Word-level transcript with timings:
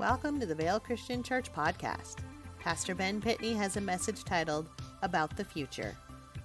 Welcome 0.00 0.40
to 0.40 0.46
the 0.46 0.54
Vail 0.54 0.80
Christian 0.80 1.22
Church 1.22 1.52
podcast. 1.52 2.20
Pastor 2.58 2.94
Ben 2.94 3.20
Pitney 3.20 3.54
has 3.54 3.76
a 3.76 3.82
message 3.82 4.24
titled 4.24 4.66
About 5.02 5.36
the 5.36 5.44
Future. 5.44 5.94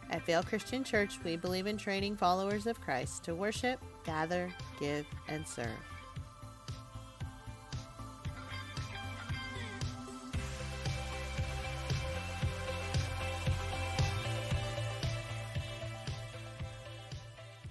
At 0.10 0.26
Vail 0.26 0.44
Christian 0.44 0.84
Church, 0.84 1.24
we 1.24 1.38
believe 1.38 1.66
in 1.66 1.78
training 1.78 2.18
followers 2.18 2.68
of 2.68 2.82
Christ 2.82 3.24
to 3.24 3.34
worship, 3.34 3.80
gather, 4.04 4.52
give, 4.78 5.06
and 5.30 5.48
serve. 5.48 5.70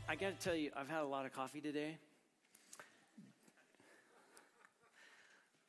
I 0.08 0.14
got 0.16 0.30
to 0.30 0.43
tell 0.43 0.57
you, 0.57 0.71
I've 0.75 0.89
had 0.89 1.03
a 1.03 1.07
lot 1.07 1.26
of 1.26 1.35
coffee 1.35 1.61
today. 1.61 1.98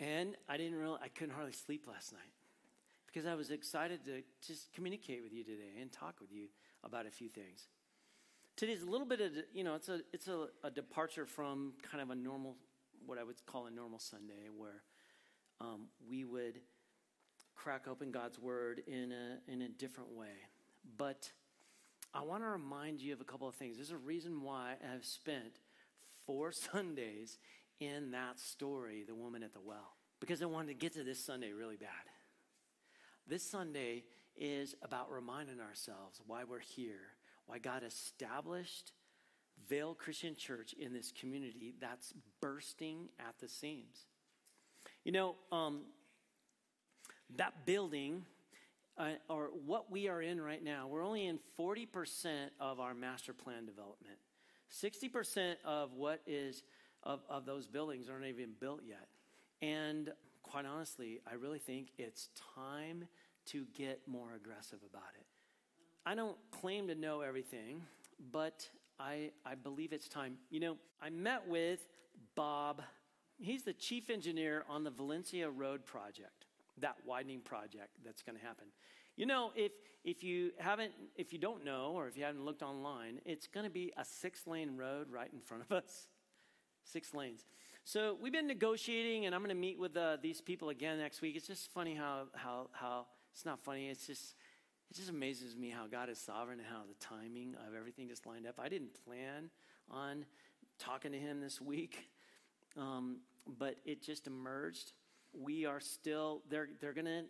And 0.06 0.36
I 0.48 0.58
didn't 0.58 0.78
really, 0.78 1.00
I 1.02 1.08
couldn't 1.08 1.34
hardly 1.34 1.52
sleep 1.52 1.88
last 1.88 2.14
night 2.14 2.22
because 3.08 3.26
I 3.26 3.34
was 3.34 3.50
excited 3.50 4.06
to 4.06 4.22
just 4.46 4.72
communicate 4.72 5.24
with 5.24 5.34
you 5.34 5.44
today 5.44 5.82
and 5.82 5.92
talk 5.92 6.18
with 6.22 6.32
you 6.32 6.46
about 6.84 7.08
a 7.08 7.10
few 7.10 7.28
things. 7.28 7.70
Today's 8.56 8.84
a 8.84 8.86
little 8.86 9.08
bit 9.08 9.20
of, 9.20 9.32
you 9.52 9.64
know, 9.64 9.74
it's 9.74 9.90
a, 9.90 10.02
it's 10.14 10.28
a, 10.28 10.46
a 10.64 10.70
departure 10.70 11.26
from 11.26 11.74
kind 11.92 12.04
of 12.04 12.12
a 12.12 12.16
normal, 12.16 12.56
what 13.08 13.18
I 13.18 13.24
would 13.24 13.44
call 13.48 13.66
a 13.66 13.72
normal 13.72 13.98
Sunday 13.98 14.50
where 14.56 14.84
um, 15.60 15.88
we 16.08 16.24
would 16.24 16.60
crack 17.56 17.88
open 17.88 18.12
God's 18.12 18.38
word 18.38 18.84
in 18.86 19.12
a, 19.12 19.52
in 19.52 19.64
a 19.64 19.70
different 19.70 20.12
way. 20.12 20.38
But 20.98 21.32
I 22.14 22.22
want 22.22 22.44
to 22.44 22.48
remind 22.48 23.02
you 23.02 23.12
of 23.12 23.22
a 23.22 23.26
couple 23.26 23.48
of 23.48 23.56
things. 23.56 23.78
There's 23.78 23.90
a 23.90 23.98
reason 23.98 24.44
why 24.44 24.76
I 24.88 24.92
have 24.92 25.04
spent 25.04 25.62
four 26.28 26.52
Sundays 26.52 27.40
in 27.80 28.12
that 28.12 28.40
story, 28.40 29.04
the 29.06 29.16
woman 29.16 29.42
at 29.44 29.54
the 29.54 29.60
well, 29.60 29.95
because 30.20 30.42
I 30.42 30.46
wanted 30.46 30.68
to 30.68 30.74
get 30.74 30.94
to 30.94 31.04
this 31.04 31.24
Sunday 31.24 31.52
really 31.52 31.78
bad. 31.78 31.90
This 33.28 33.44
Sunday 33.44 34.04
is 34.36 34.76
about 34.82 35.12
reminding 35.12 35.60
ourselves 35.60 36.22
why 36.28 36.44
we're 36.44 36.60
here, 36.60 37.14
why 37.48 37.60
God 37.60 37.84
established 37.84 38.92
Vail 39.70 39.96
Christian 39.96 40.36
Church 40.36 40.74
in 40.74 40.94
this 40.94 41.12
community 41.12 41.74
that's 41.80 42.14
bursting 42.42 43.10
at 43.20 43.40
the 43.40 43.48
seams. 43.48 44.06
You 45.04 45.12
know, 45.12 45.36
um, 45.52 45.82
that 47.38 47.66
building, 47.66 48.26
uh, 48.98 49.12
or 49.30 49.50
what 49.66 49.92
we 49.92 50.08
are 50.08 50.22
in 50.22 50.40
right 50.42 50.64
now, 50.64 50.88
we're 50.88 51.06
only 51.06 51.26
in 51.26 51.40
40% 51.60 52.50
of 52.60 52.80
our 52.80 52.94
master 52.94 53.34
plan 53.34 53.66
development. 53.66 54.18
60% 54.72 55.56
of 55.64 55.94
what 55.94 56.22
is 56.28 56.64
of, 57.04 57.22
of 57.30 57.46
those 57.46 57.68
buildings 57.68 58.10
aren't 58.10 58.26
even 58.26 58.52
built 58.60 58.82
yet. 58.86 59.08
And 59.62 60.12
quite 60.44 60.66
honestly, 60.66 61.22
I 61.30 61.36
really 61.36 61.60
think 61.60 61.90
it's 61.98 62.30
time 62.56 63.08
to 63.48 63.66
get 63.76 64.02
more 64.08 64.34
aggressive 64.36 64.80
about 64.90 65.10
it. 65.20 65.26
I 66.06 66.16
don't 66.16 66.38
claim 66.52 66.88
to 66.88 66.96
know 66.96 67.22
everything, 67.22 67.82
but 68.32 68.68
I, 69.00 69.32
I 69.46 69.56
believe 69.56 69.92
it's 69.92 70.08
time. 70.08 70.38
You 70.50 70.60
know, 70.60 70.78
I 71.02 71.10
met 71.10 71.48
with 71.48 71.88
Bob. 72.36 72.82
He's 73.40 73.64
the 73.64 73.74
chief 73.74 74.10
engineer 74.10 74.66
on 74.70 74.84
the 74.84 74.92
Valencia 74.92 75.50
Road 75.50 75.86
project, 75.86 76.46
that 76.78 76.96
widening 77.06 77.42
project 77.42 77.90
that's 78.04 78.22
going 78.22 78.38
to 78.38 78.46
happen. 78.46 78.66
You 79.16 79.26
know, 79.26 79.52
if, 79.56 79.72
if 80.04 80.24
you 80.24 80.52
haven't, 80.58 80.92
if 81.16 81.34
you 81.34 81.40
don't 81.40 81.64
know, 81.64 81.94
or 81.96 82.08
if 82.08 82.18
you 82.18 82.24
haven't 82.24 82.46
looked 82.46 82.62
online, 82.62 83.20
it's 83.26 83.48
going 83.48 83.66
to 83.66 83.72
be 83.72 83.94
a 83.98 84.06
six 84.06 84.46
lane 84.46 84.78
road 84.78 85.10
right 85.10 85.30
in 85.34 85.40
front 85.40 85.64
of 85.64 85.72
us 85.72 86.08
six 86.86 87.14
lanes. 87.14 87.46
So 87.88 88.18
we've 88.20 88.34
been 88.34 88.48
negotiating, 88.48 89.28
and 89.28 89.36
I'm 89.36 89.42
going 89.42 89.50
to 89.50 89.62
meet 89.62 89.78
with 89.78 89.96
uh, 89.96 90.18
these 90.20 90.42
people 90.42 90.70
again 90.70 90.98
next 90.98 91.22
week. 91.22 91.36
It's 91.36 91.46
just 91.46 91.72
funny 91.72 91.94
how 91.94 92.24
how 92.34 92.72
how 92.72 93.06
it's 93.32 93.46
not 93.46 93.64
funny. 93.64 93.90
It's 93.90 94.08
just 94.08 94.34
it 94.90 94.96
just 94.96 95.12
amazes 95.12 95.56
me 95.56 95.70
how 95.70 95.86
God 95.86 96.10
is 96.10 96.18
sovereign 96.18 96.58
and 96.58 96.68
how 96.68 96.82
the 96.88 96.96
timing 97.00 97.54
of 97.68 97.76
everything 97.76 98.08
just 98.08 98.26
lined 98.26 98.48
up. 98.48 98.60
I 98.60 98.70
didn't 98.70 98.96
plan 99.06 99.52
on 99.92 100.26
talking 100.80 101.12
to 101.12 101.20
him 101.20 101.42
this 101.42 101.62
week, 101.62 102.10
um, 102.76 103.20
but 103.46 103.76
it 103.86 104.02
just 104.02 104.26
emerged. 104.26 104.94
We 105.32 105.68
are 105.68 105.80
still 105.80 106.42
they're 106.50 106.70
they're 106.82 106.94
going 106.94 107.06
to 107.06 107.26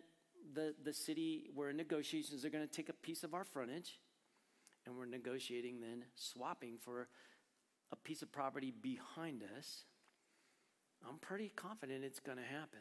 the 0.54 0.74
the 0.82 0.94
city. 0.94 1.50
We're 1.54 1.68
in 1.68 1.76
negotiations. 1.76 2.40
They're 2.40 2.50
going 2.50 2.66
to 2.66 2.74
take 2.74 2.88
a 2.88 2.94
piece 2.94 3.24
of 3.24 3.34
our 3.34 3.44
frontage, 3.44 4.00
and 4.86 4.96
we're 4.96 5.04
negotiating 5.04 5.82
then 5.82 6.04
swapping 6.14 6.78
for 6.82 7.08
a 7.92 7.96
piece 7.96 8.22
of 8.22 8.32
property 8.32 8.72
behind 8.82 9.42
us, 9.58 9.84
I'm 11.16 11.20
pretty 11.20 11.50
confident 11.56 12.04
it's 12.04 12.20
going 12.20 12.36
to 12.36 12.44
happen. 12.44 12.80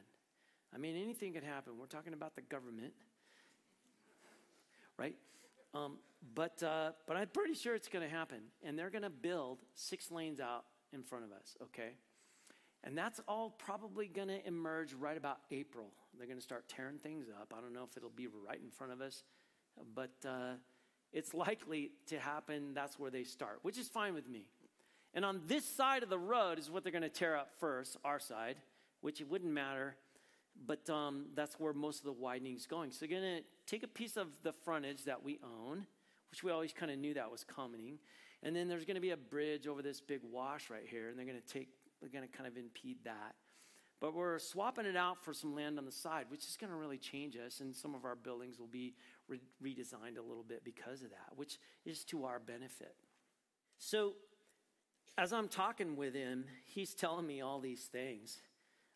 I 0.73 0.77
mean, 0.77 1.01
anything 1.01 1.31
could 1.31 1.45
happen. 1.45 1.77
We're 1.79 1.85
talking 1.85 2.11
about 2.11 2.35
the 2.35 2.41
government, 2.41 2.91
right? 4.99 5.15
Um, 5.73 5.99
but, 6.33 6.61
uh, 6.61 6.91
but 7.07 7.15
I'm 7.15 7.29
pretty 7.29 7.53
sure 7.53 7.75
it's 7.75 7.87
going 7.87 8.03
to 8.03 8.13
happen. 8.13 8.39
And 8.61 8.77
they're 8.77 8.89
going 8.89 9.03
to 9.03 9.09
build 9.09 9.59
six 9.73 10.11
lanes 10.11 10.41
out 10.41 10.65
in 10.91 11.01
front 11.01 11.23
of 11.23 11.31
us, 11.31 11.55
okay? 11.63 11.91
And 12.83 12.97
that's 12.97 13.21
all 13.25 13.51
probably 13.51 14.07
going 14.07 14.27
to 14.27 14.45
emerge 14.45 14.93
right 14.93 15.15
about 15.15 15.37
April. 15.49 15.93
They're 16.17 16.27
going 16.27 16.37
to 16.39 16.43
start 16.43 16.67
tearing 16.67 16.97
things 16.97 17.27
up. 17.29 17.53
I 17.57 17.61
don't 17.61 17.71
know 17.71 17.85
if 17.89 17.95
it'll 17.95 18.09
be 18.09 18.27
right 18.27 18.59
in 18.61 18.69
front 18.69 18.91
of 18.91 18.99
us, 18.99 19.23
but 19.93 20.11
uh, 20.27 20.55
it's 21.13 21.33
likely 21.33 21.91
to 22.07 22.19
happen. 22.19 22.73
That's 22.73 22.99
where 22.99 23.11
they 23.11 23.23
start, 23.23 23.59
which 23.61 23.77
is 23.77 23.87
fine 23.87 24.13
with 24.13 24.27
me. 24.27 24.47
And 25.15 25.23
on 25.23 25.41
this 25.47 25.65
side 25.65 26.03
of 26.03 26.09
the 26.09 26.19
road 26.19 26.59
is 26.59 26.69
what 26.69 26.83
they're 26.83 26.91
going 26.91 27.01
to 27.01 27.09
tear 27.09 27.37
up 27.37 27.49
first, 27.57 27.95
our 28.03 28.19
side, 28.19 28.57
which 28.99 29.21
it 29.21 29.29
wouldn't 29.29 29.51
matter, 29.51 29.95
but 30.67 30.89
um, 30.89 31.27
that's 31.35 31.55
where 31.57 31.73
most 31.73 31.99
of 31.99 32.05
the 32.05 32.11
widening 32.11 32.55
is 32.55 32.67
going. 32.67 32.91
So 32.91 33.05
they're 33.05 33.19
going 33.19 33.37
to 33.37 33.43
take 33.65 33.83
a 33.83 33.87
piece 33.87 34.17
of 34.17 34.27
the 34.43 34.51
frontage 34.51 35.05
that 35.05 35.23
we 35.23 35.39
own, 35.41 35.85
which 36.31 36.43
we 36.43 36.51
always 36.51 36.73
kind 36.73 36.91
of 36.91 36.99
knew 36.99 37.13
that 37.13 37.31
was 37.31 37.45
coming, 37.45 37.97
and 38.43 38.53
then 38.53 38.67
there's 38.67 38.83
going 38.83 38.95
to 38.95 39.01
be 39.01 39.11
a 39.11 39.17
bridge 39.17 39.67
over 39.67 39.81
this 39.81 40.01
big 40.01 40.19
wash 40.29 40.69
right 40.69 40.85
here, 40.85 41.07
and 41.09 41.17
they're 41.17 41.25
going 41.25 41.41
to 41.41 41.53
take, 41.53 41.69
they're 42.01 42.09
going 42.09 42.27
to 42.27 42.37
kind 42.37 42.45
of 42.45 42.57
impede 42.57 42.97
that. 43.05 43.35
But 44.01 44.13
we're 44.13 44.37
swapping 44.39 44.85
it 44.85 44.97
out 44.97 45.23
for 45.23 45.33
some 45.33 45.55
land 45.55 45.79
on 45.79 45.85
the 45.85 45.91
side, 45.91 46.25
which 46.27 46.45
is 46.45 46.57
going 46.59 46.69
to 46.71 46.75
really 46.75 46.97
change 46.97 47.37
us, 47.37 47.61
and 47.61 47.73
some 47.73 47.95
of 47.95 48.03
our 48.03 48.15
buildings 48.15 48.59
will 48.59 48.67
be 48.67 48.93
re- 49.29 49.39
redesigned 49.63 50.17
a 50.19 50.21
little 50.21 50.43
bit 50.43 50.65
because 50.65 51.01
of 51.01 51.09
that, 51.11 51.37
which 51.37 51.57
is 51.85 52.03
to 52.05 52.25
our 52.25 52.39
benefit. 52.39 52.95
So 53.77 54.15
as 55.17 55.31
I'm 55.31 55.47
talking 55.47 55.95
with 55.95 56.13
him, 56.13 56.45
he's 56.63 56.93
telling 56.93 57.25
me 57.25 57.41
all 57.41 57.59
these 57.59 57.85
things 57.85 58.41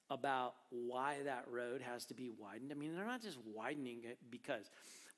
about 0.09 0.55
why 0.69 1.17
that 1.23 1.45
road 1.49 1.81
has 1.81 2.05
to 2.05 2.13
be 2.13 2.29
widened. 2.37 2.71
I 2.71 2.75
mean, 2.75 2.95
they're 2.95 3.05
not 3.05 3.21
just 3.21 3.37
widening 3.45 4.01
it 4.03 4.17
because 4.29 4.69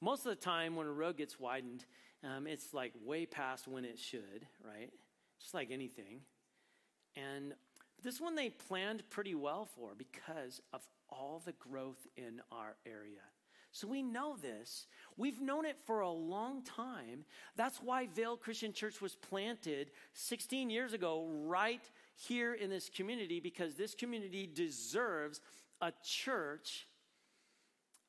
most 0.02 0.26
of 0.26 0.32
the 0.32 0.36
time 0.36 0.76
when 0.76 0.88
a 0.88 0.92
road 0.92 1.18
gets 1.18 1.40
widened, 1.40 1.86
um, 2.24 2.46
it's 2.46 2.74
like 2.74 2.92
way 3.04 3.26
past 3.26 3.68
when 3.68 3.86
it 3.86 3.98
should, 3.98 4.46
right? 4.64 4.92
Just 5.40 5.54
like 5.54 5.72
anything. 5.72 6.22
And 7.16 7.54
this 8.04 8.20
one 8.20 8.36
they 8.36 8.50
planned 8.50 9.04
pretty 9.10 9.36
well 9.36 9.66
for 9.66 9.92
because 9.98 10.62
of 10.74 10.82
all 11.10 11.42
the 11.44 11.54
growth 11.54 12.08
in 12.18 12.42
our 12.52 12.76
area. 12.86 13.22
So 13.72 13.88
we 13.88 14.02
know 14.02 14.36
this. 14.36 14.88
We've 15.18 15.42
known 15.42 15.66
it 15.66 15.78
for 15.86 16.02
a 16.02 16.12
long 16.12 16.62
time. 16.64 17.26
That's 17.56 17.82
why 17.82 18.08
Vail 18.08 18.36
Christian 18.36 18.74
Church 18.74 19.02
was 19.02 19.16
planted 19.16 19.92
16 20.14 20.70
years 20.70 20.94
ago, 20.94 21.28
right 21.46 21.82
here 22.16 22.54
in 22.54 22.70
this 22.70 22.90
community, 22.90 23.40
because 23.40 23.76
this 23.76 23.96
community 23.96 24.50
deserves 24.54 25.40
a 25.80 25.94
church 26.04 26.88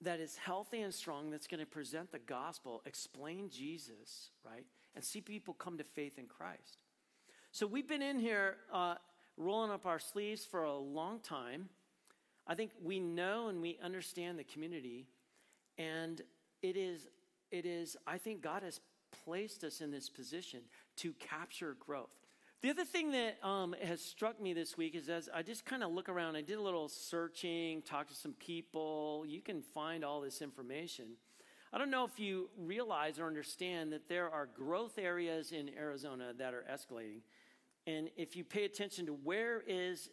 that 0.00 0.18
is 0.18 0.36
healthy 0.36 0.80
and 0.80 0.92
strong, 0.92 1.30
that's 1.30 1.46
going 1.46 1.60
to 1.60 1.66
present 1.66 2.10
the 2.10 2.18
gospel, 2.18 2.82
explain 2.84 3.48
Jesus, 3.48 4.30
right? 4.44 4.66
And 4.96 5.04
see 5.04 5.20
people 5.20 5.54
come 5.54 5.78
to 5.78 5.84
faith 5.84 6.18
in 6.18 6.26
Christ. 6.26 6.78
So 7.52 7.68
we've 7.68 7.88
been 7.88 8.02
in 8.02 8.18
here 8.18 8.56
uh, 8.72 8.96
rolling 9.36 9.70
up 9.70 9.86
our 9.86 10.00
sleeves 10.00 10.44
for 10.44 10.64
a 10.64 10.76
long 10.76 11.20
time. 11.20 11.68
I 12.48 12.56
think 12.56 12.72
we 12.82 12.98
know 12.98 13.46
and 13.46 13.62
we 13.62 13.78
understand 13.82 14.40
the 14.40 14.44
community 14.44 15.06
and 15.82 16.20
it 16.62 16.76
is, 16.76 17.08
it 17.50 17.66
is, 17.66 17.96
I 18.06 18.18
think 18.18 18.42
God 18.42 18.62
has 18.62 18.80
placed 19.24 19.64
us 19.64 19.80
in 19.80 19.90
this 19.90 20.08
position 20.08 20.60
to 20.96 21.12
capture 21.14 21.76
growth. 21.78 22.10
The 22.62 22.70
other 22.70 22.84
thing 22.84 23.10
that 23.10 23.44
um, 23.44 23.74
has 23.82 24.00
struck 24.00 24.40
me 24.40 24.52
this 24.52 24.76
week 24.76 24.94
is 24.94 25.08
as 25.08 25.28
I 25.34 25.42
just 25.42 25.64
kind 25.64 25.82
of 25.82 25.90
look 25.90 26.08
around, 26.08 26.36
I 26.36 26.42
did 26.42 26.58
a 26.58 26.62
little 26.62 26.88
searching, 26.88 27.82
talked 27.82 28.10
to 28.10 28.14
some 28.14 28.34
people. 28.34 29.24
You 29.26 29.40
can 29.40 29.62
find 29.62 30.04
all 30.04 30.20
this 30.20 30.40
information. 30.40 31.06
I 31.72 31.78
don't 31.78 31.90
know 31.90 32.04
if 32.04 32.20
you 32.20 32.50
realize 32.56 33.18
or 33.18 33.26
understand 33.26 33.92
that 33.92 34.08
there 34.08 34.30
are 34.30 34.46
growth 34.46 34.98
areas 34.98 35.50
in 35.50 35.70
Arizona 35.76 36.32
that 36.38 36.54
are 36.54 36.64
escalating. 36.72 37.22
And 37.86 38.10
if 38.16 38.36
you 38.36 38.44
pay 38.44 38.64
attention 38.64 39.06
to 39.06 39.12
where 39.12 39.62
is 39.66 40.10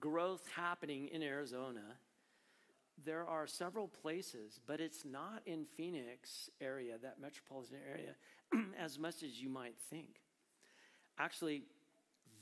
growth 0.00 0.42
happening 0.56 1.08
in 1.12 1.22
Arizona, 1.22 1.82
there 3.04 3.26
are 3.26 3.46
several 3.46 3.88
places, 3.88 4.60
but 4.66 4.80
it's 4.80 5.04
not 5.04 5.42
in 5.46 5.64
Phoenix 5.64 6.50
area, 6.60 6.94
that 7.02 7.20
metropolitan 7.20 7.78
area, 7.88 8.14
as 8.78 8.98
much 8.98 9.22
as 9.22 9.40
you 9.40 9.48
might 9.48 9.76
think. 9.90 10.20
Actually, 11.18 11.62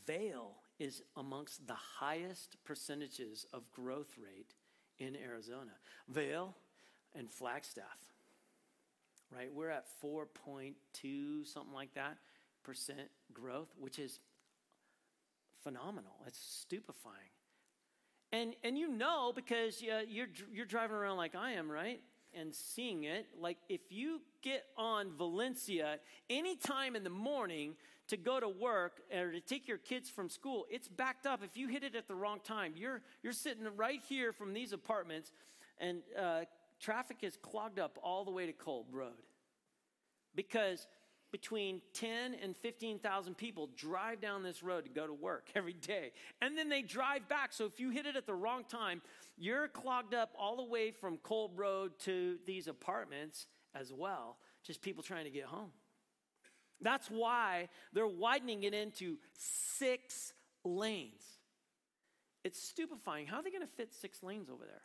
Vail 0.06 0.52
is 0.78 1.02
amongst 1.16 1.66
the 1.66 1.74
highest 1.74 2.56
percentages 2.64 3.46
of 3.52 3.70
growth 3.70 4.16
rate 4.18 4.54
in 4.98 5.16
Arizona. 5.16 5.72
Vail 6.08 6.54
and 7.14 7.30
Flagstaff, 7.30 7.98
right? 9.34 9.52
We're 9.52 9.70
at 9.70 9.86
4.2, 10.02 11.46
something 11.46 11.72
like 11.72 11.94
that, 11.94 12.16
percent 12.62 13.08
growth, 13.32 13.68
which 13.78 13.98
is 13.98 14.20
phenomenal. 15.62 16.12
It's 16.26 16.38
stupefying. 16.38 17.33
And, 18.34 18.56
and 18.64 18.76
you 18.76 18.88
know 18.88 19.32
because 19.32 19.80
uh, 19.80 20.00
you're, 20.08 20.26
you're 20.52 20.66
driving 20.66 20.96
around 20.96 21.18
like 21.18 21.36
I 21.36 21.52
am, 21.52 21.70
right? 21.70 22.00
And 22.36 22.52
seeing 22.52 23.04
it. 23.04 23.26
Like 23.40 23.58
if 23.68 23.92
you 23.92 24.22
get 24.42 24.64
on 24.76 25.12
Valencia 25.16 26.00
anytime 26.28 26.96
in 26.96 27.04
the 27.04 27.10
morning 27.10 27.76
to 28.08 28.16
go 28.16 28.40
to 28.40 28.48
work 28.48 29.02
or 29.16 29.30
to 29.30 29.40
take 29.40 29.68
your 29.68 29.78
kids 29.78 30.10
from 30.10 30.28
school, 30.28 30.66
it's 30.68 30.88
backed 30.88 31.26
up. 31.26 31.44
If 31.44 31.56
you 31.56 31.68
hit 31.68 31.84
it 31.84 31.94
at 31.94 32.08
the 32.08 32.16
wrong 32.16 32.40
time, 32.42 32.74
you're, 32.76 33.02
you're 33.22 33.32
sitting 33.32 33.64
right 33.76 34.00
here 34.08 34.32
from 34.32 34.52
these 34.52 34.72
apartments 34.72 35.30
and 35.78 36.02
uh, 36.20 36.40
traffic 36.80 37.18
is 37.22 37.36
clogged 37.40 37.78
up 37.78 38.00
all 38.02 38.24
the 38.24 38.32
way 38.32 38.46
to 38.46 38.52
Kolb 38.52 38.86
Road. 38.90 39.12
Because 40.34 40.88
between 41.34 41.82
10 41.94 42.36
and 42.40 42.56
15,000 42.56 43.34
people 43.34 43.68
drive 43.76 44.20
down 44.20 44.44
this 44.44 44.62
road 44.62 44.84
to 44.84 44.88
go 44.88 45.04
to 45.04 45.12
work 45.12 45.48
every 45.56 45.72
day. 45.72 46.12
And 46.40 46.56
then 46.56 46.68
they 46.68 46.80
drive 46.80 47.28
back. 47.28 47.52
So 47.52 47.64
if 47.64 47.80
you 47.80 47.90
hit 47.90 48.06
it 48.06 48.14
at 48.14 48.24
the 48.24 48.34
wrong 48.34 48.62
time, 48.62 49.02
you're 49.36 49.66
clogged 49.66 50.14
up 50.14 50.30
all 50.38 50.56
the 50.56 50.62
way 50.62 50.92
from 50.92 51.16
Kolb 51.16 51.58
Road 51.58 51.98
to 52.04 52.38
these 52.46 52.68
apartments 52.68 53.48
as 53.74 53.92
well, 53.92 54.36
just 54.62 54.80
people 54.80 55.02
trying 55.02 55.24
to 55.24 55.30
get 55.30 55.46
home. 55.46 55.72
That's 56.80 57.08
why 57.08 57.68
they're 57.92 58.06
widening 58.06 58.62
it 58.62 58.72
into 58.72 59.16
six 59.36 60.34
lanes. 60.64 61.24
It's 62.44 62.62
stupefying. 62.62 63.26
How 63.26 63.38
are 63.38 63.42
they 63.42 63.50
going 63.50 63.66
to 63.66 63.74
fit 63.76 63.92
six 63.92 64.22
lanes 64.22 64.48
over 64.48 64.64
there? 64.64 64.82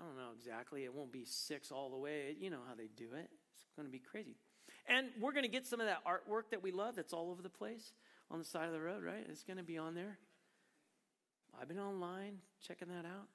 I 0.00 0.02
don't 0.02 0.16
know 0.16 0.30
exactly. 0.34 0.84
It 0.84 0.94
won't 0.94 1.12
be 1.12 1.26
six 1.26 1.70
all 1.70 1.90
the 1.90 1.98
way. 1.98 2.34
You 2.40 2.48
know 2.48 2.60
how 2.66 2.74
they 2.74 2.88
do 2.96 3.12
it. 3.12 3.28
It's 3.52 3.76
going 3.76 3.86
to 3.86 3.92
be 3.92 3.98
crazy. 3.98 4.36
And 4.88 5.08
we're 5.20 5.32
going 5.32 5.44
to 5.44 5.50
get 5.50 5.66
some 5.66 5.80
of 5.80 5.86
that 5.86 6.04
artwork 6.04 6.50
that 6.50 6.62
we 6.62 6.70
love 6.70 6.94
that's 6.96 7.12
all 7.12 7.30
over 7.30 7.42
the 7.42 7.50
place 7.50 7.92
on 8.30 8.38
the 8.38 8.44
side 8.44 8.66
of 8.66 8.72
the 8.72 8.80
road, 8.80 9.02
right? 9.04 9.26
It's 9.28 9.42
going 9.42 9.56
to 9.56 9.64
be 9.64 9.78
on 9.78 9.94
there. 9.94 10.18
I've 11.60 11.68
been 11.68 11.78
online 11.78 12.38
checking 12.66 12.88
that 12.88 13.04
out, 13.04 13.28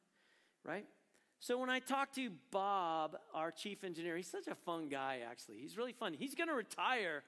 right? 0.63 0.85
So 1.39 1.57
when 1.57 1.69
I 1.69 1.79
talked 1.79 2.15
to 2.15 2.29
Bob, 2.51 3.17
our 3.33 3.51
chief 3.51 3.83
engineer, 3.83 4.15
he's 4.15 4.29
such 4.29 4.47
a 4.47 4.55
fun 4.55 4.89
guy, 4.89 5.19
actually. 5.29 5.57
He's 5.59 5.75
really 5.75 5.93
fun. 5.93 6.13
He's 6.13 6.35
going 6.35 6.49
to 6.49 6.53
retire 6.53 7.23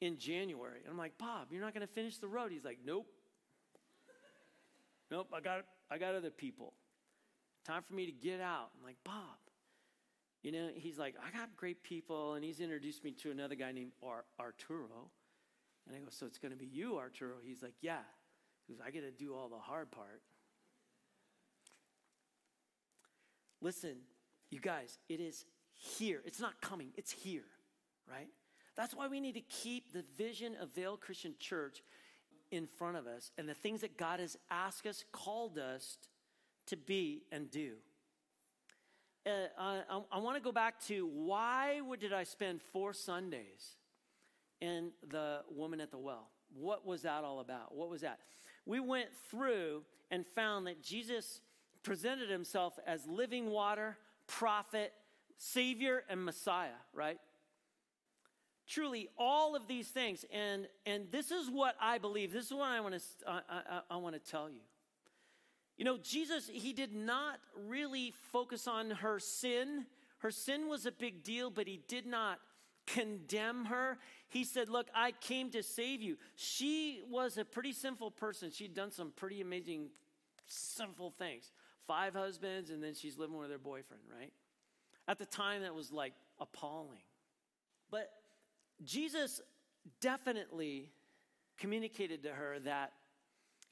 in 0.00 0.18
January. 0.18 0.80
And 0.82 0.90
I'm 0.90 0.98
like, 0.98 1.16
Bob, 1.16 1.48
you're 1.50 1.62
not 1.62 1.72
going 1.72 1.86
to 1.86 1.92
finish 1.92 2.18
the 2.18 2.28
road. 2.28 2.52
He's 2.52 2.64
like, 2.64 2.78
nope. 2.84 3.06
Nope, 5.10 5.28
I 5.34 5.40
got, 5.40 5.64
I 5.90 5.98
got 5.98 6.14
other 6.14 6.30
people. 6.30 6.74
Time 7.64 7.82
for 7.82 7.94
me 7.94 8.06
to 8.06 8.12
get 8.12 8.40
out. 8.40 8.70
I'm 8.76 8.84
like, 8.84 8.96
Bob, 9.04 9.38
you 10.42 10.50
know, 10.50 10.68
he's 10.74 10.98
like, 10.98 11.14
I 11.24 11.36
got 11.36 11.56
great 11.56 11.82
people. 11.82 12.34
And 12.34 12.44
he's 12.44 12.60
introduced 12.60 13.04
me 13.04 13.12
to 13.22 13.30
another 13.30 13.54
guy 13.54 13.72
named 13.72 13.92
Ar- 14.02 14.24
Arturo. 14.40 15.10
And 15.86 15.96
I 15.96 16.00
go, 16.00 16.06
So 16.10 16.26
it's 16.26 16.38
going 16.38 16.52
to 16.52 16.58
be 16.58 16.66
you, 16.66 16.98
Arturo? 16.98 17.36
He's 17.44 17.62
like, 17.62 17.74
Yeah. 17.80 18.02
He 18.66 18.74
goes, 18.74 18.82
I 18.84 18.90
get 18.90 19.02
to 19.02 19.10
do 19.10 19.34
all 19.34 19.48
the 19.48 19.58
hard 19.58 19.90
part. 19.90 20.22
Listen, 23.60 23.96
you 24.50 24.60
guys, 24.60 24.98
it 25.08 25.20
is 25.20 25.44
here. 25.72 26.20
It's 26.24 26.40
not 26.40 26.60
coming, 26.60 26.88
it's 26.96 27.12
here, 27.12 27.44
right? 28.10 28.28
That's 28.76 28.94
why 28.94 29.08
we 29.08 29.20
need 29.20 29.34
to 29.34 29.40
keep 29.40 29.92
the 29.92 30.04
vision 30.16 30.56
of 30.60 30.74
Vail 30.74 30.96
Christian 30.96 31.34
Church 31.38 31.82
in 32.50 32.66
front 32.66 32.96
of 32.96 33.06
us 33.06 33.30
and 33.38 33.48
the 33.48 33.54
things 33.54 33.80
that 33.82 33.96
God 33.96 34.20
has 34.20 34.36
asked 34.50 34.86
us, 34.86 35.04
called 35.12 35.58
us 35.58 35.98
to 36.66 36.76
be 36.76 37.22
and 37.30 37.50
do 37.50 37.74
uh, 39.26 39.30
I, 39.58 40.00
I 40.10 40.18
want 40.18 40.36
to 40.36 40.42
go 40.42 40.52
back 40.52 40.80
to 40.86 41.06
why 41.06 41.80
would, 41.80 42.00
did 42.00 42.12
I 42.12 42.24
spend 42.24 42.60
four 42.72 42.92
Sundays 42.92 43.76
in 44.60 44.90
the 45.08 45.40
woman 45.50 45.80
at 45.80 45.90
the 45.90 45.98
well? 45.98 46.28
What 46.54 46.86
was 46.86 47.02
that 47.02 47.24
all 47.24 47.40
about? 47.40 47.74
What 47.74 47.88
was 47.88 48.00
that? 48.02 48.18
We 48.66 48.80
went 48.80 49.08
through 49.30 49.82
and 50.10 50.26
found 50.26 50.66
that 50.66 50.82
Jesus 50.82 51.40
presented 51.82 52.30
himself 52.30 52.78
as 52.86 53.06
living 53.06 53.50
water, 53.50 53.96
prophet, 54.26 54.92
savior, 55.38 56.04
and 56.08 56.24
Messiah, 56.24 56.78
right? 56.92 57.18
Truly, 58.68 59.08
all 59.18 59.56
of 59.56 59.66
these 59.66 59.88
things. 59.88 60.24
And, 60.32 60.68
and 60.86 61.10
this 61.10 61.30
is 61.30 61.48
what 61.50 61.74
I 61.80 61.98
believe. 61.98 62.32
This 62.32 62.46
is 62.46 62.52
what 62.52 62.68
I 62.68 62.80
want 62.80 62.94
to, 62.94 63.00
I, 63.26 63.40
I, 63.48 63.80
I 63.90 63.96
want 63.96 64.14
to 64.14 64.30
tell 64.30 64.48
you. 64.48 64.60
You 65.76 65.84
know, 65.84 65.98
Jesus, 65.98 66.50
he 66.52 66.72
did 66.72 66.94
not 66.94 67.38
really 67.68 68.12
focus 68.32 68.68
on 68.68 68.90
her 68.90 69.18
sin. 69.18 69.86
Her 70.18 70.30
sin 70.30 70.68
was 70.68 70.86
a 70.86 70.92
big 70.92 71.24
deal, 71.24 71.50
but 71.50 71.66
he 71.66 71.80
did 71.88 72.06
not 72.06 72.38
condemn 72.86 73.66
her. 73.66 73.98
He 74.28 74.44
said, 74.44 74.68
Look, 74.68 74.88
I 74.94 75.12
came 75.12 75.50
to 75.50 75.62
save 75.62 76.02
you. 76.02 76.16
She 76.36 77.02
was 77.08 77.38
a 77.38 77.44
pretty 77.44 77.72
sinful 77.72 78.12
person. 78.12 78.50
She'd 78.50 78.74
done 78.74 78.90
some 78.90 79.12
pretty 79.16 79.40
amazing, 79.40 79.88
sinful 80.46 81.10
things. 81.10 81.50
Five 81.86 82.14
husbands, 82.14 82.70
and 82.70 82.82
then 82.82 82.94
she's 82.94 83.18
living 83.18 83.36
with 83.36 83.50
her 83.50 83.58
boyfriend, 83.58 84.02
right? 84.16 84.32
At 85.08 85.18
the 85.18 85.26
time, 85.26 85.62
that 85.62 85.74
was 85.74 85.90
like 85.90 86.12
appalling. 86.38 87.00
But 87.90 88.10
Jesus 88.84 89.40
definitely 90.00 90.90
communicated 91.58 92.22
to 92.22 92.30
her 92.30 92.58
that 92.60 92.92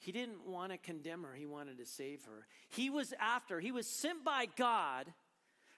he 0.01 0.11
didn't 0.11 0.47
want 0.47 0.71
to 0.71 0.79
condemn 0.79 1.23
her, 1.23 1.35
he 1.35 1.45
wanted 1.45 1.77
to 1.77 1.85
save 1.85 2.25
her. 2.25 2.47
He 2.69 2.89
was 2.89 3.13
after, 3.19 3.59
he 3.59 3.71
was 3.71 3.85
sent 3.85 4.25
by 4.25 4.47
God 4.57 5.13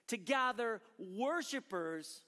to 0.08 0.16
gather 0.16 0.80
worshipers 0.98 2.22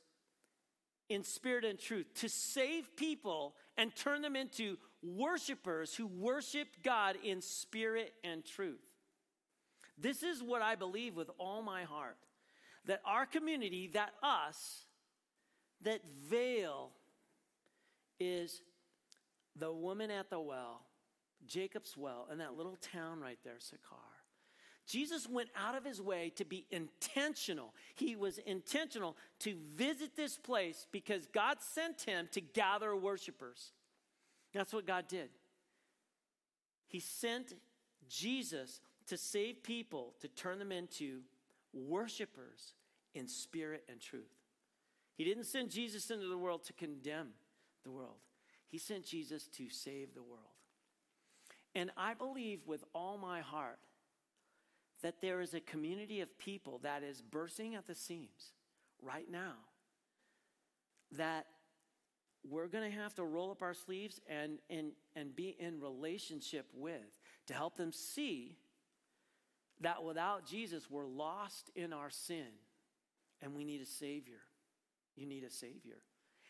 in 1.09 1.25
spirit 1.25 1.65
and 1.65 1.79
truth, 1.79 2.07
to 2.17 2.29
save 2.29 2.95
people 2.97 3.55
and 3.79 3.97
turn 3.97 4.21
them 4.21 4.37
into 4.37 4.77
worshipers 5.03 5.95
who 5.95 6.07
worship 6.07 6.69
God 6.83 7.17
in 7.25 7.41
spirit 7.41 8.13
and 8.23 8.45
truth. 8.45 8.85
This 9.97 10.23
is 10.23 10.43
what 10.43 10.61
I 10.61 10.75
believe 10.75 11.17
with 11.17 11.31
all 11.39 11.63
my 11.63 11.85
heart 11.85 12.19
that 12.85 13.01
our 13.05 13.27
community, 13.27 13.91
that 13.95 14.11
us, 14.23 14.85
that 15.83 16.03
Vail 16.29 16.91
is 18.21 18.61
the 19.57 19.73
woman 19.73 20.11
at 20.11 20.29
the 20.31 20.39
well 20.39 20.86
Jacob's 21.47 21.97
well, 21.97 22.27
and 22.31 22.41
that 22.41 22.57
little 22.57 22.77
town 22.77 23.21
right 23.21 23.39
there, 23.45 23.59
Sychar. 23.59 23.97
Jesus 24.87 25.29
went 25.29 25.49
out 25.57 25.75
of 25.75 25.85
his 25.85 26.01
way 26.01 26.33
to 26.37 26.45
be 26.45 26.65
intentional. 26.71 27.75
He 27.97 28.15
was 28.15 28.39
intentional 28.39 29.17
to 29.41 29.57
visit 29.75 30.17
this 30.17 30.37
place 30.37 30.87
because 30.93 31.27
God 31.27 31.59
sent 31.61 32.03
him 32.03 32.29
to 32.33 32.41
gather 32.41 32.95
worshipers. 32.95 33.73
That's 34.55 34.73
what 34.73 34.87
God 34.87 35.09
did. 35.09 35.29
He 36.87 37.01
sent 37.01 37.55
Jesus 38.09 38.81
to 39.09 39.17
save 39.17 39.65
people, 39.65 40.15
to 40.21 40.29
turn 40.29 40.61
them 40.61 40.71
into 40.71 41.21
worshipers 41.73 42.75
in 43.15 43.27
spirit 43.27 43.85
and 43.89 44.01
truth. 44.01 44.25
He 45.17 45.25
didn't 45.25 45.45
send 45.45 45.71
Jesus 45.71 46.11
into 46.11 46.29
the 46.29 46.39
world 46.39 46.63
to 46.65 46.73
condemn 46.73 47.31
the 47.85 47.91
world, 47.91 48.19
He 48.69 48.79
sent 48.79 49.05
Jesus 49.05 49.49
to 49.49 49.69
save 49.69 50.15
the 50.15 50.23
world. 50.23 50.43
And 51.77 51.91
I 51.95 52.15
believe 52.15 52.61
with 52.67 52.83
all 52.95 53.19
my 53.19 53.43
heart 53.43 53.79
that 55.03 55.21
there 55.21 55.43
is 55.43 55.53
a 55.53 55.61
community 55.61 56.23
of 56.23 56.39
people 56.39 56.81
that 56.83 57.03
is 57.03 57.21
bursting 57.21 57.75
at 57.75 57.87
the 57.87 57.95
seams 57.95 58.55
right 59.03 59.31
now 59.31 59.53
that 61.13 61.45
we're 62.49 62.67
going 62.67 62.91
to 62.91 62.97
have 62.97 63.15
to 63.17 63.25
roll 63.25 63.51
up 63.51 63.61
our 63.61 63.75
sleeves 63.75 64.23
and, 64.27 64.59
and, 64.71 64.93
and 65.15 65.37
be 65.37 65.55
in 65.59 65.79
relationship 65.79 66.67
with 66.75 67.21
to 67.47 67.53
help 67.53 67.77
them 67.77 67.93
see 67.93 68.57
that 69.83 70.03
without 70.03 70.47
Jesus, 70.47 70.91
we're 70.91 71.05
lost 71.05 71.71
in 71.75 71.93
our 71.93 72.09
sin 72.09 72.47
and 73.43 73.55
we 73.55 73.65
need 73.65 73.83
a 73.83 73.87
Savior. 73.87 74.41
You 75.15 75.27
need 75.27 75.45
a 75.45 75.51
Savior. 75.51 75.99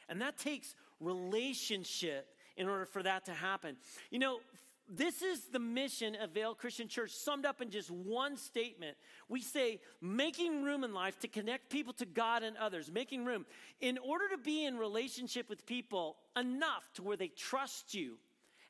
And 0.08 0.20
that 0.20 0.38
takes 0.38 0.76
relationship 1.00 2.28
in 2.56 2.68
order 2.68 2.86
for 2.86 3.02
that 3.02 3.24
to 3.24 3.32
happen. 3.32 3.76
You 4.10 4.20
know, 4.20 4.38
this 4.88 5.22
is 5.22 5.44
the 5.52 5.58
mission 5.58 6.14
of 6.16 6.30
Vail 6.30 6.54
Christian 6.54 6.88
Church 6.88 7.10
summed 7.10 7.44
up 7.44 7.60
in 7.60 7.70
just 7.70 7.90
one 7.90 8.36
statement. 8.36 8.96
We 9.28 9.42
say, 9.42 9.80
making 10.00 10.62
room 10.62 10.84
in 10.84 10.94
life 10.94 11.18
to 11.20 11.28
connect 11.28 11.70
people 11.70 11.92
to 11.94 12.06
God 12.06 12.42
and 12.42 12.56
others, 12.56 12.90
making 12.90 13.24
room. 13.24 13.46
In 13.80 13.98
order 13.98 14.28
to 14.30 14.38
be 14.38 14.64
in 14.64 14.76
relationship 14.76 15.48
with 15.48 15.66
people 15.66 16.16
enough 16.36 16.88
to 16.94 17.02
where 17.02 17.16
they 17.16 17.28
trust 17.28 17.94
you 17.94 18.18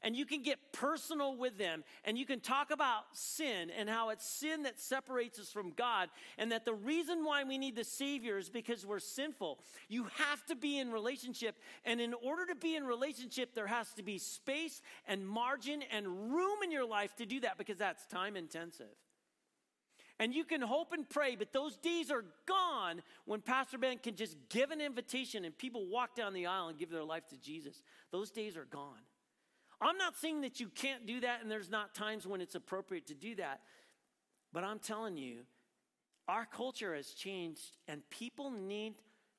and 0.02 0.14
you 0.14 0.24
can 0.26 0.42
get 0.42 0.58
personal 0.72 1.36
with 1.36 1.58
them 1.58 1.84
and 2.04 2.16
you 2.18 2.26
can 2.26 2.40
talk 2.40 2.70
about 2.70 3.04
sin 3.12 3.70
and 3.70 3.88
how 3.88 4.10
it's 4.10 4.26
sin 4.26 4.62
that 4.64 4.78
separates 4.78 5.38
us 5.38 5.50
from 5.50 5.70
God 5.70 6.08
and 6.38 6.52
that 6.52 6.64
the 6.64 6.74
reason 6.74 7.24
why 7.24 7.44
we 7.44 7.58
need 7.58 7.76
the 7.76 7.84
Savior 7.84 8.38
is 8.38 8.48
because 8.48 8.84
we're 8.84 8.98
sinful. 8.98 9.58
You 9.88 10.06
have 10.14 10.44
to 10.46 10.54
be 10.54 10.78
in 10.78 10.90
relationship, 10.92 11.56
and 11.84 12.00
in 12.00 12.14
order 12.14 12.46
to 12.46 12.54
be 12.54 12.76
in 12.76 12.84
relationship, 12.84 13.54
there 13.54 13.66
has 13.66 13.92
to 13.94 14.02
be 14.02 14.18
space 14.18 14.82
and 15.06 15.26
margin 15.26 15.82
and 15.92 16.06
room 16.32 16.62
in 16.62 16.70
your 16.70 16.86
life 16.86 17.14
to 17.16 17.26
do 17.26 17.40
that 17.40 17.58
because 17.58 17.78
that's 17.78 18.06
time 18.06 18.36
intensive. 18.36 18.86
And 20.18 20.34
you 20.34 20.44
can 20.44 20.62
hope 20.62 20.92
and 20.92 21.08
pray, 21.08 21.36
but 21.36 21.52
those 21.52 21.76
days 21.76 22.10
are 22.10 22.24
gone 22.46 23.02
when 23.26 23.42
Pastor 23.42 23.76
Ben 23.76 23.98
can 23.98 24.16
just 24.16 24.36
give 24.48 24.70
an 24.70 24.80
invitation 24.80 25.44
and 25.44 25.56
people 25.56 25.86
walk 25.86 26.14
down 26.14 26.32
the 26.32 26.46
aisle 26.46 26.68
and 26.68 26.78
give 26.78 26.90
their 26.90 27.04
life 27.04 27.26
to 27.28 27.36
Jesus. 27.36 27.82
Those 28.12 28.30
days 28.30 28.56
are 28.56 28.64
gone. 28.64 29.00
I'm 29.80 29.98
not 29.98 30.16
saying 30.16 30.40
that 30.42 30.58
you 30.60 30.68
can't 30.68 31.06
do 31.06 31.20
that 31.20 31.42
and 31.42 31.50
there's 31.50 31.70
not 31.70 31.94
times 31.94 32.26
when 32.26 32.40
it's 32.40 32.54
appropriate 32.54 33.06
to 33.08 33.14
do 33.14 33.34
that, 33.36 33.60
but 34.52 34.64
I'm 34.64 34.78
telling 34.78 35.16
you, 35.16 35.40
our 36.28 36.46
culture 36.46 36.94
has 36.94 37.10
changed 37.10 37.76
and 37.86 38.02
people 38.10 38.50
need 38.50 38.94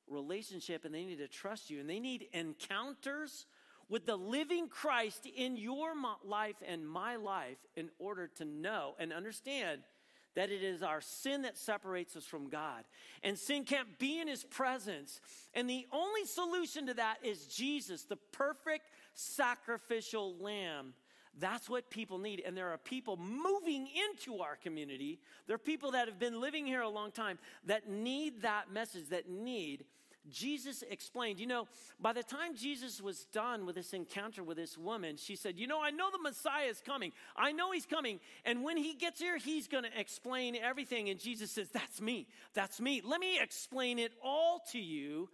relationship 0.08 0.84
and 0.84 0.94
they 0.94 1.04
need 1.04 1.18
to 1.18 1.28
trust 1.28 1.70
you 1.70 1.80
and 1.80 1.90
they 1.90 2.00
need 2.00 2.26
encounters 2.32 3.46
with 3.88 4.06
the 4.06 4.16
living 4.16 4.68
Christ 4.68 5.26
in 5.26 5.56
your 5.56 5.92
life 6.24 6.56
and 6.66 6.86
my 6.86 7.16
life 7.16 7.58
in 7.76 7.90
order 7.98 8.28
to 8.36 8.44
know 8.44 8.94
and 8.98 9.12
understand 9.12 9.80
that 10.34 10.50
it 10.50 10.62
is 10.62 10.82
our 10.82 11.00
sin 11.00 11.42
that 11.42 11.58
separates 11.58 12.14
us 12.14 12.24
from 12.24 12.48
God. 12.48 12.84
And 13.22 13.36
sin 13.36 13.64
can't 13.64 13.98
be 13.98 14.20
in 14.20 14.28
his 14.28 14.44
presence. 14.44 15.20
And 15.54 15.68
the 15.68 15.86
only 15.90 16.26
solution 16.26 16.86
to 16.86 16.94
that 16.94 17.16
is 17.24 17.46
Jesus, 17.46 18.04
the 18.04 18.18
perfect 18.30 18.84
sacrificial 19.18 20.36
lamb. 20.36 20.94
That's 21.38 21.68
what 21.68 21.90
people 21.90 22.18
need. 22.18 22.42
And 22.44 22.56
there 22.56 22.70
are 22.70 22.78
people 22.78 23.16
moving 23.16 23.88
into 24.10 24.40
our 24.40 24.56
community. 24.56 25.20
There 25.46 25.54
are 25.54 25.58
people 25.58 25.92
that 25.92 26.08
have 26.08 26.18
been 26.18 26.40
living 26.40 26.66
here 26.66 26.80
a 26.80 26.88
long 26.88 27.12
time 27.12 27.38
that 27.66 27.88
need 27.88 28.42
that 28.42 28.72
message, 28.72 29.08
that 29.10 29.28
need 29.28 29.84
Jesus 30.30 30.84
explained, 30.90 31.40
you 31.40 31.46
know, 31.46 31.66
by 32.00 32.12
the 32.12 32.22
time 32.22 32.54
Jesus 32.54 33.00
was 33.00 33.24
done 33.32 33.66
with 33.66 33.76
this 33.76 33.92
encounter 33.92 34.42
with 34.42 34.56
this 34.56 34.76
woman, 34.76 35.16
she 35.16 35.36
said, 35.36 35.58
You 35.58 35.66
know, 35.66 35.82
I 35.82 35.90
know 35.90 36.10
the 36.10 36.18
Messiah 36.18 36.66
is 36.66 36.82
coming. 36.84 37.12
I 37.36 37.52
know 37.52 37.72
he's 37.72 37.86
coming. 37.86 38.20
And 38.44 38.62
when 38.62 38.76
he 38.76 38.94
gets 38.94 39.20
here, 39.20 39.38
he's 39.38 39.68
going 39.68 39.84
to 39.84 40.00
explain 40.00 40.56
everything. 40.56 41.08
And 41.08 41.18
Jesus 41.18 41.50
says, 41.50 41.68
That's 41.70 42.00
me. 42.00 42.26
That's 42.54 42.80
me. 42.80 43.00
Let 43.04 43.20
me 43.20 43.40
explain 43.40 43.98
it 43.98 44.12
all 44.22 44.62
to 44.72 44.78
you. 44.78 45.28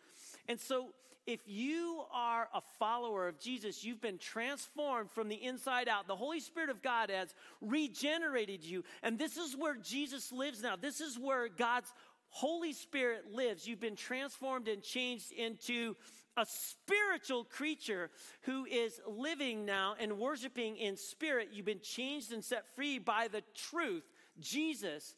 And 0.48 0.60
so, 0.60 0.90
if 1.26 1.40
you 1.46 2.02
are 2.12 2.48
a 2.54 2.60
follower 2.78 3.28
of 3.28 3.38
Jesus, 3.38 3.82
you've 3.82 4.00
been 4.00 4.18
transformed 4.18 5.10
from 5.10 5.28
the 5.28 5.42
inside 5.42 5.88
out. 5.88 6.06
The 6.06 6.16
Holy 6.16 6.40
Spirit 6.40 6.70
of 6.70 6.82
God 6.82 7.10
has 7.10 7.34
regenerated 7.60 8.64
you. 8.64 8.84
And 9.02 9.18
this 9.18 9.36
is 9.36 9.56
where 9.56 9.76
Jesus 9.76 10.32
lives 10.32 10.62
now. 10.62 10.76
This 10.76 11.00
is 11.00 11.18
where 11.18 11.48
God's 11.48 11.92
Holy 12.28 12.72
Spirit 12.72 13.32
lives. 13.32 13.66
You've 13.66 13.80
been 13.80 13.96
transformed 13.96 14.68
and 14.68 14.82
changed 14.82 15.32
into 15.32 15.94
a 16.36 16.44
spiritual 16.46 17.44
creature 17.44 18.10
who 18.42 18.64
is 18.64 19.00
living 19.06 19.64
now 19.64 19.94
and 19.98 20.18
worshiping 20.18 20.76
in 20.76 20.96
spirit. 20.96 21.50
You've 21.52 21.64
been 21.64 21.80
changed 21.80 22.32
and 22.32 22.44
set 22.44 22.74
free 22.74 22.98
by 22.98 23.28
the 23.28 23.42
truth, 23.54 24.02
Jesus. 24.40 25.14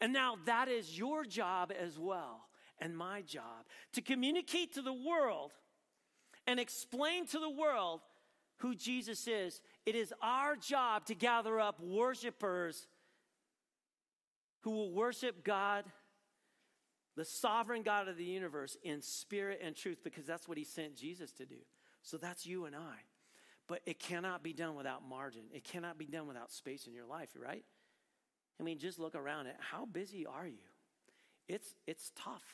And 0.00 0.12
now 0.12 0.36
that 0.46 0.68
is 0.68 0.98
your 0.98 1.24
job 1.24 1.72
as 1.78 1.98
well, 1.98 2.48
and 2.80 2.96
my 2.96 3.22
job 3.22 3.66
to 3.92 4.00
communicate 4.00 4.74
to 4.74 4.82
the 4.82 4.92
world 4.92 5.52
and 6.46 6.60
explain 6.60 7.26
to 7.26 7.38
the 7.38 7.50
world 7.50 8.00
who 8.58 8.74
Jesus 8.74 9.26
is. 9.28 9.60
It 9.84 9.94
is 9.94 10.12
our 10.22 10.56
job 10.56 11.06
to 11.06 11.14
gather 11.14 11.60
up 11.60 11.80
worshipers 11.80 12.86
who 14.60 14.70
will 14.70 14.92
worship 14.92 15.44
God 15.44 15.84
the 17.16 17.24
sovereign 17.24 17.82
God 17.82 18.08
of 18.08 18.16
the 18.18 18.24
universe 18.24 18.76
in 18.82 19.00
spirit 19.00 19.60
and 19.62 19.74
truth 19.74 19.98
because 20.04 20.26
that's 20.26 20.46
what 20.46 20.58
he 20.58 20.64
sent 20.64 20.96
Jesus 20.96 21.32
to 21.32 21.46
do. 21.46 21.56
So 22.02 22.18
that's 22.18 22.46
you 22.46 22.66
and 22.66 22.76
I. 22.76 22.96
But 23.68 23.80
it 23.86 23.98
cannot 23.98 24.42
be 24.42 24.52
done 24.52 24.76
without 24.76 25.02
margin. 25.08 25.42
It 25.52 25.64
cannot 25.64 25.98
be 25.98 26.04
done 26.04 26.28
without 26.28 26.52
space 26.52 26.86
in 26.86 26.92
your 26.92 27.06
life, 27.06 27.30
right? 27.40 27.64
I 28.60 28.62
mean, 28.62 28.78
just 28.78 28.98
look 28.98 29.14
around 29.14 29.46
it. 29.46 29.56
How 29.58 29.86
busy 29.86 30.26
are 30.26 30.46
you? 30.46 30.58
It's 31.48 31.74
it's 31.86 32.12
tough. 32.14 32.44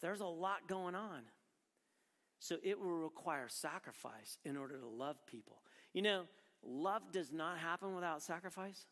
There's 0.00 0.20
a 0.20 0.26
lot 0.26 0.66
going 0.68 0.94
on. 0.94 1.22
So 2.38 2.56
it 2.62 2.80
will 2.80 2.98
require 2.98 3.48
sacrifice 3.48 4.38
in 4.44 4.56
order 4.56 4.78
to 4.78 4.86
love 4.86 5.16
people. 5.26 5.62
You 5.92 6.02
know, 6.02 6.22
love 6.62 7.02
does 7.12 7.32
not 7.32 7.58
happen 7.58 7.94
without 7.94 8.22
sacrifice. 8.22 8.86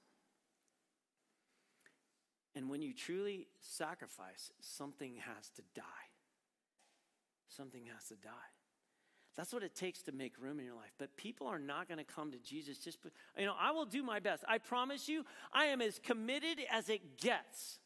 And 2.54 2.68
when 2.68 2.82
you 2.82 2.92
truly 2.92 3.46
sacrifice, 3.60 4.50
something 4.60 5.14
has 5.16 5.48
to 5.56 5.62
die. 5.74 5.82
Something 7.48 7.84
has 7.94 8.04
to 8.08 8.16
die. 8.16 8.30
That's 9.36 9.52
what 9.52 9.62
it 9.62 9.76
takes 9.76 10.02
to 10.02 10.12
make 10.12 10.34
room 10.40 10.58
in 10.58 10.66
your 10.66 10.74
life. 10.74 10.92
But 10.98 11.16
people 11.16 11.46
are 11.46 11.60
not 11.60 11.86
going 11.86 11.98
to 11.98 12.04
come 12.04 12.32
to 12.32 12.38
Jesus 12.38 12.78
just, 12.78 12.98
you 13.38 13.46
know, 13.46 13.54
I 13.58 13.70
will 13.70 13.84
do 13.86 14.02
my 14.02 14.18
best. 14.18 14.42
I 14.48 14.58
promise 14.58 15.08
you, 15.08 15.24
I 15.52 15.66
am 15.66 15.80
as 15.80 16.00
committed 16.00 16.58
as 16.70 16.88
it 16.88 17.18
gets 17.18 17.78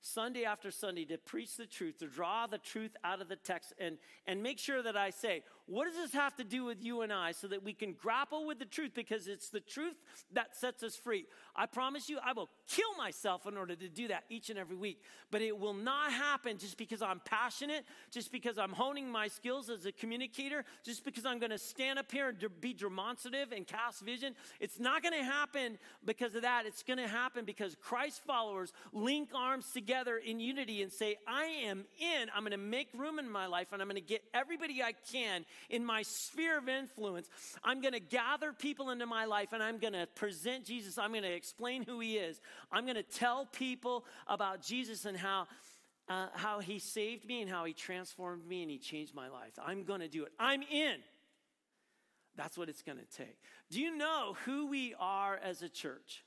Sunday 0.00 0.44
after 0.44 0.70
Sunday 0.70 1.04
to 1.06 1.18
preach 1.18 1.56
the 1.56 1.66
truth, 1.66 1.98
to 1.98 2.06
draw 2.06 2.46
the 2.46 2.58
truth 2.58 2.96
out 3.04 3.20
of 3.20 3.28
the 3.28 3.36
text, 3.36 3.72
and, 3.78 3.98
and 4.26 4.42
make 4.42 4.58
sure 4.58 4.82
that 4.82 4.96
I 4.96 5.10
say, 5.10 5.42
what 5.70 5.86
does 5.86 5.94
this 5.94 6.12
have 6.14 6.34
to 6.34 6.42
do 6.42 6.64
with 6.64 6.82
you 6.82 7.02
and 7.02 7.12
I 7.12 7.30
so 7.30 7.46
that 7.46 7.62
we 7.62 7.72
can 7.72 7.92
grapple 7.92 8.44
with 8.44 8.58
the 8.58 8.64
truth 8.64 8.90
because 8.92 9.28
it's 9.28 9.50
the 9.50 9.60
truth 9.60 9.94
that 10.32 10.56
sets 10.56 10.82
us 10.82 10.96
free. 10.96 11.26
I 11.54 11.66
promise 11.66 12.08
you, 12.08 12.18
I 12.24 12.32
will 12.32 12.48
kill 12.68 12.92
myself 12.98 13.46
in 13.46 13.56
order 13.56 13.76
to 13.76 13.88
do 13.88 14.08
that 14.08 14.24
each 14.28 14.50
and 14.50 14.58
every 14.58 14.74
week. 14.74 15.00
But 15.30 15.42
it 15.42 15.56
will 15.56 15.74
not 15.74 16.12
happen 16.12 16.58
just 16.58 16.76
because 16.76 17.02
I'm 17.02 17.20
passionate, 17.24 17.84
just 18.10 18.32
because 18.32 18.58
I'm 18.58 18.72
honing 18.72 19.08
my 19.08 19.28
skills 19.28 19.70
as 19.70 19.86
a 19.86 19.92
communicator, 19.92 20.64
just 20.84 21.04
because 21.04 21.24
I'm 21.24 21.38
going 21.38 21.52
to 21.52 21.58
stand 21.58 22.00
up 22.00 22.10
here 22.10 22.30
and 22.30 22.60
be 22.60 22.74
demonstrative 22.74 23.52
and 23.52 23.64
cast 23.64 24.02
vision. 24.02 24.34
It's 24.58 24.80
not 24.80 25.04
going 25.04 25.14
to 25.14 25.24
happen 25.24 25.78
because 26.04 26.34
of 26.34 26.42
that. 26.42 26.66
It's 26.66 26.82
going 26.82 26.98
to 26.98 27.06
happen 27.06 27.44
because 27.44 27.76
Christ 27.80 28.22
followers 28.26 28.72
link 28.92 29.28
arms 29.36 29.70
together 29.72 30.16
in 30.16 30.40
unity 30.40 30.82
and 30.82 30.90
say, 30.90 31.18
I 31.28 31.44
am 31.44 31.84
in. 32.00 32.28
I'm 32.34 32.42
going 32.42 32.50
to 32.50 32.56
make 32.56 32.88
room 32.92 33.20
in 33.20 33.30
my 33.30 33.46
life 33.46 33.68
and 33.72 33.80
I'm 33.80 33.86
going 33.86 33.94
to 33.94 34.00
get 34.00 34.24
everybody 34.34 34.82
I 34.82 34.94
can 35.12 35.44
in 35.68 35.84
my 35.84 36.02
sphere 36.02 36.58
of 36.58 36.68
influence. 36.68 37.28
I'm 37.62 37.80
going 37.80 37.94
to 37.94 38.00
gather 38.00 38.52
people 38.52 38.90
into 38.90 39.06
my 39.06 39.24
life 39.24 39.52
and 39.52 39.62
I'm 39.62 39.78
going 39.78 39.92
to 39.92 40.06
present 40.14 40.64
Jesus. 40.64 40.98
I'm 40.98 41.10
going 41.10 41.22
to 41.22 41.32
explain 41.32 41.82
who 41.82 42.00
he 42.00 42.16
is. 42.16 42.40
I'm 42.72 42.84
going 42.84 42.96
to 42.96 43.02
tell 43.02 43.46
people 43.46 44.04
about 44.26 44.62
Jesus 44.62 45.04
and 45.04 45.16
how. 45.16 45.46
Uh, 46.08 46.26
how 46.34 46.58
he 46.58 46.80
saved 46.80 47.24
me 47.24 47.40
and 47.40 47.48
how 47.48 47.64
he 47.64 47.72
transformed 47.72 48.44
me 48.44 48.62
and 48.62 48.70
he 48.70 48.78
changed 48.78 49.14
my 49.14 49.28
life. 49.28 49.52
I'm 49.64 49.84
going 49.84 50.00
to 50.00 50.08
do 50.08 50.24
it. 50.24 50.32
I'm 50.40 50.60
in. 50.62 50.96
That's 52.36 52.58
what 52.58 52.68
it's 52.68 52.82
going 52.82 52.98
to 52.98 53.16
take. 53.16 53.36
Do 53.70 53.80
you 53.80 53.96
know 53.96 54.36
who 54.44 54.66
we 54.66 54.92
are 54.98 55.36
as 55.36 55.62
a 55.62 55.68
church? 55.68 56.24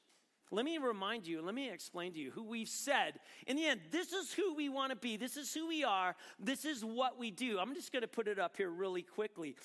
Let 0.52 0.66
me 0.66 0.78
remind 0.78 1.26
you, 1.26 1.42
let 1.42 1.56
me 1.56 1.70
explain 1.70 2.14
to 2.14 2.20
you 2.20 2.32
who 2.32 2.44
we've 2.44 2.70
said. 2.70 3.20
In 3.48 3.56
the 3.56 3.66
end, 3.66 3.82
this 3.92 4.14
is 4.14 4.32
who 4.34 4.54
we 4.54 4.70
want 4.70 4.92
to 4.92 4.96
be. 4.96 5.18
This 5.18 5.36
is 5.36 5.54
who 5.54 5.68
we 5.68 5.84
are. 5.84 6.16
This 6.40 6.66
is 6.66 6.86
what 6.86 7.18
we 7.18 7.32
do. 7.32 7.58
I'm 7.60 7.74
just 7.74 7.92
going 7.92 8.02
to 8.02 8.08
put 8.08 8.28
it 8.28 8.38
up 8.38 8.58
here 8.58 8.70
really 8.70 9.02
quickly. 9.02 9.56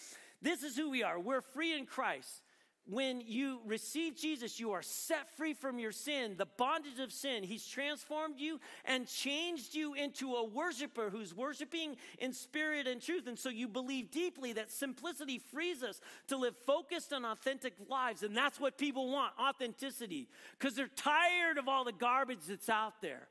This 0.40 0.62
is 0.62 0.76
who 0.76 0.90
we 0.90 1.02
are. 1.02 1.18
We're 1.18 1.40
free 1.40 1.76
in 1.76 1.84
Christ 1.84 2.42
when 2.88 3.20
you 3.20 3.60
receive 3.66 4.16
Jesus, 4.16 4.58
you 4.58 4.72
are 4.72 4.82
set 4.82 5.28
free 5.36 5.52
from 5.52 5.78
your 5.78 5.92
sin, 5.92 6.36
the 6.38 6.46
bondage 6.46 6.98
of 7.00 7.12
sin. 7.12 7.42
He's 7.42 7.66
transformed 7.66 8.36
you 8.38 8.60
and 8.86 9.06
changed 9.06 9.74
you 9.74 9.92
into 9.92 10.34
a 10.34 10.44
worshiper 10.44 11.10
who's 11.10 11.34
worshiping 11.34 11.96
in 12.18 12.32
spirit 12.32 12.86
and 12.86 13.02
truth. 13.02 13.26
And 13.26 13.38
so 13.38 13.50
you 13.50 13.68
believe 13.68 14.10
deeply 14.10 14.54
that 14.54 14.70
simplicity 14.70 15.38
frees 15.38 15.82
us 15.82 16.00
to 16.28 16.38
live 16.38 16.56
focused 16.64 17.12
and 17.12 17.26
authentic 17.26 17.74
lives. 17.88 18.22
And 18.22 18.34
that's 18.34 18.58
what 18.58 18.78
people 18.78 19.10
want 19.10 19.34
authenticity 19.38 20.28
because 20.58 20.74
they're 20.74 20.88
tired 20.88 21.58
of 21.58 21.68
all 21.68 21.84
the 21.84 21.92
garbage 21.92 22.46
that's 22.48 22.70
out 22.70 23.02
there. 23.02 23.28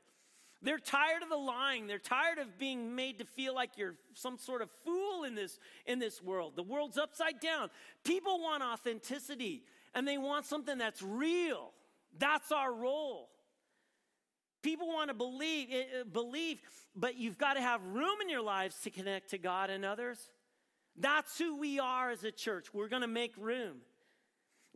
They're 0.60 0.78
tired 0.78 1.22
of 1.22 1.28
the 1.28 1.36
lying. 1.36 1.86
They're 1.86 1.98
tired 1.98 2.38
of 2.38 2.58
being 2.58 2.96
made 2.96 3.18
to 3.18 3.24
feel 3.24 3.54
like 3.54 3.70
you're 3.76 3.94
some 4.14 4.38
sort 4.38 4.60
of 4.60 4.70
fool 4.84 5.24
in 5.24 5.34
this, 5.34 5.58
in 5.86 5.98
this 6.00 6.22
world. 6.22 6.56
The 6.56 6.64
world's 6.64 6.98
upside 6.98 7.38
down. 7.38 7.70
People 8.04 8.40
want 8.40 8.62
authenticity 8.62 9.62
and 9.94 10.06
they 10.06 10.18
want 10.18 10.46
something 10.46 10.76
that's 10.76 11.00
real. 11.00 11.72
That's 12.18 12.50
our 12.50 12.72
role. 12.72 13.28
People 14.62 14.88
want 14.88 15.08
to 15.08 15.14
believe, 15.14 15.68
eh, 15.70 15.76
eh, 16.00 16.02
believe, 16.10 16.60
but 16.96 17.16
you've 17.16 17.38
got 17.38 17.54
to 17.54 17.60
have 17.60 17.80
room 17.84 18.16
in 18.20 18.28
your 18.28 18.42
lives 18.42 18.80
to 18.80 18.90
connect 18.90 19.30
to 19.30 19.38
God 19.38 19.70
and 19.70 19.84
others. 19.84 20.18
That's 20.96 21.38
who 21.38 21.56
we 21.56 21.78
are 21.78 22.10
as 22.10 22.24
a 22.24 22.32
church. 22.32 22.74
We're 22.74 22.88
going 22.88 23.02
to 23.02 23.08
make 23.08 23.32
room. 23.36 23.76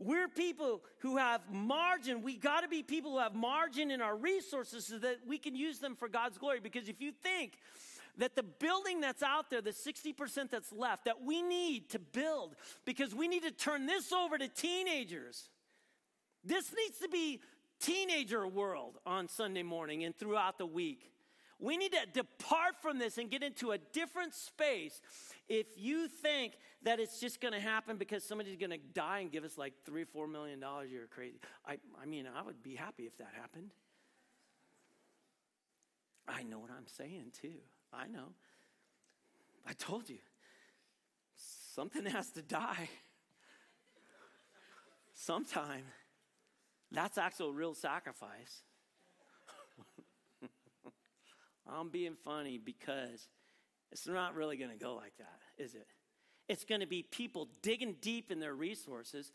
We're 0.04 0.28
people 0.28 0.82
who 0.98 1.16
have 1.16 1.40
margin. 1.50 2.22
We 2.22 2.36
got 2.36 2.62
to 2.62 2.68
be 2.68 2.82
people 2.82 3.12
who 3.12 3.18
have 3.18 3.34
margin 3.34 3.90
in 3.90 4.00
our 4.00 4.16
resources 4.16 4.86
so 4.86 4.98
that 4.98 5.18
we 5.26 5.38
can 5.38 5.54
use 5.54 5.78
them 5.78 5.94
for 5.94 6.08
God's 6.08 6.38
glory. 6.38 6.60
Because 6.60 6.88
if 6.88 7.00
you 7.00 7.12
think 7.12 7.58
that 8.18 8.36
the 8.36 8.42
building 8.42 9.00
that's 9.00 9.22
out 9.22 9.48
there, 9.50 9.62
the 9.62 9.70
60% 9.70 10.50
that's 10.50 10.72
left, 10.72 11.04
that 11.04 11.22
we 11.22 11.42
need 11.42 11.90
to 11.90 11.98
build 11.98 12.56
because 12.84 13.14
we 13.14 13.28
need 13.28 13.42
to 13.42 13.50
turn 13.50 13.86
this 13.86 14.12
over 14.12 14.36
to 14.36 14.48
teenagers. 14.48 15.48
This 16.44 16.72
needs 16.76 16.98
to 16.98 17.08
be 17.08 17.40
teenager 17.80 18.46
world 18.46 18.98
on 19.06 19.28
Sunday 19.28 19.62
morning 19.62 20.04
and 20.04 20.16
throughout 20.16 20.58
the 20.58 20.66
week. 20.66 21.12
We 21.58 21.76
need 21.76 21.92
to 21.92 22.06
depart 22.12 22.82
from 22.82 22.98
this 22.98 23.18
and 23.18 23.30
get 23.30 23.44
into 23.44 23.70
a 23.70 23.78
different 23.78 24.34
space. 24.34 25.00
If 25.48 25.66
you 25.76 26.08
think 26.08 26.54
that 26.82 27.00
it's 27.00 27.20
just 27.20 27.40
going 27.40 27.52
to 27.52 27.60
happen 27.60 27.96
because 27.96 28.24
somebody's 28.24 28.56
going 28.56 28.70
to 28.70 28.78
die 28.78 29.20
and 29.20 29.30
give 29.30 29.44
us 29.44 29.58
like 29.58 29.74
three, 29.84 30.02
or 30.02 30.06
four 30.06 30.26
million 30.26 30.60
dollars, 30.60 30.90
you're 30.90 31.06
crazy. 31.06 31.38
I, 31.66 31.78
I 32.00 32.06
mean, 32.06 32.26
I 32.26 32.42
would 32.42 32.62
be 32.62 32.74
happy 32.74 33.04
if 33.04 33.18
that 33.18 33.32
happened. 33.40 33.70
I 36.28 36.42
know 36.42 36.58
what 36.58 36.70
I'm 36.70 36.86
saying 36.86 37.32
too. 37.40 37.60
I 37.92 38.06
know. 38.06 38.28
I 39.66 39.72
told 39.72 40.08
you. 40.08 40.18
Something 41.74 42.06
has 42.06 42.30
to 42.32 42.42
die. 42.42 42.88
Sometime. 45.14 45.84
That's 46.90 47.16
actual 47.16 47.52
real 47.52 47.74
sacrifice. 47.74 48.62
I'm 51.66 51.88
being 51.88 52.16
funny 52.22 52.58
because 52.58 53.28
it's 53.92 54.08
not 54.08 54.34
really 54.34 54.56
going 54.56 54.70
to 54.70 54.76
go 54.76 54.94
like 54.94 55.16
that, 55.18 55.38
is 55.62 55.74
it? 55.74 55.86
It's 56.48 56.64
going 56.64 56.80
to 56.80 56.86
be 56.86 57.02
people 57.02 57.48
digging 57.62 57.96
deep 58.00 58.32
in 58.32 58.40
their 58.40 58.54
resources 58.54 59.30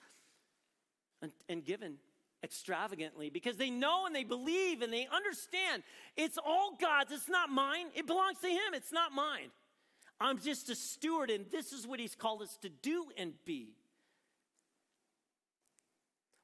and, 1.21 1.31
and 1.47 1.63
given 1.63 1.97
extravagantly 2.43 3.29
because 3.29 3.57
they 3.57 3.69
know 3.69 4.05
and 4.05 4.15
they 4.15 4.23
believe 4.23 4.81
and 4.81 4.91
they 4.91 5.07
understand 5.13 5.83
it's 6.15 6.37
all 6.43 6.77
God's. 6.79 7.11
It's 7.11 7.29
not 7.29 7.49
mine. 7.49 7.87
It 7.95 8.07
belongs 8.07 8.39
to 8.39 8.47
Him. 8.47 8.73
It's 8.73 8.91
not 8.91 9.11
mine. 9.13 9.51
I'm 10.19 10.39
just 10.39 10.69
a 10.69 10.75
steward, 10.75 11.29
and 11.29 11.45
this 11.51 11.71
is 11.71 11.85
what 11.85 11.99
He's 11.99 12.15
called 12.15 12.41
us 12.41 12.57
to 12.63 12.69
do 12.69 13.05
and 13.17 13.33
be. 13.45 13.75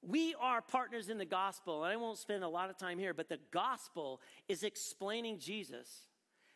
We 0.03 0.35
are 0.39 0.61
partners 0.61 1.09
in 1.09 1.17
the 1.17 1.25
gospel, 1.25 1.83
and 1.83 1.91
I 1.91 1.95
won't 1.95 2.19
spend 2.19 2.43
a 2.43 2.47
lot 2.47 2.69
of 2.69 2.77
time 2.77 2.99
here, 2.99 3.13
but 3.13 3.29
the 3.29 3.39
gospel 3.51 4.21
is 4.47 4.61
explaining 4.61 5.39
Jesus 5.39 5.89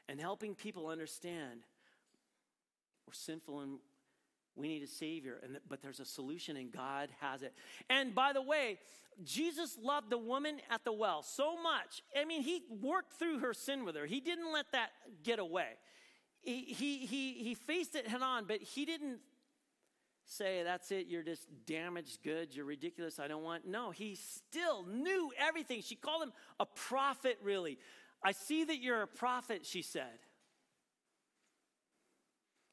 and 0.09 0.19
helping 0.19 0.55
people 0.55 0.87
understand 0.87 1.61
we're 3.05 3.13
sinful 3.13 3.61
and 3.61 3.79
we 4.55 4.67
need 4.67 4.83
a 4.83 4.87
savior 4.87 5.39
and 5.43 5.59
but 5.69 5.81
there's 5.81 5.99
a 5.99 6.05
solution 6.05 6.57
and 6.57 6.71
god 6.71 7.09
has 7.21 7.41
it. 7.43 7.53
And 7.89 8.13
by 8.13 8.33
the 8.33 8.41
way 8.41 8.79
jesus 9.23 9.77
loved 9.81 10.09
the 10.09 10.17
woman 10.17 10.59
at 10.69 10.83
the 10.83 10.91
well 10.91 11.23
so 11.23 11.61
much. 11.61 12.01
I 12.15 12.25
mean 12.25 12.41
he 12.41 12.63
worked 12.81 13.13
through 13.13 13.39
her 13.39 13.53
sin 13.53 13.85
with 13.85 13.95
her. 13.95 14.05
He 14.05 14.19
didn't 14.19 14.51
let 14.51 14.71
that 14.73 14.89
get 15.23 15.39
away. 15.39 15.69
He 16.41 16.61
he 16.61 17.05
he, 17.05 17.33
he 17.33 17.53
faced 17.53 17.95
it 17.95 18.07
head 18.07 18.21
on 18.21 18.45
but 18.45 18.61
he 18.61 18.85
didn't 18.85 19.19
say 20.29 20.61
that's 20.63 20.91
it 20.91 21.07
you're 21.07 21.23
just 21.23 21.47
damaged 21.65 22.21
goods 22.21 22.53
you're 22.53 22.65
ridiculous 22.65 23.17
i 23.17 23.29
don't 23.29 23.43
want 23.43 23.65
no 23.65 23.91
he 23.91 24.13
still 24.15 24.85
knew 24.85 25.31
everything. 25.39 25.81
She 25.81 25.95
called 25.95 26.23
him 26.23 26.33
a 26.59 26.65
prophet 26.65 27.37
really 27.41 27.77
i 28.23 28.31
see 28.31 28.63
that 28.63 28.77
you're 28.77 29.01
a 29.01 29.07
prophet 29.07 29.65
she 29.65 29.81
said 29.81 30.19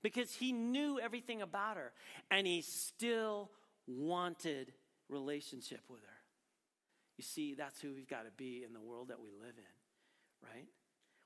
because 0.04 0.34
he 0.34 0.52
knew 0.52 1.00
everything 1.00 1.40
about 1.42 1.78
her 1.78 1.92
and 2.30 2.46
he 2.46 2.60
still 2.60 3.50
wanted 3.88 4.72
relationship 5.08 5.80
with 5.88 6.02
her. 6.02 6.08
You 7.16 7.24
see, 7.24 7.54
that's 7.54 7.80
who 7.80 7.94
we've 7.94 8.08
got 8.08 8.24
to 8.24 8.30
be 8.36 8.62
in 8.66 8.74
the 8.74 8.80
world 8.80 9.08
that 9.08 9.20
we 9.20 9.30
live 9.30 9.54
in, 9.56 10.48
right? 10.48 10.68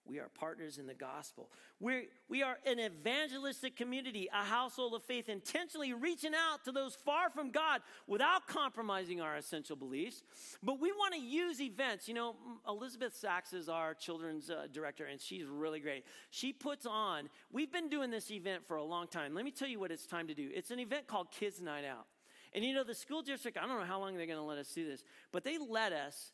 We 0.08 0.18
are 0.18 0.28
partners 0.28 0.78
in 0.78 0.86
the 0.86 0.94
gospel. 0.94 1.50
We're, 1.80 2.04
we 2.28 2.42
are 2.42 2.58
an 2.66 2.80
evangelistic 2.80 3.76
community, 3.76 4.28
a 4.32 4.44
household 4.44 4.94
of 4.94 5.02
faith, 5.02 5.28
intentionally 5.28 5.92
reaching 5.92 6.32
out 6.34 6.64
to 6.64 6.72
those 6.72 6.94
far 6.94 7.30
from 7.30 7.50
God 7.50 7.82
without 8.06 8.46
compromising 8.46 9.20
our 9.20 9.36
essential 9.36 9.76
beliefs. 9.76 10.22
But 10.62 10.80
we 10.80 10.92
want 10.92 11.14
to 11.14 11.20
use 11.20 11.60
events. 11.60 12.08
You 12.08 12.14
know, 12.14 12.36
Elizabeth 12.66 13.14
Sachs 13.14 13.52
is 13.52 13.68
our 13.68 13.94
children's 13.94 14.50
uh, 14.50 14.66
director, 14.72 15.04
and 15.04 15.20
she's 15.20 15.46
really 15.46 15.80
great. 15.80 16.04
She 16.30 16.52
puts 16.52 16.86
on, 16.86 17.28
we've 17.52 17.72
been 17.72 17.90
doing 17.90 18.10
this 18.10 18.30
event 18.30 18.66
for 18.66 18.76
a 18.76 18.84
long 18.84 19.06
time. 19.08 19.34
Let 19.34 19.44
me 19.44 19.50
tell 19.50 19.68
you 19.68 19.78
what 19.78 19.90
it's 19.90 20.06
time 20.06 20.26
to 20.28 20.34
do. 20.34 20.48
It's 20.54 20.70
an 20.70 20.80
event 20.80 21.06
called 21.06 21.30
Kids 21.30 21.60
Night 21.60 21.84
Out. 21.84 22.06
And 22.54 22.64
you 22.64 22.72
know, 22.74 22.84
the 22.84 22.94
school 22.94 23.22
district, 23.22 23.58
I 23.58 23.66
don't 23.66 23.78
know 23.78 23.84
how 23.84 24.00
long 24.00 24.16
they're 24.16 24.26
going 24.26 24.38
to 24.38 24.44
let 24.44 24.58
us 24.58 24.72
do 24.72 24.88
this, 24.88 25.04
but 25.32 25.44
they 25.44 25.58
let 25.58 25.92
us 25.92 26.32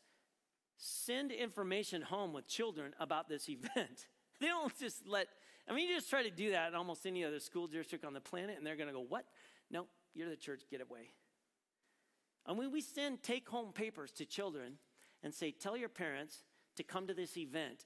send 0.77 1.31
information 1.31 2.01
home 2.01 2.33
with 2.33 2.47
children 2.47 2.93
about 2.99 3.29
this 3.29 3.49
event. 3.49 4.07
they 4.39 4.47
don't 4.47 4.77
just 4.79 5.07
let, 5.07 5.27
I 5.69 5.73
mean, 5.73 5.87
you 5.87 5.95
just 5.95 6.09
try 6.09 6.23
to 6.23 6.29
do 6.29 6.51
that 6.51 6.69
in 6.69 6.75
almost 6.75 7.05
any 7.05 7.23
other 7.23 7.39
school 7.39 7.67
district 7.67 8.05
on 8.05 8.13
the 8.13 8.21
planet, 8.21 8.57
and 8.57 8.65
they're 8.65 8.75
going 8.75 8.89
to 8.89 8.93
go, 8.93 9.05
What? 9.07 9.25
No, 9.71 9.87
you're 10.13 10.29
the 10.29 10.35
church, 10.35 10.61
get 10.69 10.81
away. 10.81 11.11
Mean, 12.53 12.71
we 12.71 12.81
send 12.81 13.23
take 13.23 13.49
home 13.49 13.71
papers 13.73 14.11
to 14.13 14.25
children 14.25 14.73
and 15.23 15.33
say, 15.33 15.51
Tell 15.51 15.75
your 15.75 15.89
parents 15.89 16.43
to 16.75 16.83
come 16.83 17.07
to 17.07 17.13
this 17.13 17.37
event. 17.37 17.85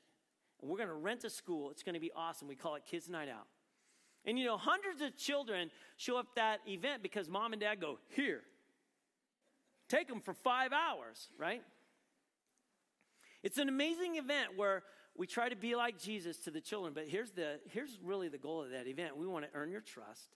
And 0.61 0.69
we're 0.69 0.77
going 0.77 0.89
to 0.89 0.95
rent 0.95 1.23
a 1.23 1.29
school. 1.29 1.71
It's 1.71 1.83
going 1.83 1.93
to 1.93 2.01
be 2.01 2.11
awesome. 2.15 2.47
We 2.47 2.55
call 2.55 2.75
it 2.75 2.83
Kids 2.85 3.07
Night 3.09 3.29
Out. 3.29 3.47
And 4.25 4.37
you 4.37 4.45
know, 4.45 4.57
hundreds 4.57 5.01
of 5.01 5.15
children 5.17 5.71
show 5.95 6.17
up 6.17 6.35
that 6.35 6.59
event 6.67 7.01
because 7.01 7.29
mom 7.29 7.53
and 7.53 7.61
dad 7.61 7.79
go, 7.79 7.99
Here, 8.09 8.41
take 9.87 10.07
them 10.07 10.19
for 10.19 10.33
five 10.33 10.71
hours, 10.73 11.29
right? 11.37 11.61
It's 13.43 13.57
an 13.57 13.69
amazing 13.69 14.15
event 14.15 14.57
where 14.57 14.83
we 15.15 15.27
try 15.27 15.49
to 15.49 15.55
be 15.55 15.75
like 15.75 15.99
Jesus 15.99 16.37
to 16.39 16.51
the 16.51 16.61
children, 16.61 16.93
but 16.93 17.07
here's, 17.07 17.31
the, 17.31 17.59
here's 17.69 17.99
really 18.03 18.29
the 18.29 18.37
goal 18.37 18.63
of 18.63 18.71
that 18.71 18.87
event. 18.87 19.17
We 19.17 19.27
want 19.27 19.45
to 19.45 19.51
earn 19.53 19.71
your 19.71 19.81
trust 19.81 20.35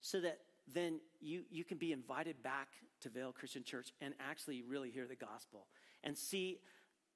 so 0.00 0.20
that 0.20 0.38
then 0.72 1.00
you, 1.20 1.42
you 1.50 1.64
can 1.64 1.78
be 1.78 1.92
invited 1.92 2.42
back 2.42 2.68
to 3.00 3.08
Vail 3.08 3.32
Christian 3.32 3.64
Church 3.64 3.92
and 4.00 4.14
actually 4.20 4.62
really 4.62 4.90
hear 4.90 5.06
the 5.06 5.16
gospel 5.16 5.66
and 6.04 6.16
see 6.16 6.60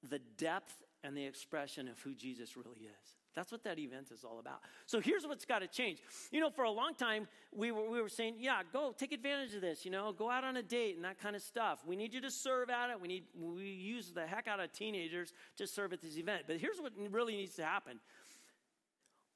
the 0.09 0.19
depth 0.37 0.83
and 1.03 1.15
the 1.15 1.25
expression 1.25 1.87
of 1.87 1.99
who 1.99 2.13
Jesus 2.13 2.57
really 2.57 2.81
is. 2.81 3.15
That's 3.37 3.51
what 3.51 3.63
that 3.65 3.77
event 3.77 4.09
is 4.11 4.23
all 4.23 4.39
about. 4.39 4.61
So 4.87 4.99
here's 4.99 5.27
what's 5.27 5.45
got 5.45 5.59
to 5.59 5.67
change. 5.67 5.99
You 6.31 6.39
know, 6.39 6.49
for 6.49 6.63
a 6.63 6.71
long 6.71 6.95
time, 6.95 7.27
we 7.55 7.71
were, 7.71 7.87
we 7.87 8.01
were 8.01 8.09
saying, 8.09 8.37
yeah, 8.39 8.63
go 8.73 8.95
take 8.97 9.11
advantage 9.11 9.53
of 9.53 9.61
this, 9.61 9.85
you 9.85 9.91
know, 9.91 10.11
go 10.11 10.31
out 10.31 10.43
on 10.43 10.57
a 10.57 10.63
date 10.63 10.95
and 10.95 11.05
that 11.05 11.19
kind 11.21 11.35
of 11.35 11.43
stuff. 11.43 11.77
We 11.85 11.95
need 11.95 12.15
you 12.15 12.21
to 12.21 12.31
serve 12.31 12.71
at 12.71 12.89
it. 12.89 12.99
We 12.99 13.07
need, 13.07 13.25
we 13.39 13.65
use 13.65 14.11
the 14.11 14.25
heck 14.25 14.47
out 14.47 14.59
of 14.59 14.73
teenagers 14.73 15.33
to 15.57 15.67
serve 15.67 15.93
at 15.93 16.01
this 16.01 16.17
event. 16.17 16.45
But 16.47 16.57
here's 16.57 16.79
what 16.81 16.93
really 17.11 17.35
needs 17.35 17.53
to 17.57 17.63
happen 17.63 17.99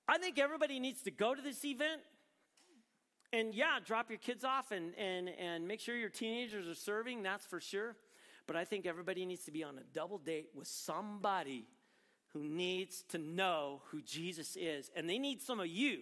I 0.07 0.17
think 0.17 0.39
everybody 0.39 0.79
needs 0.79 1.03
to 1.03 1.11
go 1.11 1.35
to 1.35 1.41
this 1.41 1.63
event 1.63 2.01
and 3.31 3.53
yeah, 3.53 3.77
drop 3.85 4.09
your 4.09 4.17
kids 4.17 4.43
off 4.43 4.71
and, 4.71 4.95
and, 4.97 5.29
and 5.29 5.67
make 5.67 5.79
sure 5.79 5.95
your 5.95 6.09
teenagers 6.09 6.67
are 6.67 6.73
serving, 6.73 7.21
that's 7.21 7.45
for 7.45 7.59
sure. 7.59 7.95
But 8.47 8.55
I 8.55 8.65
think 8.65 8.87
everybody 8.87 9.27
needs 9.27 9.45
to 9.45 9.51
be 9.51 9.63
on 9.63 9.77
a 9.77 9.83
double 9.93 10.17
date 10.17 10.49
with 10.55 10.67
somebody 10.67 11.67
who 12.33 12.43
needs 12.43 13.03
to 13.09 13.17
know 13.17 13.81
who 13.91 14.01
Jesus 14.01 14.55
is. 14.55 14.89
And 14.95 15.09
they 15.09 15.17
need 15.17 15.41
some 15.41 15.59
of 15.59 15.67
you. 15.67 16.01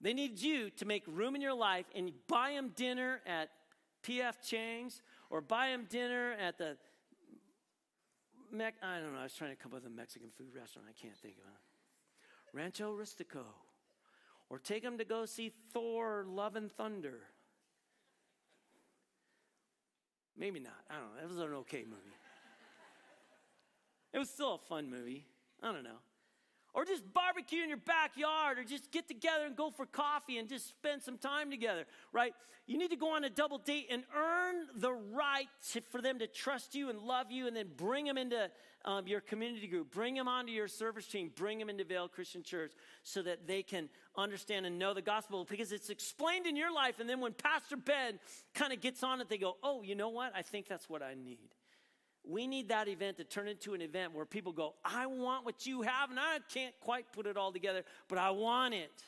They 0.00 0.14
need 0.14 0.40
you 0.40 0.70
to 0.70 0.84
make 0.84 1.02
room 1.06 1.34
in 1.34 1.40
your 1.40 1.54
life 1.54 1.86
and 1.94 2.12
buy 2.26 2.52
them 2.52 2.72
dinner 2.74 3.20
at 3.26 3.50
PF 4.02 4.40
Chang's 4.42 5.02
or 5.28 5.40
buy 5.40 5.68
them 5.68 5.86
dinner 5.90 6.32
at 6.40 6.58
the, 6.58 6.76
Me- 8.52 8.64
I 8.82 8.98
don't 8.98 9.12
know, 9.12 9.20
I 9.20 9.24
was 9.24 9.34
trying 9.34 9.50
to 9.50 9.56
come 9.56 9.72
up 9.72 9.82
with 9.82 9.86
a 9.86 9.94
Mexican 9.94 10.30
food 10.30 10.54
restaurant. 10.58 10.88
I 10.88 11.00
can't 11.00 11.16
think 11.16 11.34
of 11.34 11.44
it. 11.44 12.56
Rancho 12.56 12.92
Rustico. 12.96 13.44
Or 14.48 14.58
take 14.58 14.82
them 14.82 14.98
to 14.98 15.04
go 15.04 15.26
see 15.26 15.52
Thor 15.72 16.24
Love 16.26 16.56
and 16.56 16.72
Thunder. 16.72 17.20
Maybe 20.36 20.58
not. 20.58 20.72
I 20.90 20.94
don't 20.94 21.14
know. 21.14 21.22
It 21.22 21.28
was 21.28 21.36
an 21.36 21.54
okay 21.58 21.84
movie. 21.84 22.16
It 24.12 24.18
was 24.18 24.28
still 24.28 24.54
a 24.54 24.58
fun 24.58 24.90
movie. 24.90 25.26
I 25.62 25.72
don't 25.72 25.84
know. 25.84 25.98
Or 26.72 26.84
just 26.84 27.02
barbecue 27.12 27.62
in 27.62 27.68
your 27.68 27.78
backyard, 27.78 28.58
or 28.58 28.64
just 28.64 28.92
get 28.92 29.08
together 29.08 29.44
and 29.44 29.56
go 29.56 29.70
for 29.70 29.86
coffee 29.86 30.38
and 30.38 30.48
just 30.48 30.68
spend 30.68 31.02
some 31.02 31.18
time 31.18 31.50
together, 31.50 31.84
right? 32.12 32.32
You 32.66 32.78
need 32.78 32.90
to 32.90 32.96
go 32.96 33.16
on 33.16 33.24
a 33.24 33.30
double 33.30 33.58
date 33.58 33.88
and 33.90 34.04
earn 34.16 34.66
the 34.76 34.92
right 34.92 35.48
to, 35.72 35.80
for 35.80 36.00
them 36.00 36.20
to 36.20 36.28
trust 36.28 36.76
you 36.76 36.88
and 36.88 37.00
love 37.00 37.32
you, 37.32 37.48
and 37.48 37.56
then 37.56 37.66
bring 37.76 38.04
them 38.04 38.16
into 38.16 38.48
um, 38.84 39.08
your 39.08 39.20
community 39.20 39.66
group, 39.66 39.90
bring 39.90 40.14
them 40.14 40.28
onto 40.28 40.52
your 40.52 40.68
service 40.68 41.06
team, 41.06 41.32
bring 41.34 41.58
them 41.58 41.68
into 41.68 41.84
Vail 41.84 42.06
Christian 42.06 42.44
Church 42.44 42.72
so 43.02 43.22
that 43.22 43.48
they 43.48 43.64
can 43.64 43.88
understand 44.16 44.64
and 44.64 44.78
know 44.78 44.94
the 44.94 45.02
gospel 45.02 45.44
because 45.44 45.72
it's 45.72 45.90
explained 45.90 46.46
in 46.46 46.54
your 46.54 46.72
life. 46.72 47.00
And 47.00 47.08
then 47.08 47.20
when 47.20 47.32
Pastor 47.32 47.76
Ben 47.76 48.20
kind 48.54 48.72
of 48.72 48.80
gets 48.80 49.02
on 49.02 49.20
it, 49.20 49.28
they 49.28 49.38
go, 49.38 49.56
Oh, 49.62 49.82
you 49.82 49.96
know 49.96 50.08
what? 50.08 50.32
I 50.36 50.42
think 50.42 50.68
that's 50.68 50.88
what 50.88 51.02
I 51.02 51.14
need. 51.14 51.50
We 52.24 52.46
need 52.46 52.68
that 52.68 52.88
event 52.88 53.16
to 53.16 53.24
turn 53.24 53.48
into 53.48 53.74
an 53.74 53.80
event 53.80 54.14
where 54.14 54.26
people 54.26 54.52
go, 54.52 54.74
I 54.84 55.06
want 55.06 55.44
what 55.44 55.66
you 55.66 55.82
have, 55.82 56.10
and 56.10 56.18
I 56.20 56.38
can't 56.52 56.74
quite 56.80 57.12
put 57.12 57.26
it 57.26 57.36
all 57.36 57.52
together, 57.52 57.82
but 58.08 58.18
I 58.18 58.30
want 58.30 58.74
it. 58.74 59.02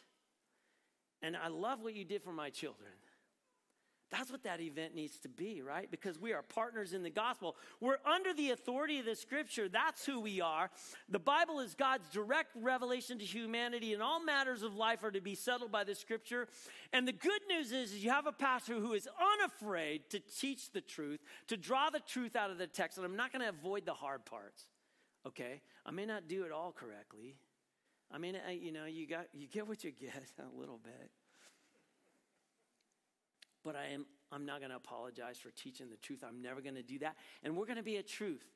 And 1.22 1.36
I 1.36 1.48
love 1.48 1.82
what 1.82 1.94
you 1.94 2.04
did 2.04 2.22
for 2.22 2.32
my 2.32 2.50
children 2.50 2.90
That's 4.12 4.30
what 4.30 4.44
that 4.44 4.60
event 4.60 4.94
needs 4.94 5.18
to 5.20 5.28
be, 5.30 5.62
right? 5.62 5.90
Because 5.90 6.20
we 6.20 6.34
are 6.34 6.42
partners 6.42 6.92
in 6.92 7.02
the 7.02 7.08
gospel. 7.08 7.56
We're 7.80 7.96
under 8.04 8.34
the 8.34 8.50
authority 8.50 8.98
of 8.98 9.06
the 9.06 9.16
scripture. 9.16 9.70
That's 9.70 10.04
who 10.04 10.20
we 10.20 10.42
are. 10.42 10.70
The 11.08 11.18
Bible 11.18 11.60
is 11.60 11.74
God's 11.74 12.06
direct 12.10 12.50
revelation 12.54 13.18
to 13.18 13.24
humanity, 13.24 13.94
and 13.94 14.02
all 14.02 14.22
matters 14.22 14.62
of 14.62 14.76
life 14.76 15.02
are 15.02 15.10
to 15.10 15.22
be 15.22 15.34
settled 15.34 15.72
by 15.72 15.84
the 15.84 15.94
scripture. 15.94 16.46
And 16.92 17.08
the 17.08 17.12
good 17.12 17.40
news 17.48 17.72
is, 17.72 17.94
is 17.94 18.04
you 18.04 18.10
have 18.10 18.26
a 18.26 18.32
pastor 18.32 18.74
who 18.74 18.92
is 18.92 19.08
unafraid 19.40 20.10
to 20.10 20.20
teach 20.20 20.72
the 20.72 20.82
truth, 20.82 21.20
to 21.48 21.56
draw 21.56 21.88
the 21.88 22.00
truth 22.00 22.36
out 22.36 22.50
of 22.50 22.58
the 22.58 22.66
text. 22.66 22.98
And 22.98 23.06
I'm 23.06 23.16
not 23.16 23.32
going 23.32 23.42
to 23.42 23.48
avoid 23.48 23.86
the 23.86 23.94
hard 23.94 24.26
parts, 24.26 24.66
okay? 25.26 25.62
I 25.86 25.90
may 25.90 26.04
not 26.04 26.28
do 26.28 26.44
it 26.44 26.52
all 26.52 26.70
correctly. 26.70 27.36
I 28.10 28.18
mean, 28.18 28.36
you 28.60 28.72
know, 28.72 28.84
you, 28.84 29.06
got, 29.06 29.28
you 29.32 29.48
get 29.48 29.66
what 29.66 29.84
you 29.84 29.90
get 29.90 30.12
a 30.38 30.60
little 30.60 30.78
bit 30.84 31.10
but 33.64 33.76
I 33.76 33.86
am 33.92 34.06
I'm 34.32 34.46
not 34.46 34.60
going 34.60 34.70
to 34.70 34.76
apologize 34.76 35.36
for 35.38 35.50
teaching 35.50 35.90
the 35.90 35.96
truth. 35.96 36.24
I'm 36.26 36.40
never 36.40 36.62
going 36.62 36.74
to 36.74 36.82
do 36.82 36.98
that. 37.00 37.16
And 37.42 37.54
we're 37.54 37.66
going 37.66 37.76
to 37.76 37.82
be 37.82 37.96
a 37.96 38.02
truth. 38.02 38.46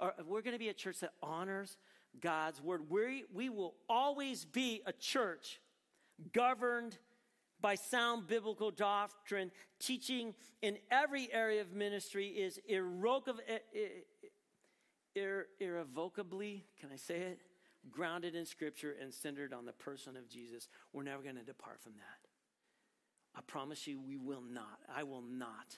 Or 0.00 0.14
we're 0.26 0.40
going 0.40 0.54
to 0.54 0.58
be 0.58 0.70
a 0.70 0.74
church 0.74 1.00
that 1.00 1.12
honors 1.22 1.76
God's 2.20 2.60
word. 2.60 2.88
We, 2.88 3.24
we 3.32 3.50
will 3.50 3.74
always 3.88 4.46
be 4.46 4.82
a 4.86 4.92
church 4.92 5.60
governed 6.32 6.96
by 7.60 7.74
sound 7.74 8.26
biblical 8.26 8.70
doctrine. 8.70 9.50
Teaching 9.78 10.34
in 10.62 10.78
every 10.90 11.30
area 11.32 11.60
of 11.60 11.72
ministry 11.72 12.28
is 12.28 12.58
irrevocably, 12.66 13.44
irrevocably, 15.60 16.64
can 16.80 16.90
I 16.92 16.96
say 16.96 17.16
it? 17.16 17.40
Grounded 17.90 18.34
in 18.34 18.46
scripture 18.46 18.96
and 19.00 19.12
centered 19.12 19.52
on 19.52 19.66
the 19.66 19.72
person 19.72 20.16
of 20.16 20.28
Jesus. 20.28 20.68
We're 20.92 21.04
never 21.04 21.22
going 21.22 21.36
to 21.36 21.44
depart 21.44 21.80
from 21.80 21.92
that. 21.96 22.25
I 23.36 23.40
promise 23.46 23.86
you, 23.86 24.00
we 24.00 24.16
will 24.16 24.42
not. 24.42 24.78
I 24.94 25.02
will 25.02 25.22
not. 25.22 25.76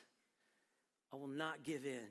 I 1.13 1.17
will 1.17 1.27
not 1.29 1.65
give 1.65 1.85
in 1.85 2.09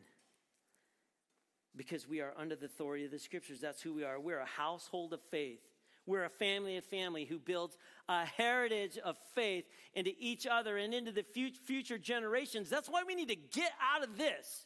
because 1.75 2.07
we 2.07 2.21
are 2.21 2.33
under 2.35 2.55
the 2.55 2.65
authority 2.65 3.05
of 3.05 3.11
the 3.11 3.19
scriptures. 3.19 3.61
That's 3.61 3.81
who 3.81 3.93
we 3.93 4.03
are. 4.03 4.19
We're 4.19 4.39
a 4.39 4.45
household 4.45 5.13
of 5.13 5.21
faith. 5.29 5.61
We're 6.05 6.25
a 6.25 6.29
family 6.29 6.77
of 6.77 6.85
family 6.85 7.25
who 7.25 7.37
builds 7.37 7.77
a 8.09 8.25
heritage 8.25 8.97
of 8.97 9.17
faith 9.35 9.65
into 9.93 10.11
each 10.17 10.47
other 10.47 10.77
and 10.77 10.93
into 10.93 11.11
the 11.11 11.23
future 11.23 11.97
generations. 11.97 12.69
That's 12.69 12.89
why 12.89 13.03
we 13.05 13.13
need 13.13 13.27
to 13.29 13.35
get 13.35 13.71
out 13.81 14.03
of 14.03 14.17
this. 14.17 14.65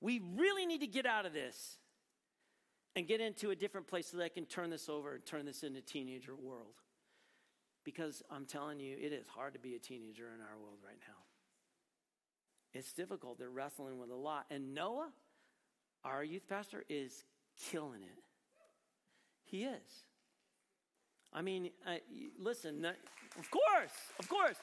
We 0.00 0.20
really 0.36 0.66
need 0.66 0.80
to 0.80 0.86
get 0.86 1.06
out 1.06 1.26
of 1.26 1.32
this 1.32 1.76
and 2.96 3.06
get 3.06 3.20
into 3.20 3.50
a 3.50 3.56
different 3.56 3.86
place 3.86 4.08
so 4.08 4.16
that 4.16 4.24
I 4.24 4.28
can 4.28 4.46
turn 4.46 4.70
this 4.70 4.88
over 4.88 5.14
and 5.14 5.24
turn 5.24 5.46
this 5.46 5.62
into 5.62 5.78
a 5.78 5.82
teenager 5.82 6.34
world. 6.34 6.74
Because 7.84 8.22
I'm 8.30 8.46
telling 8.46 8.78
you, 8.78 8.96
it 9.00 9.12
is 9.12 9.26
hard 9.26 9.54
to 9.54 9.58
be 9.58 9.74
a 9.74 9.78
teenager 9.78 10.26
in 10.34 10.40
our 10.40 10.58
world 10.60 10.78
right 10.84 10.98
now. 11.08 11.18
It's 12.74 12.92
difficult. 12.92 13.38
They're 13.38 13.50
wrestling 13.50 13.98
with 13.98 14.10
a 14.10 14.16
lot. 14.16 14.46
And 14.50 14.74
Noah, 14.74 15.10
our 16.04 16.24
youth 16.24 16.48
pastor, 16.48 16.84
is 16.88 17.24
killing 17.70 18.02
it. 18.02 18.22
He 19.44 19.64
is. 19.64 20.04
I 21.32 21.42
mean, 21.42 21.70
listen, 22.38 22.84
of 22.84 23.50
course, 23.50 23.92
of 24.18 24.28
course. 24.28 24.56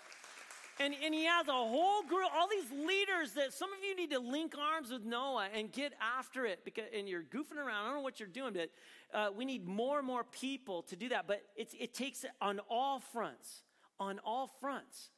And, 0.79 0.95
and 1.03 1.13
he 1.13 1.25
has 1.25 1.47
a 1.49 1.51
whole 1.51 2.03
group, 2.03 2.29
all 2.34 2.47
these 2.47 2.71
leaders 2.71 3.34
that 3.34 3.51
some 3.53 3.69
of 3.73 3.84
you 3.84 3.95
need 3.95 4.12
to 4.12 4.19
link 4.19 4.53
arms 4.58 4.91
with 4.91 5.03
Noah 5.03 5.49
and 5.53 5.71
get 5.71 5.93
after 6.01 6.45
it 6.45 6.63
because, 6.63 6.86
and 6.95 7.08
you're 7.08 7.23
goofing 7.23 7.58
around. 7.58 7.84
I 7.84 7.86
don't 7.88 7.97
know 7.97 8.01
what 8.01 8.19
you're 8.19 8.29
doing, 8.29 8.53
but 8.53 8.69
uh, 9.13 9.30
we 9.36 9.45
need 9.45 9.67
more 9.67 9.98
and 9.98 10.08
more 10.08 10.24
people 10.24 10.84
to 10.84 10.95
do 10.95 11.10
that. 11.10 11.28
But 11.28 11.41
it's, 11.56 11.76
it 11.80 11.93
takes 11.93 12.26
on 12.41 12.60
all 12.69 13.00
fronts, 13.00 13.63
on 14.00 14.19
all 14.26 14.48
fronts. 14.60 15.10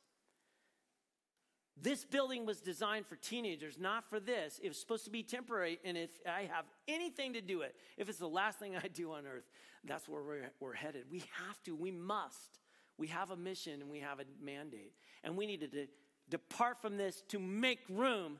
This 1.81 2.05
building 2.05 2.45
was 2.45 2.61
designed 2.61 3.07
for 3.07 3.15
teenagers, 3.15 3.77
not 3.79 4.07
for 4.07 4.19
this. 4.19 4.59
It 4.61 4.67
was 4.67 4.79
supposed 4.79 5.05
to 5.05 5.09
be 5.09 5.23
temporary, 5.23 5.79
and 5.83 5.97
if 5.97 6.11
I 6.27 6.41
have 6.53 6.65
anything 6.87 7.33
to 7.33 7.41
do 7.41 7.61
it, 7.61 7.75
if 7.97 8.07
it's 8.07 8.19
the 8.19 8.27
last 8.27 8.59
thing 8.59 8.75
I 8.75 8.87
do 8.87 9.13
on 9.13 9.25
earth, 9.25 9.45
that's 9.83 10.07
where 10.07 10.21
we're, 10.21 10.51
we're 10.59 10.73
headed. 10.73 11.05
We 11.09 11.23
have 11.47 11.61
to, 11.63 11.75
we 11.75 11.89
must. 11.89 12.59
We 12.97 13.07
have 13.07 13.31
a 13.31 13.35
mission 13.35 13.81
and 13.81 13.89
we 13.89 13.99
have 13.99 14.19
a 14.19 14.25
mandate. 14.43 14.93
And 15.23 15.35
we 15.35 15.47
need 15.47 15.61
to 15.61 15.87
depart 16.29 16.81
from 16.83 16.97
this 16.97 17.23
to 17.29 17.39
make 17.39 17.79
room 17.89 18.37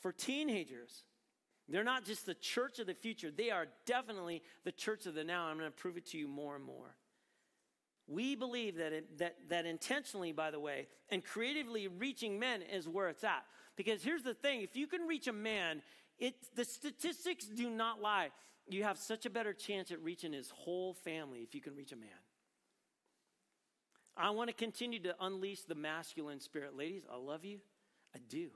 for 0.00 0.12
teenagers. 0.12 1.04
They're 1.68 1.84
not 1.84 2.04
just 2.04 2.24
the 2.24 2.34
church 2.34 2.78
of 2.78 2.86
the 2.86 2.94
future, 2.94 3.30
they 3.30 3.50
are 3.50 3.66
definitely 3.86 4.42
the 4.64 4.72
church 4.72 5.06
of 5.06 5.14
the 5.14 5.24
now. 5.24 5.44
I'm 5.44 5.58
going 5.58 5.70
to 5.70 5.76
prove 5.76 5.96
it 5.96 6.06
to 6.06 6.18
you 6.18 6.26
more 6.26 6.56
and 6.56 6.64
more. 6.64 6.94
We 8.06 8.34
believe 8.36 8.76
that, 8.76 8.92
it, 8.94 9.18
that, 9.18 9.36
that 9.50 9.66
intentionally, 9.66 10.32
by 10.32 10.50
the 10.50 10.58
way, 10.58 10.88
and 11.10 11.22
creatively 11.22 11.88
reaching 11.88 12.38
men 12.38 12.62
is 12.62 12.88
where 12.88 13.08
it's 13.08 13.22
at. 13.22 13.44
Because 13.76 14.02
here's 14.02 14.22
the 14.22 14.32
thing 14.32 14.62
if 14.62 14.76
you 14.76 14.86
can 14.86 15.02
reach 15.06 15.26
a 15.26 15.32
man, 15.32 15.82
it, 16.18 16.34
the 16.56 16.64
statistics 16.64 17.44
do 17.44 17.68
not 17.68 18.00
lie. 18.00 18.30
You 18.70 18.84
have 18.84 18.98
such 18.98 19.26
a 19.26 19.30
better 19.30 19.52
chance 19.52 19.90
at 19.90 20.02
reaching 20.02 20.32
his 20.32 20.50
whole 20.50 20.94
family 20.94 21.40
if 21.40 21.54
you 21.54 21.60
can 21.60 21.74
reach 21.74 21.92
a 21.92 21.96
man. 21.96 22.08
I 24.16 24.30
want 24.30 24.48
to 24.48 24.54
continue 24.54 24.98
to 25.00 25.14
unleash 25.20 25.62
the 25.62 25.74
masculine 25.74 26.40
spirit. 26.40 26.76
Ladies, 26.76 27.02
I 27.10 27.16
love 27.16 27.44
you. 27.44 27.60
I 28.14 28.18
do. 28.28 28.50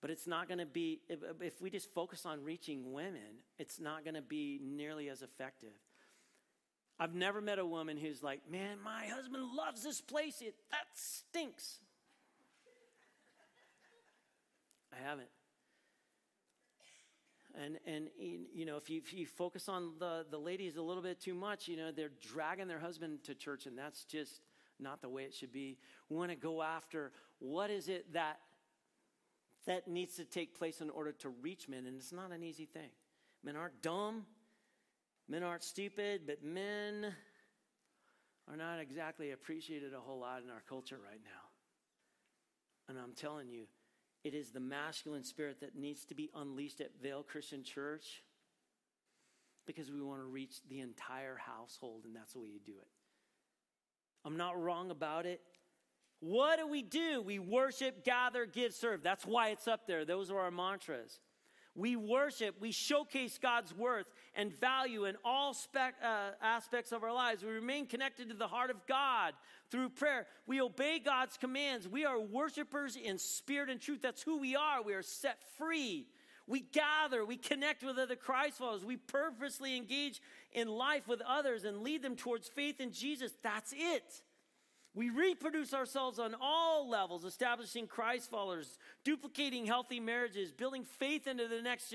But 0.00 0.10
it's 0.10 0.26
not 0.26 0.46
going 0.48 0.58
to 0.58 0.66
be, 0.66 1.00
if, 1.08 1.20
if, 1.40 1.60
we 1.60 1.70
just 1.70 1.92
focus 1.94 2.26
on 2.26 2.44
reaching 2.44 2.92
women, 2.92 3.40
it's 3.58 3.80
not 3.80 4.04
going 4.04 4.14
to 4.14 4.22
be 4.22 4.60
nearly 4.62 5.08
as 5.08 5.22
effective. 5.22 5.70
I've 6.98 7.14
never 7.14 7.40
met 7.40 7.58
a 7.58 7.66
woman 7.66 7.96
who's 7.96 8.22
like, 8.22 8.40
man, 8.50 8.78
my 8.84 9.06
husband 9.06 9.44
loves 9.54 9.82
this 9.82 10.00
place. 10.00 10.40
It, 10.40 10.54
that 10.70 10.86
stinks. 10.94 11.78
I 14.92 15.08
haven't. 15.08 15.28
And, 17.58 17.78
and 17.86 18.08
you 18.18 18.66
know, 18.66 18.76
if 18.76 18.90
you, 18.90 19.00
if 19.04 19.14
you 19.14 19.26
focus 19.26 19.68
on 19.68 19.92
the, 19.98 20.26
the 20.30 20.38
ladies 20.38 20.76
a 20.76 20.82
little 20.82 21.02
bit 21.02 21.20
too 21.20 21.34
much, 21.34 21.68
you 21.68 21.76
know, 21.76 21.90
they're 21.90 22.10
dragging 22.20 22.68
their 22.68 22.78
husband 22.78 23.24
to 23.24 23.34
church, 23.34 23.66
and 23.66 23.78
that's 23.78 24.04
just 24.04 24.40
not 24.78 25.00
the 25.00 25.08
way 25.08 25.22
it 25.22 25.34
should 25.34 25.52
be. 25.52 25.78
We 26.10 26.16
want 26.16 26.30
to 26.30 26.36
go 26.36 26.62
after 26.62 27.12
what 27.38 27.70
is 27.70 27.88
it 27.88 28.12
that 28.12 28.40
that 29.66 29.88
needs 29.88 30.16
to 30.16 30.24
take 30.24 30.56
place 30.56 30.80
in 30.80 30.90
order 30.90 31.12
to 31.12 31.28
reach 31.28 31.68
men, 31.68 31.86
and 31.86 31.96
it's 31.96 32.12
not 32.12 32.32
an 32.32 32.42
easy 32.42 32.66
thing. 32.66 32.90
Men 33.42 33.56
aren't 33.56 33.82
dumb, 33.82 34.24
men 35.28 35.42
aren't 35.42 35.64
stupid, 35.64 36.22
but 36.26 36.44
men 36.44 37.12
are 38.48 38.56
not 38.56 38.78
exactly 38.78 39.32
appreciated 39.32 39.92
a 39.92 40.00
whole 40.00 40.20
lot 40.20 40.42
in 40.42 40.50
our 40.50 40.62
culture 40.68 40.98
right 41.02 41.20
now. 41.24 41.30
And 42.88 42.98
I'm 42.98 43.14
telling 43.14 43.48
you, 43.48 43.66
it 44.22 44.34
is 44.34 44.50
the 44.50 44.60
masculine 44.60 45.24
spirit 45.24 45.60
that 45.60 45.76
needs 45.76 46.04
to 46.06 46.14
be 46.14 46.30
unleashed 46.34 46.80
at 46.80 47.00
Vail 47.02 47.24
Christian 47.24 47.64
Church 47.64 48.22
because 49.66 49.90
we 49.90 50.00
want 50.00 50.20
to 50.20 50.26
reach 50.26 50.56
the 50.68 50.80
entire 50.80 51.36
household, 51.36 52.04
and 52.04 52.14
that's 52.14 52.32
the 52.32 52.38
way 52.38 52.48
you 52.48 52.60
do 52.64 52.72
it. 52.72 52.88
I'm 54.24 54.36
not 54.36 54.60
wrong 54.60 54.90
about 54.90 55.26
it. 55.26 55.40
What 56.20 56.58
do 56.58 56.66
we 56.66 56.82
do? 56.82 57.22
We 57.22 57.38
worship, 57.38 58.04
gather, 58.04 58.46
give, 58.46 58.72
serve. 58.72 59.02
That's 59.02 59.26
why 59.26 59.50
it's 59.50 59.68
up 59.68 59.86
there. 59.86 60.04
Those 60.04 60.30
are 60.30 60.38
our 60.40 60.50
mantras. 60.50 61.20
We 61.74 61.94
worship, 61.94 62.54
we 62.58 62.72
showcase 62.72 63.38
God's 63.38 63.74
worth 63.74 64.10
and 64.34 64.50
value 64.50 65.04
in 65.04 65.16
all 65.22 65.52
spec, 65.52 65.94
uh, 66.02 66.30
aspects 66.40 66.90
of 66.90 67.04
our 67.04 67.12
lives. 67.12 67.44
We 67.44 67.50
remain 67.50 67.86
connected 67.86 68.30
to 68.30 68.34
the 68.34 68.48
heart 68.48 68.70
of 68.70 68.86
God 68.86 69.34
through 69.70 69.90
prayer. 69.90 70.26
We 70.46 70.62
obey 70.62 70.98
God's 70.98 71.36
commands. 71.36 71.86
We 71.86 72.06
are 72.06 72.18
worshipers 72.18 72.96
in 72.96 73.18
spirit 73.18 73.68
and 73.68 73.78
truth. 73.78 74.00
That's 74.00 74.22
who 74.22 74.38
we 74.38 74.56
are. 74.56 74.82
We 74.82 74.94
are 74.94 75.02
set 75.02 75.42
free. 75.58 76.06
We 76.46 76.60
gather, 76.60 77.26
we 77.26 77.36
connect 77.36 77.82
with 77.82 77.98
other 77.98 78.16
Christ 78.16 78.58
followers. 78.58 78.84
We 78.84 78.96
purposely 78.96 79.76
engage 79.76 80.22
in 80.52 80.68
life 80.68 81.08
with 81.08 81.20
others 81.22 81.64
and 81.64 81.82
lead 81.82 82.02
them 82.02 82.16
towards 82.16 82.48
faith 82.48 82.80
in 82.80 82.92
Jesus. 82.92 83.32
That's 83.42 83.74
it. 83.76 84.22
We 84.96 85.10
reproduce 85.10 85.74
ourselves 85.74 86.18
on 86.18 86.34
all 86.40 86.88
levels, 86.88 87.26
establishing 87.26 87.86
Christ 87.86 88.30
followers, 88.30 88.78
duplicating 89.04 89.66
healthy 89.66 90.00
marriages, 90.00 90.50
building 90.50 90.86
faith 90.98 91.26
into 91.26 91.48
the 91.48 91.60
next 91.60 91.94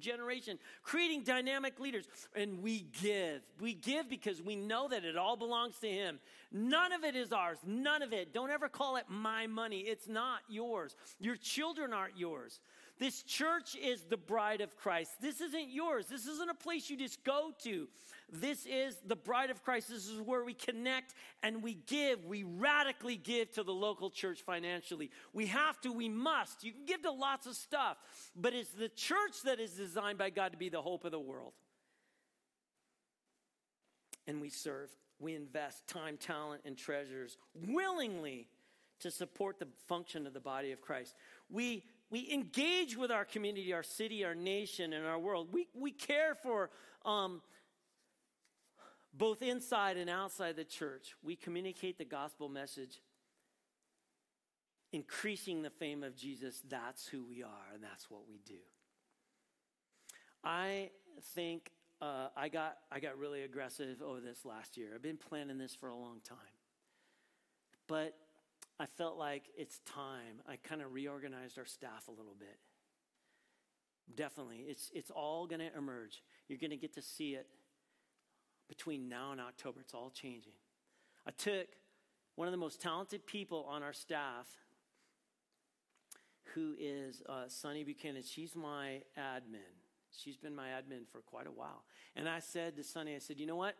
generation, 0.00 0.58
creating 0.82 1.22
dynamic 1.22 1.78
leaders. 1.78 2.08
And 2.34 2.60
we 2.60 2.86
give. 3.00 3.42
We 3.60 3.74
give 3.74 4.10
because 4.10 4.42
we 4.42 4.56
know 4.56 4.88
that 4.88 5.04
it 5.04 5.16
all 5.16 5.36
belongs 5.36 5.78
to 5.78 5.88
Him. 5.88 6.18
None 6.50 6.92
of 6.92 7.04
it 7.04 7.14
is 7.14 7.32
ours. 7.32 7.58
None 7.64 8.02
of 8.02 8.12
it. 8.12 8.34
Don't 8.34 8.50
ever 8.50 8.68
call 8.68 8.96
it 8.96 9.04
my 9.08 9.46
money. 9.46 9.78
It's 9.78 10.08
not 10.08 10.40
yours. 10.48 10.96
Your 11.20 11.36
children 11.36 11.92
aren't 11.92 12.18
yours. 12.18 12.58
This 12.98 13.22
church 13.22 13.74
is 13.74 14.02
the 14.02 14.16
bride 14.16 14.60
of 14.60 14.76
Christ. 14.76 15.12
This 15.20 15.40
isn't 15.40 15.70
yours. 15.70 16.06
This 16.06 16.26
isn't 16.26 16.50
a 16.50 16.54
place 16.54 16.90
you 16.90 16.96
just 16.96 17.24
go 17.24 17.52
to. 17.62 17.88
This 18.34 18.64
is 18.64 18.96
the 19.06 19.14
bride 19.14 19.50
of 19.50 19.62
Christ. 19.62 19.90
This 19.90 20.08
is 20.08 20.18
where 20.18 20.42
we 20.42 20.54
connect 20.54 21.12
and 21.42 21.62
we 21.62 21.74
give. 21.86 22.24
We 22.24 22.44
radically 22.44 23.16
give 23.16 23.52
to 23.52 23.62
the 23.62 23.74
local 23.74 24.08
church 24.08 24.40
financially. 24.40 25.10
We 25.34 25.46
have 25.46 25.78
to, 25.82 25.92
we 25.92 26.08
must. 26.08 26.64
You 26.64 26.72
can 26.72 26.86
give 26.86 27.02
to 27.02 27.10
lots 27.10 27.46
of 27.46 27.54
stuff, 27.54 27.98
but 28.34 28.54
it's 28.54 28.70
the 28.70 28.88
church 28.88 29.42
that 29.44 29.60
is 29.60 29.72
designed 29.72 30.16
by 30.16 30.30
God 30.30 30.52
to 30.52 30.58
be 30.58 30.70
the 30.70 30.80
hope 30.80 31.04
of 31.04 31.12
the 31.12 31.20
world. 31.20 31.52
And 34.26 34.40
we 34.40 34.48
serve, 34.48 34.88
we 35.18 35.34
invest 35.34 35.86
time, 35.86 36.16
talent, 36.16 36.62
and 36.64 36.78
treasures 36.78 37.36
willingly 37.54 38.48
to 39.00 39.10
support 39.10 39.58
the 39.58 39.68
function 39.88 40.26
of 40.26 40.32
the 40.32 40.40
body 40.40 40.72
of 40.72 40.80
Christ. 40.80 41.16
We, 41.50 41.84
we 42.08 42.30
engage 42.32 42.96
with 42.96 43.10
our 43.10 43.26
community, 43.26 43.74
our 43.74 43.82
city, 43.82 44.24
our 44.24 44.34
nation, 44.34 44.94
and 44.94 45.04
our 45.04 45.18
world. 45.18 45.48
We, 45.52 45.66
we 45.74 45.90
care 45.90 46.34
for 46.34 46.70
um, 47.04 47.42
both 49.12 49.42
inside 49.42 49.96
and 49.96 50.08
outside 50.08 50.56
the 50.56 50.64
church. 50.64 51.14
We 51.22 51.36
communicate 51.36 51.98
the 51.98 52.04
gospel 52.04 52.48
message, 52.48 53.00
increasing 54.92 55.62
the 55.62 55.70
fame 55.70 56.02
of 56.02 56.16
Jesus. 56.16 56.62
That's 56.68 57.06
who 57.06 57.24
we 57.24 57.42
are, 57.42 57.74
and 57.74 57.82
that's 57.82 58.10
what 58.10 58.22
we 58.28 58.40
do. 58.46 58.60
I 60.44 60.90
think 61.34 61.70
uh, 62.00 62.28
I, 62.36 62.48
got, 62.48 62.78
I 62.90 63.00
got 63.00 63.18
really 63.18 63.42
aggressive 63.42 64.02
over 64.02 64.20
this 64.20 64.44
last 64.44 64.76
year. 64.76 64.88
I've 64.94 65.02
been 65.02 65.16
planning 65.16 65.58
this 65.58 65.74
for 65.74 65.88
a 65.88 65.96
long 65.96 66.20
time. 66.28 66.38
But 67.86 68.14
I 68.80 68.86
felt 68.86 69.18
like 69.18 69.44
it's 69.56 69.78
time. 69.86 70.40
I 70.48 70.56
kind 70.56 70.82
of 70.82 70.92
reorganized 70.92 71.58
our 71.58 71.66
staff 71.66 72.08
a 72.08 72.10
little 72.10 72.34
bit. 72.38 72.58
Definitely. 74.16 74.64
It's, 74.68 74.90
it's 74.94 75.10
all 75.10 75.46
going 75.46 75.60
to 75.60 75.76
emerge. 75.76 76.22
You're 76.48 76.58
going 76.58 76.70
to 76.70 76.76
get 76.76 76.94
to 76.94 77.02
see 77.02 77.34
it 77.34 77.46
between 78.68 79.08
now 79.08 79.32
and 79.32 79.40
October. 79.40 79.80
It's 79.80 79.94
all 79.94 80.10
changing. 80.10 80.52
I 81.26 81.30
took 81.30 81.68
one 82.36 82.48
of 82.48 82.52
the 82.52 82.58
most 82.58 82.80
talented 82.80 83.26
people 83.26 83.66
on 83.68 83.82
our 83.82 83.92
staff, 83.92 84.46
who 86.54 86.74
is 86.78 87.22
uh, 87.28 87.44
Sunny 87.48 87.84
Buchanan. 87.84 88.22
She's 88.22 88.54
my 88.54 89.02
admin. 89.18 89.72
She's 90.16 90.36
been 90.36 90.54
my 90.54 90.68
admin 90.68 91.06
for 91.10 91.20
quite 91.20 91.46
a 91.46 91.50
while. 91.50 91.84
And 92.16 92.28
I 92.28 92.40
said 92.40 92.76
to 92.76 92.84
Sunny, 92.84 93.14
I 93.14 93.18
said, 93.18 93.38
you 93.38 93.46
know 93.46 93.56
what? 93.56 93.76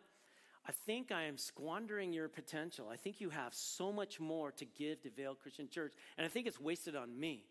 I 0.65 0.71
think 0.85 1.11
I 1.11 1.23
am 1.23 1.37
squandering 1.37 2.13
your 2.13 2.29
potential. 2.29 2.87
I 2.91 2.95
think 2.95 3.19
you 3.19 3.29
have 3.29 3.53
so 3.53 3.91
much 3.91 4.19
more 4.19 4.51
to 4.53 4.65
give 4.65 5.01
to 5.01 5.09
Vail 5.09 5.35
Christian 5.35 5.67
Church, 5.69 5.93
and 6.17 6.25
I 6.25 6.29
think 6.29 6.47
it's 6.47 6.59
wasted 6.59 6.95
on 6.95 7.19
me. 7.19 7.43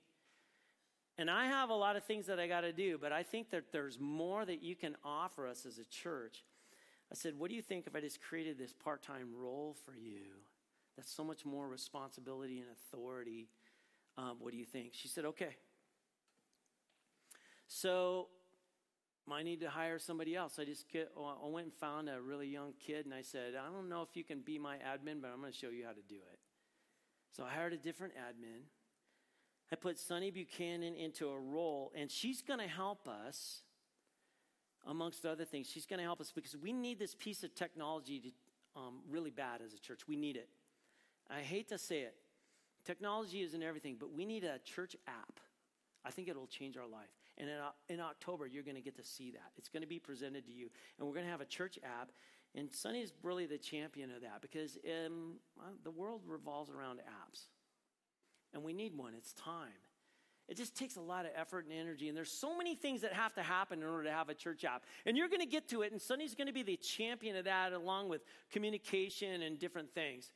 And 1.18 1.30
I 1.30 1.46
have 1.46 1.68
a 1.68 1.74
lot 1.74 1.96
of 1.96 2.04
things 2.04 2.26
that 2.26 2.40
I 2.40 2.46
got 2.46 2.62
to 2.62 2.72
do, 2.72 2.96
but 2.98 3.12
I 3.12 3.22
think 3.22 3.50
that 3.50 3.70
there's 3.70 4.00
more 4.00 4.46
that 4.46 4.62
you 4.62 4.74
can 4.74 4.96
offer 5.04 5.46
us 5.46 5.66
as 5.66 5.78
a 5.78 5.84
church. 5.84 6.42
I 7.12 7.14
said, 7.14 7.38
What 7.38 7.50
do 7.50 7.54
you 7.54 7.62
think 7.62 7.86
if 7.86 7.94
I 7.94 8.00
just 8.00 8.22
created 8.22 8.58
this 8.58 8.72
part 8.72 9.02
time 9.02 9.28
role 9.36 9.76
for 9.84 9.94
you? 9.94 10.40
That's 10.96 11.12
so 11.12 11.22
much 11.22 11.44
more 11.44 11.68
responsibility 11.68 12.60
and 12.60 12.68
authority. 12.70 13.48
Um, 14.16 14.36
what 14.40 14.52
do 14.52 14.58
you 14.58 14.64
think? 14.64 14.92
She 14.94 15.08
said, 15.08 15.26
Okay. 15.26 15.56
So 17.68 18.28
I 19.30 19.42
need 19.42 19.60
to 19.60 19.70
hire 19.70 19.98
somebody 19.98 20.34
else. 20.34 20.58
I 20.58 20.64
just 20.64 20.90
get, 20.90 21.12
I 21.16 21.46
went 21.46 21.66
and 21.66 21.74
found 21.74 22.08
a 22.08 22.20
really 22.20 22.48
young 22.48 22.72
kid 22.84 23.06
and 23.06 23.14
I 23.14 23.22
said, 23.22 23.54
I 23.54 23.70
don't 23.70 23.88
know 23.88 24.02
if 24.02 24.16
you 24.16 24.24
can 24.24 24.40
be 24.40 24.58
my 24.58 24.76
admin, 24.76 25.22
but 25.22 25.30
I'm 25.32 25.40
going 25.40 25.52
to 25.52 25.58
show 25.58 25.68
you 25.68 25.84
how 25.84 25.92
to 25.92 26.02
do 26.08 26.16
it. 26.16 26.38
So 27.36 27.44
I 27.44 27.50
hired 27.50 27.72
a 27.72 27.78
different 27.78 28.14
admin. 28.14 28.64
I 29.72 29.76
put 29.76 29.98
Sunny 29.98 30.30
Buchanan 30.30 30.94
into 30.94 31.28
a 31.28 31.38
role, 31.38 31.92
and 31.96 32.10
she's 32.10 32.42
going 32.42 32.60
to 32.60 32.66
help 32.66 33.08
us, 33.08 33.62
amongst 34.86 35.24
other 35.24 35.44
things. 35.44 35.68
She's 35.68 35.86
going 35.86 35.98
to 35.98 36.04
help 36.04 36.20
us 36.20 36.32
because 36.32 36.56
we 36.56 36.72
need 36.72 36.98
this 36.98 37.14
piece 37.14 37.42
of 37.44 37.54
technology 37.54 38.20
to, 38.20 38.80
um, 38.80 39.00
really 39.08 39.30
bad 39.30 39.60
as 39.64 39.74
a 39.74 39.78
church. 39.78 40.08
We 40.08 40.16
need 40.16 40.36
it. 40.36 40.48
I 41.30 41.40
hate 41.40 41.68
to 41.68 41.78
say 41.78 42.00
it. 42.00 42.14
Technology 42.84 43.42
isn't 43.42 43.62
everything, 43.62 43.96
but 43.98 44.12
we 44.12 44.24
need 44.24 44.44
a 44.44 44.58
church 44.58 44.96
app. 45.06 45.40
I 46.04 46.10
think 46.10 46.28
it'll 46.28 46.48
change 46.48 46.76
our 46.76 46.86
life. 46.86 47.10
And 47.38 47.48
in, 47.48 47.56
in 47.94 48.00
October, 48.00 48.46
you're 48.46 48.64
going 48.64 48.76
to 48.76 48.82
get 48.82 48.96
to 48.96 49.04
see 49.04 49.30
that. 49.30 49.52
It's 49.56 49.68
going 49.68 49.82
to 49.82 49.88
be 49.88 49.98
presented 49.98 50.44
to 50.46 50.52
you. 50.52 50.68
And 50.98 51.06
we're 51.06 51.14
going 51.14 51.26
to 51.26 51.30
have 51.30 51.40
a 51.40 51.46
church 51.46 51.78
app. 51.84 52.10
And 52.54 52.72
Sunny's 52.72 53.12
really 53.22 53.46
the 53.46 53.56
champion 53.56 54.10
of 54.10 54.20
that 54.22 54.42
because 54.42 54.78
um, 55.06 55.36
the 55.84 55.90
world 55.90 56.22
revolves 56.26 56.70
around 56.70 56.98
apps. 56.98 57.44
And 58.52 58.62
we 58.62 58.72
need 58.72 58.96
one. 58.96 59.14
It's 59.16 59.32
time. 59.32 59.70
It 60.48 60.56
just 60.56 60.76
takes 60.76 60.96
a 60.96 61.00
lot 61.00 61.24
of 61.24 61.30
effort 61.36 61.66
and 61.66 61.72
energy. 61.72 62.08
And 62.08 62.16
there's 62.16 62.30
so 62.30 62.56
many 62.56 62.74
things 62.74 63.00
that 63.02 63.12
have 63.12 63.32
to 63.34 63.42
happen 63.42 63.80
in 63.80 63.88
order 63.88 64.04
to 64.04 64.12
have 64.12 64.28
a 64.28 64.34
church 64.34 64.64
app. 64.64 64.82
And 65.06 65.16
you're 65.16 65.28
going 65.28 65.40
to 65.40 65.46
get 65.46 65.68
to 65.68 65.82
it. 65.82 65.92
And 65.92 66.00
Sunny's 66.00 66.34
going 66.34 66.48
to 66.48 66.52
be 66.52 66.62
the 66.62 66.76
champion 66.76 67.36
of 67.36 67.44
that 67.44 67.72
along 67.72 68.08
with 68.08 68.22
communication 68.50 69.42
and 69.42 69.58
different 69.58 69.90
things. 69.92 70.32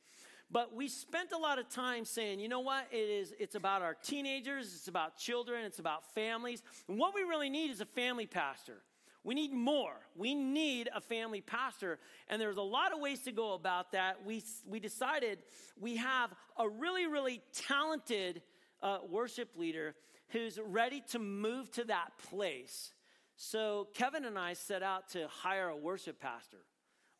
But 0.49 0.73
we 0.73 0.87
spent 0.87 1.33
a 1.33 1.37
lot 1.37 1.59
of 1.59 1.69
time 1.69 2.05
saying, 2.05 2.39
you 2.39 2.47
know 2.47 2.61
what? 2.61 2.87
It 2.91 3.09
is, 3.09 3.33
it's 3.37 3.55
about 3.55 3.81
our 3.81 3.93
teenagers, 3.93 4.73
it's 4.73 4.87
about 4.87 5.17
children, 5.17 5.65
it's 5.65 5.79
about 5.79 6.05
families. 6.13 6.63
And 6.87 6.97
what 6.97 7.13
we 7.13 7.21
really 7.21 7.49
need 7.49 7.69
is 7.69 7.81
a 7.81 7.85
family 7.85 8.25
pastor. 8.25 8.81
We 9.25 9.35
need 9.35 9.51
more. 9.51 9.99
We 10.15 10.35
need 10.35 10.89
a 10.95 11.01
family 11.01 11.41
pastor. 11.41 11.99
And 12.29 12.41
there's 12.41 12.55
a 12.55 12.61
lot 12.61 12.93
of 12.93 13.01
ways 13.01 13.23
to 13.23 13.33
go 13.33 13.55
about 13.55 13.91
that. 13.91 14.25
We, 14.25 14.41
we 14.65 14.79
decided 14.79 15.39
we 15.77 15.97
have 15.97 16.33
a 16.57 16.69
really, 16.69 17.07
really 17.07 17.41
talented 17.67 18.41
uh, 18.81 18.99
worship 19.09 19.49
leader 19.55 19.95
who's 20.29 20.59
ready 20.63 21.01
to 21.11 21.19
move 21.19 21.71
to 21.71 21.83
that 21.85 22.17
place. 22.29 22.93
So 23.35 23.87
Kevin 23.93 24.25
and 24.25 24.37
I 24.37 24.53
set 24.53 24.83
out 24.83 25.09
to 25.09 25.27
hire 25.27 25.69
a 25.69 25.77
worship 25.77 26.19
pastor. 26.19 26.65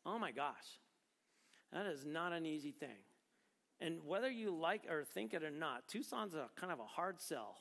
Oh 0.04 0.18
my 0.18 0.32
gosh, 0.32 0.80
that 1.72 1.86
is 1.86 2.04
not 2.04 2.32
an 2.32 2.46
easy 2.46 2.72
thing. 2.72 2.98
And 3.80 4.00
whether 4.04 4.30
you 4.30 4.50
like 4.54 4.82
or 4.90 5.04
think 5.04 5.34
it 5.34 5.44
or 5.44 5.50
not, 5.50 5.88
Tucson's 5.88 6.34
a 6.34 6.48
kind 6.56 6.72
of 6.72 6.80
a 6.80 6.84
hard 6.84 7.20
sell 7.20 7.58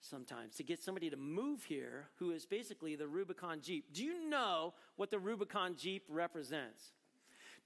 sometimes 0.00 0.56
to 0.56 0.62
get 0.62 0.82
somebody 0.82 1.10
to 1.10 1.16
move 1.16 1.64
here 1.64 2.08
who 2.16 2.30
is 2.30 2.46
basically 2.46 2.96
the 2.96 3.06
Rubicon 3.06 3.60
Jeep. 3.60 3.92
Do 3.92 4.04
you 4.04 4.28
know 4.28 4.74
what 4.96 5.10
the 5.10 5.18
Rubicon 5.18 5.74
Jeep 5.76 6.04
represents? 6.08 6.92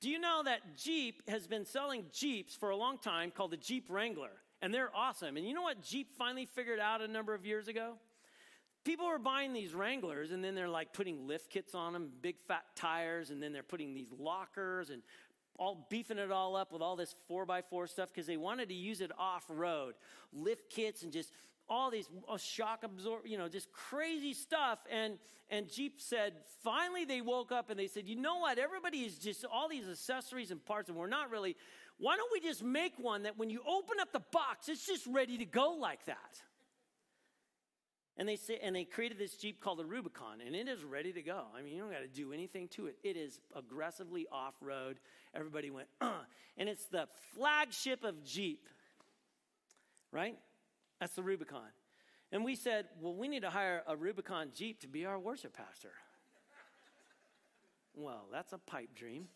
Do 0.01 0.09
you 0.09 0.19
know 0.19 0.43
that 0.45 0.77
Jeep 0.77 1.29
has 1.29 1.47
been 1.47 1.67
selling 1.67 2.07
Jeeps 2.13 2.55
for 2.55 2.71
a 2.71 2.77
long 2.77 2.99
time 2.99 3.31
called 3.31 3.51
the 3.51 3.57
Jeep 3.59 3.87
Wrangler? 3.89 4.31
And 4.63 4.75
they're 4.75 4.95
awesome. 4.95 5.37
And 5.37 5.47
you 5.47 5.55
know 5.55 5.63
what 5.63 5.83
Jeep 5.83 6.13
finally 6.19 6.47
figured 6.47 6.81
out 6.81 7.01
a 7.01 7.09
number 7.09 7.35
of 7.35 7.47
years 7.47 7.69
ago? 7.69 7.95
People 8.85 9.07
were 9.07 9.19
buying 9.19 9.53
these 9.53 9.75
Wranglers 9.75 10.33
and 10.33 10.43
then 10.43 10.55
they're 10.55 10.69
like 10.69 10.93
putting 10.93 11.27
lift 11.27 11.51
kits 11.51 11.75
on 11.75 11.93
them, 11.93 12.11
big 12.23 12.39
fat 12.41 12.65
tires, 12.75 13.31
and 13.31 13.43
then 13.43 13.53
they're 13.53 13.63
putting 13.63 13.95
these 13.95 14.09
lockers 14.19 14.91
and 14.91 15.03
all 15.59 15.87
beefing 15.91 16.19
it 16.19 16.31
all 16.31 16.57
up 16.57 16.73
with 16.73 16.81
all 16.81 16.97
this 16.97 17.15
4x4 17.31 17.89
stuff 17.89 18.09
because 18.09 18.27
they 18.27 18.39
wanted 18.39 18.69
to 18.71 18.75
use 18.75 19.01
it 19.01 19.11
off 19.19 19.45
road. 19.49 19.95
Lift 20.33 20.71
kits 20.71 21.03
and 21.03 21.13
just 21.13 21.33
all 21.69 21.91
these 21.91 22.09
uh, 22.29 22.37
shock 22.37 22.83
absorb, 22.83 23.27
you 23.27 23.39
know, 23.39 23.49
just 23.49 23.71
crazy 23.73 24.35
stuff. 24.35 24.81
And, 24.91 25.19
and 25.51 25.71
Jeep 25.71 26.01
said, 26.01 26.33
finally 26.65 27.05
they 27.05 27.21
woke 27.21 27.53
up 27.53 27.71
and 27.71 27.79
they 27.79 27.87
said, 27.87 28.09
you 28.09 28.17
know 28.17 28.39
what? 28.39 28.59
Everybody 28.59 28.99
is 28.99 29.19
just 29.19 29.45
all 29.45 29.69
these 29.69 29.89
accessories 29.89 30.51
and 30.51 30.65
parts, 30.65 30.89
and 30.89 30.99
we're 30.99 31.07
not 31.07 31.31
really. 31.31 31.57
Why 32.01 32.17
don't 32.17 32.31
we 32.33 32.41
just 32.41 32.65
make 32.65 32.95
one 32.99 33.25
that 33.25 33.39
when 33.39 33.51
you 33.51 33.61
open 33.67 34.01
up 34.01 34.11
the 34.11 34.23
box, 34.33 34.71
it's 34.71 34.87
just 34.87 35.07
ready 35.07 35.37
to 35.37 35.45
go 35.45 35.77
like 35.79 36.07
that? 36.07 36.41
And 38.17 38.27
they 38.27 38.37
say, 38.37 38.59
and 38.63 38.75
they 38.75 38.85
created 38.85 39.19
this 39.19 39.35
Jeep 39.35 39.61
called 39.61 39.79
the 39.79 39.85
Rubicon, 39.85 40.41
and 40.45 40.57
it 40.57 40.67
is 40.67 40.83
ready 40.83 41.13
to 41.13 41.23
go. 41.23 41.45
I 41.57 41.63
mean, 41.63 41.75
you 41.75 41.83
don't 41.83 41.93
got 41.93 42.01
to 42.01 42.09
do 42.09 42.33
anything 42.33 42.69
to 42.69 42.87
it. 42.87 42.97
It 43.05 43.17
is 43.17 43.39
aggressively 43.55 44.27
off 44.33 44.55
road. 44.63 44.99
Everybody 45.35 45.71
went, 45.71 45.89
uh, 46.01 46.13
and 46.59 46.69
it's 46.69 46.87
the 46.87 47.07
flagship 47.35 48.03
of 48.03 48.25
Jeep, 48.25 48.67
right? 50.11 50.37
That's 51.01 51.15
the 51.15 51.23
Rubicon. 51.23 51.69
And 52.33 52.45
we 52.45 52.57
said, 52.57 52.87
well, 53.01 53.15
we 53.15 53.29
need 53.29 53.43
to 53.43 53.51
hire 53.51 53.83
a 53.87 53.95
Rubicon 53.95 54.53
Jeep 54.55 54.81
to 54.81 54.89
be 54.89 55.05
our 55.05 55.19
worship 55.19 55.55
pastor. 55.55 55.93
well, 57.95 58.27
that's 58.33 58.53
a 58.55 58.59
pipe 58.59 58.95
dream. 58.95 59.29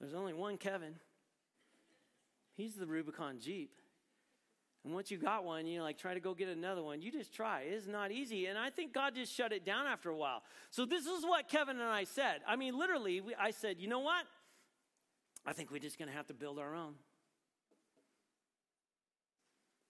There's 0.00 0.14
only 0.14 0.32
one 0.32 0.56
Kevin. 0.56 0.94
He's 2.56 2.74
the 2.74 2.86
Rubicon 2.86 3.38
Jeep. 3.40 3.70
And 4.84 4.94
once 4.94 5.10
you 5.10 5.18
got 5.18 5.44
one, 5.44 5.66
you 5.66 5.78
know, 5.78 5.84
like 5.84 5.98
try 5.98 6.14
to 6.14 6.20
go 6.20 6.32
get 6.32 6.48
another 6.48 6.82
one. 6.82 7.02
You 7.02 7.12
just 7.12 7.34
try. 7.34 7.62
It's 7.62 7.86
not 7.86 8.10
easy. 8.10 8.46
And 8.46 8.58
I 8.58 8.70
think 8.70 8.94
God 8.94 9.14
just 9.14 9.34
shut 9.34 9.52
it 9.52 9.64
down 9.64 9.86
after 9.86 10.08
a 10.08 10.16
while. 10.16 10.42
So 10.70 10.86
this 10.86 11.04
is 11.04 11.24
what 11.24 11.48
Kevin 11.48 11.76
and 11.76 11.88
I 11.88 12.04
said. 12.04 12.38
I 12.48 12.56
mean, 12.56 12.78
literally, 12.78 13.20
we, 13.20 13.34
I 13.34 13.50
said, 13.50 13.76
you 13.78 13.88
know 13.88 13.98
what? 13.98 14.24
I 15.44 15.52
think 15.52 15.70
we're 15.70 15.78
just 15.78 15.98
going 15.98 16.08
to 16.08 16.14
have 16.14 16.26
to 16.28 16.34
build 16.34 16.58
our 16.58 16.74
own. 16.74 16.94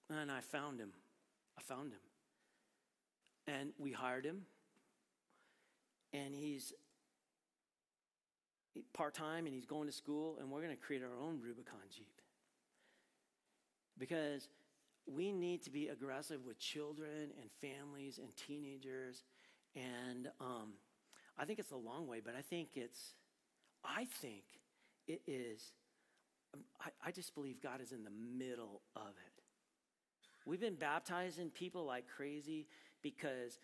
And 0.08 0.30
I 0.30 0.40
found 0.40 0.80
him. 0.80 0.92
I 1.56 1.62
found 1.62 1.92
him. 1.92 2.00
And 3.46 3.70
we 3.78 3.92
hired 3.92 4.24
him. 4.24 4.42
And 6.12 6.34
he's 6.34 6.72
part 8.92 9.14
time 9.14 9.46
and 9.46 9.54
he's 9.54 9.66
going 9.66 9.86
to 9.86 9.92
school. 9.92 10.36
And 10.40 10.50
we're 10.50 10.62
going 10.62 10.76
to 10.76 10.82
create 10.82 11.02
our 11.02 11.26
own 11.26 11.40
Rubicon 11.42 11.80
Jeep. 11.94 12.20
Because 13.98 14.48
we 15.06 15.32
need 15.32 15.62
to 15.64 15.70
be 15.70 15.88
aggressive 15.88 16.44
with 16.44 16.58
children 16.58 17.30
and 17.40 17.50
families 17.60 18.18
and 18.18 18.34
teenagers. 18.36 19.24
And 19.74 20.28
um, 20.40 20.74
I 21.38 21.44
think 21.44 21.58
it's 21.58 21.72
a 21.72 21.76
long 21.76 22.06
way, 22.06 22.20
but 22.24 22.34
I 22.36 22.42
think 22.42 22.70
it's, 22.74 23.14
I 23.84 24.06
think 24.20 24.44
it 25.06 25.22
is, 25.26 25.72
um, 26.54 26.60
I, 26.80 27.08
I 27.08 27.10
just 27.12 27.34
believe 27.34 27.60
God 27.62 27.80
is 27.80 27.92
in 27.92 28.04
the 28.04 28.10
middle 28.10 28.82
of 28.96 29.08
it. 29.08 29.42
We've 30.46 30.60
been 30.60 30.74
baptizing 30.74 31.50
people 31.50 31.84
like 31.84 32.04
crazy 32.08 32.66
because 33.02 33.58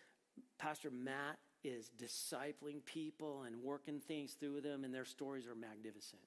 Pastor 0.57 0.89
Matt 0.91 1.37
is 1.63 1.89
discipling 2.01 2.85
people 2.85 3.43
and 3.43 3.63
working 3.63 3.99
things 3.99 4.33
through 4.33 4.61
them, 4.61 4.83
and 4.83 4.93
their 4.93 5.05
stories 5.05 5.47
are 5.47 5.55
magnificent. 5.55 6.21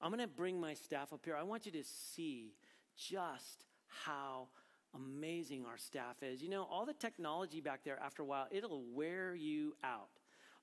I'm 0.00 0.10
going 0.10 0.20
to 0.20 0.28
bring 0.28 0.60
my 0.60 0.74
staff 0.74 1.12
up 1.12 1.20
here. 1.24 1.36
I 1.36 1.42
want 1.42 1.66
you 1.66 1.72
to 1.72 1.84
see 1.84 2.52
just 2.96 3.66
how 3.86 4.48
amazing 4.94 5.64
our 5.66 5.76
staff 5.76 6.22
is. 6.22 6.40
You 6.42 6.50
know, 6.50 6.66
all 6.70 6.86
the 6.86 6.94
technology 6.94 7.60
back 7.60 7.80
there, 7.84 7.98
after 8.02 8.22
a 8.22 8.24
while, 8.24 8.46
it'll 8.50 8.84
wear 8.94 9.34
you 9.34 9.74
out. 9.82 10.08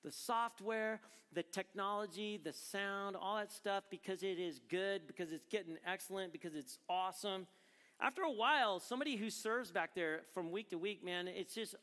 The 0.04 0.10
software, 0.10 1.00
the 1.32 1.42
technology, 1.42 2.40
the 2.42 2.52
sound, 2.52 3.16
all 3.16 3.36
that 3.36 3.52
stuff, 3.52 3.84
because 3.90 4.22
it 4.22 4.38
is 4.38 4.60
good, 4.70 5.06
because 5.06 5.32
it's 5.32 5.46
getting 5.46 5.76
excellent, 5.86 6.32
because 6.32 6.54
it's 6.54 6.78
awesome. 6.88 7.46
After 8.00 8.22
a 8.22 8.32
while, 8.32 8.80
somebody 8.80 9.16
who 9.16 9.30
serves 9.30 9.70
back 9.70 9.94
there 9.94 10.22
from 10.32 10.50
week 10.50 10.70
to 10.70 10.78
week, 10.78 11.04
man, 11.04 11.28
it's 11.28 11.54
just. 11.54 11.74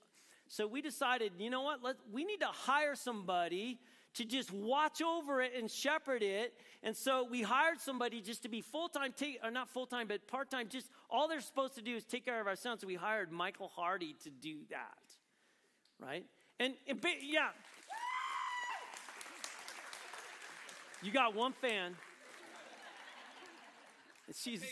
So 0.47 0.67
we 0.67 0.81
decided, 0.81 1.33
you 1.39 1.49
know 1.49 1.61
what? 1.61 1.83
Let, 1.83 1.95
we 2.11 2.23
need 2.23 2.41
to 2.41 2.47
hire 2.47 2.95
somebody 2.95 3.79
to 4.15 4.25
just 4.25 4.51
watch 4.51 5.01
over 5.01 5.41
it 5.41 5.53
and 5.57 5.71
shepherd 5.71 6.21
it. 6.21 6.53
And 6.83 6.95
so 6.95 7.25
we 7.29 7.41
hired 7.41 7.79
somebody 7.79 8.21
just 8.21 8.43
to 8.43 8.49
be 8.49 8.61
full 8.61 8.87
time, 8.87 9.13
or 9.43 9.49
not 9.49 9.69
full 9.69 9.87
time, 9.87 10.07
but 10.07 10.27
part 10.27 10.51
time. 10.51 10.67
Just 10.69 10.89
all 11.09 11.27
they're 11.27 11.41
supposed 11.41 11.75
to 11.75 11.81
do 11.81 11.95
is 11.95 12.03
take 12.03 12.25
care 12.25 12.39
of 12.39 12.45
our 12.45 12.55
son. 12.55 12.77
So 12.77 12.85
we 12.85 12.95
hired 12.95 13.31
Michael 13.31 13.71
Hardy 13.75 14.15
to 14.23 14.29
do 14.29 14.57
that, 14.69 14.99
right? 15.99 16.25
And, 16.59 16.75
and 16.87 17.03
yeah, 17.23 17.49
you 21.01 21.11
got 21.11 21.35
one 21.35 21.53
fan. 21.53 21.95
She's, 24.35 24.63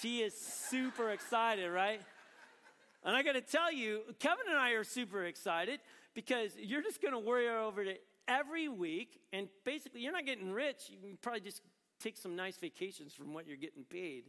she 0.00 0.20
is 0.20 0.38
super 0.38 1.10
excited, 1.10 1.70
right? 1.70 2.00
And 3.04 3.16
I 3.16 3.22
got 3.22 3.32
to 3.32 3.40
tell 3.40 3.72
you, 3.72 4.02
Kevin 4.18 4.46
and 4.48 4.58
I 4.58 4.70
are 4.72 4.84
super 4.84 5.24
excited 5.24 5.80
because 6.14 6.52
you're 6.58 6.82
just 6.82 7.00
going 7.00 7.14
to 7.14 7.20
worry 7.20 7.48
over 7.48 7.82
it 7.82 8.02
every 8.26 8.68
week, 8.68 9.20
and 9.32 9.48
basically, 9.64 10.00
you're 10.02 10.12
not 10.12 10.26
getting 10.26 10.52
rich. 10.52 10.90
You 10.90 10.98
can 10.98 11.18
probably 11.22 11.40
just 11.40 11.62
take 12.00 12.16
some 12.16 12.36
nice 12.36 12.56
vacations 12.58 13.14
from 13.14 13.32
what 13.32 13.46
you're 13.46 13.56
getting 13.56 13.84
paid. 13.84 14.24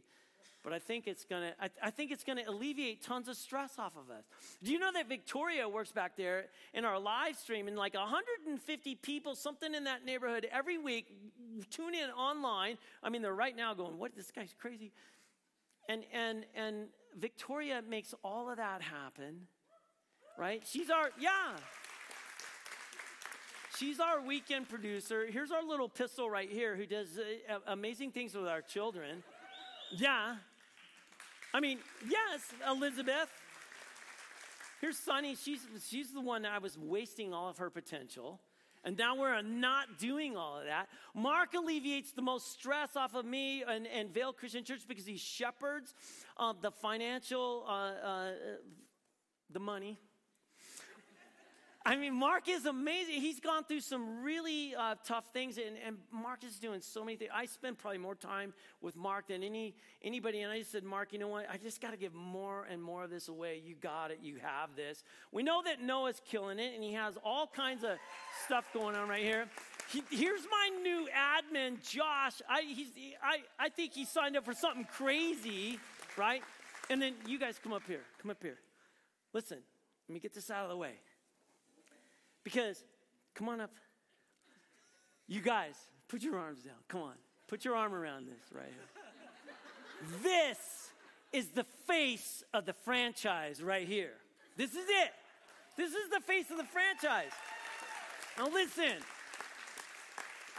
But 0.62 0.72
I 0.74 0.78
think 0.78 1.06
it's 1.06 1.24
gonna. 1.24 1.52
I, 1.60 1.70
I 1.82 1.90
think 1.90 2.10
it's 2.10 2.24
gonna 2.24 2.42
alleviate 2.46 3.02
tons 3.02 3.28
of 3.28 3.36
stress 3.36 3.78
off 3.78 3.96
of 3.96 4.10
us. 4.10 4.24
Do 4.62 4.72
you 4.72 4.78
know 4.78 4.92
that 4.92 5.08
Victoria 5.08 5.66
works 5.66 5.90
back 5.90 6.16
there 6.16 6.46
in 6.74 6.84
our 6.84 6.98
live 6.98 7.36
stream, 7.36 7.66
and 7.66 7.78
like 7.78 7.94
150 7.94 8.94
people, 8.96 9.34
something 9.34 9.74
in 9.74 9.84
that 9.84 10.04
neighborhood 10.04 10.46
every 10.52 10.76
week, 10.76 11.06
tune 11.70 11.94
in 11.94 12.10
online. 12.10 12.76
I 13.02 13.08
mean, 13.08 13.22
they're 13.22 13.34
right 13.34 13.56
now 13.56 13.72
going, 13.72 13.98
"What? 13.98 14.14
This 14.14 14.30
guy's 14.30 14.54
crazy." 14.58 14.92
And 15.88 16.04
and 16.12 16.44
and 16.54 16.88
Victoria 17.18 17.82
makes 17.86 18.14
all 18.22 18.50
of 18.50 18.56
that 18.56 18.82
happen, 18.82 19.46
right? 20.38 20.62
She's 20.66 20.90
our 20.90 21.10
yeah. 21.18 21.56
She's 23.78 23.98
our 23.98 24.20
weekend 24.20 24.68
producer. 24.68 25.26
Here's 25.26 25.50
our 25.50 25.62
little 25.62 25.88
pistol 25.88 26.28
right 26.28 26.50
here 26.50 26.76
who 26.76 26.84
does 26.84 27.18
uh, 27.18 27.58
amazing 27.66 28.10
things 28.10 28.34
with 28.34 28.46
our 28.46 28.60
children. 28.60 29.22
Yeah. 29.96 30.36
I 31.54 31.60
mean, 31.60 31.78
yes, 32.06 32.42
Elizabeth. 32.68 33.28
Here's 34.80 34.98
Sunny. 34.98 35.34
She's, 35.34 35.60
she's 35.88 36.12
the 36.12 36.20
one 36.20 36.44
I 36.44 36.58
was 36.58 36.76
wasting 36.78 37.32
all 37.32 37.48
of 37.48 37.58
her 37.58 37.70
potential. 37.70 38.40
And 38.84 38.96
now 38.96 39.14
we're 39.14 39.42
not 39.42 39.98
doing 39.98 40.36
all 40.36 40.58
of 40.58 40.64
that. 40.64 40.88
Mark 41.14 41.54
alleviates 41.54 42.12
the 42.12 42.22
most 42.22 42.52
stress 42.52 42.96
off 42.96 43.14
of 43.14 43.24
me 43.26 43.62
and, 43.62 43.86
and 43.86 44.12
Christian 44.32 44.64
Church 44.64 44.80
because 44.88 45.04
he 45.04 45.16
shepherds 45.16 45.94
uh, 46.38 46.54
the 46.60 46.70
financial, 46.70 47.64
uh, 47.68 47.72
uh, 47.72 48.30
the 49.50 49.60
money, 49.60 49.98
I 51.84 51.96
mean, 51.96 52.12
Mark 52.12 52.46
is 52.46 52.66
amazing. 52.66 53.22
He's 53.22 53.40
gone 53.40 53.64
through 53.64 53.80
some 53.80 54.22
really 54.22 54.74
uh, 54.74 54.96
tough 55.02 55.24
things, 55.32 55.56
and, 55.56 55.76
and, 55.86 55.96
Mark 56.12 56.44
is 56.44 56.58
doing 56.58 56.82
so 56.82 57.02
many 57.02 57.16
things. 57.16 57.30
I 57.34 57.46
spend 57.46 57.78
probably 57.78 57.96
more 57.96 58.14
time 58.14 58.52
with 58.82 58.96
Mark 58.96 59.28
than 59.28 59.42
any 59.42 59.74
anybody. 60.02 60.42
And 60.42 60.52
I 60.52 60.58
just 60.58 60.72
said, 60.72 60.84
Mark, 60.84 61.14
you 61.14 61.18
know 61.18 61.28
what? 61.28 61.46
I 61.50 61.56
just 61.56 61.80
got 61.80 61.92
to 61.92 61.96
give 61.96 62.12
more 62.12 62.66
and 62.70 62.82
more 62.82 63.04
of 63.04 63.10
this 63.10 63.28
away. 63.28 63.62
You 63.64 63.76
got 63.76 64.10
it. 64.10 64.18
You 64.22 64.36
have 64.42 64.76
this. 64.76 65.02
We 65.32 65.42
know 65.42 65.62
that 65.64 65.80
Noah's 65.80 66.20
killing 66.30 66.58
it, 66.58 66.74
and 66.74 66.84
he 66.84 66.92
has 66.92 67.14
all 67.24 67.46
kinds 67.46 67.82
of 67.82 67.92
stuff 68.44 68.66
going 68.74 68.94
on 68.94 69.08
right 69.08 69.22
here. 69.22 69.46
He, 69.90 70.02
here's 70.10 70.42
my 70.50 70.82
new 70.82 71.08
admin, 71.08 71.82
Josh. 71.88 72.42
I, 72.46 72.60
I, 73.24 73.38
I 73.58 73.68
think 73.70 73.94
he 73.94 74.04
signed 74.04 74.36
up 74.36 74.44
for 74.44 74.54
something 74.54 74.86
crazy, 74.96 75.80
right? 76.18 76.42
And 76.90 77.00
then 77.00 77.14
you 77.26 77.38
guys 77.38 77.58
come 77.62 77.72
up 77.72 77.82
here. 77.86 78.02
Come 78.20 78.30
up 78.30 78.42
here. 78.42 78.58
Listen, 79.32 79.58
let 80.08 80.12
me 80.12 80.20
get 80.20 80.34
this 80.34 80.50
out 80.50 80.64
of 80.64 80.70
the 80.70 80.76
way. 80.76 80.92
Because, 82.44 82.84
come 83.34 83.48
on 83.48 83.60
up. 83.60 83.72
You 85.26 85.40
guys, 85.40 85.74
put 86.08 86.22
your 86.22 86.38
arms 86.38 86.62
down. 86.62 86.74
Come 86.88 87.02
on. 87.02 87.14
Put 87.48 87.64
your 87.64 87.76
arm 87.76 87.94
around 87.94 88.26
this 88.26 88.52
right 88.52 88.66
here. 88.66 90.20
this 90.22 90.58
is 91.32 91.48
the 91.48 91.64
face 91.86 92.42
of 92.52 92.66
the 92.66 92.72
franchise 92.72 93.62
right 93.62 93.86
here. 93.86 94.14
This 94.56 94.70
is 94.70 94.86
it. 94.88 95.12
This 95.76 95.90
is 95.90 96.10
the 96.12 96.20
face 96.20 96.50
of 96.50 96.56
the 96.56 96.64
franchise. 96.64 97.32
Now, 98.38 98.48
listen. 98.48 98.96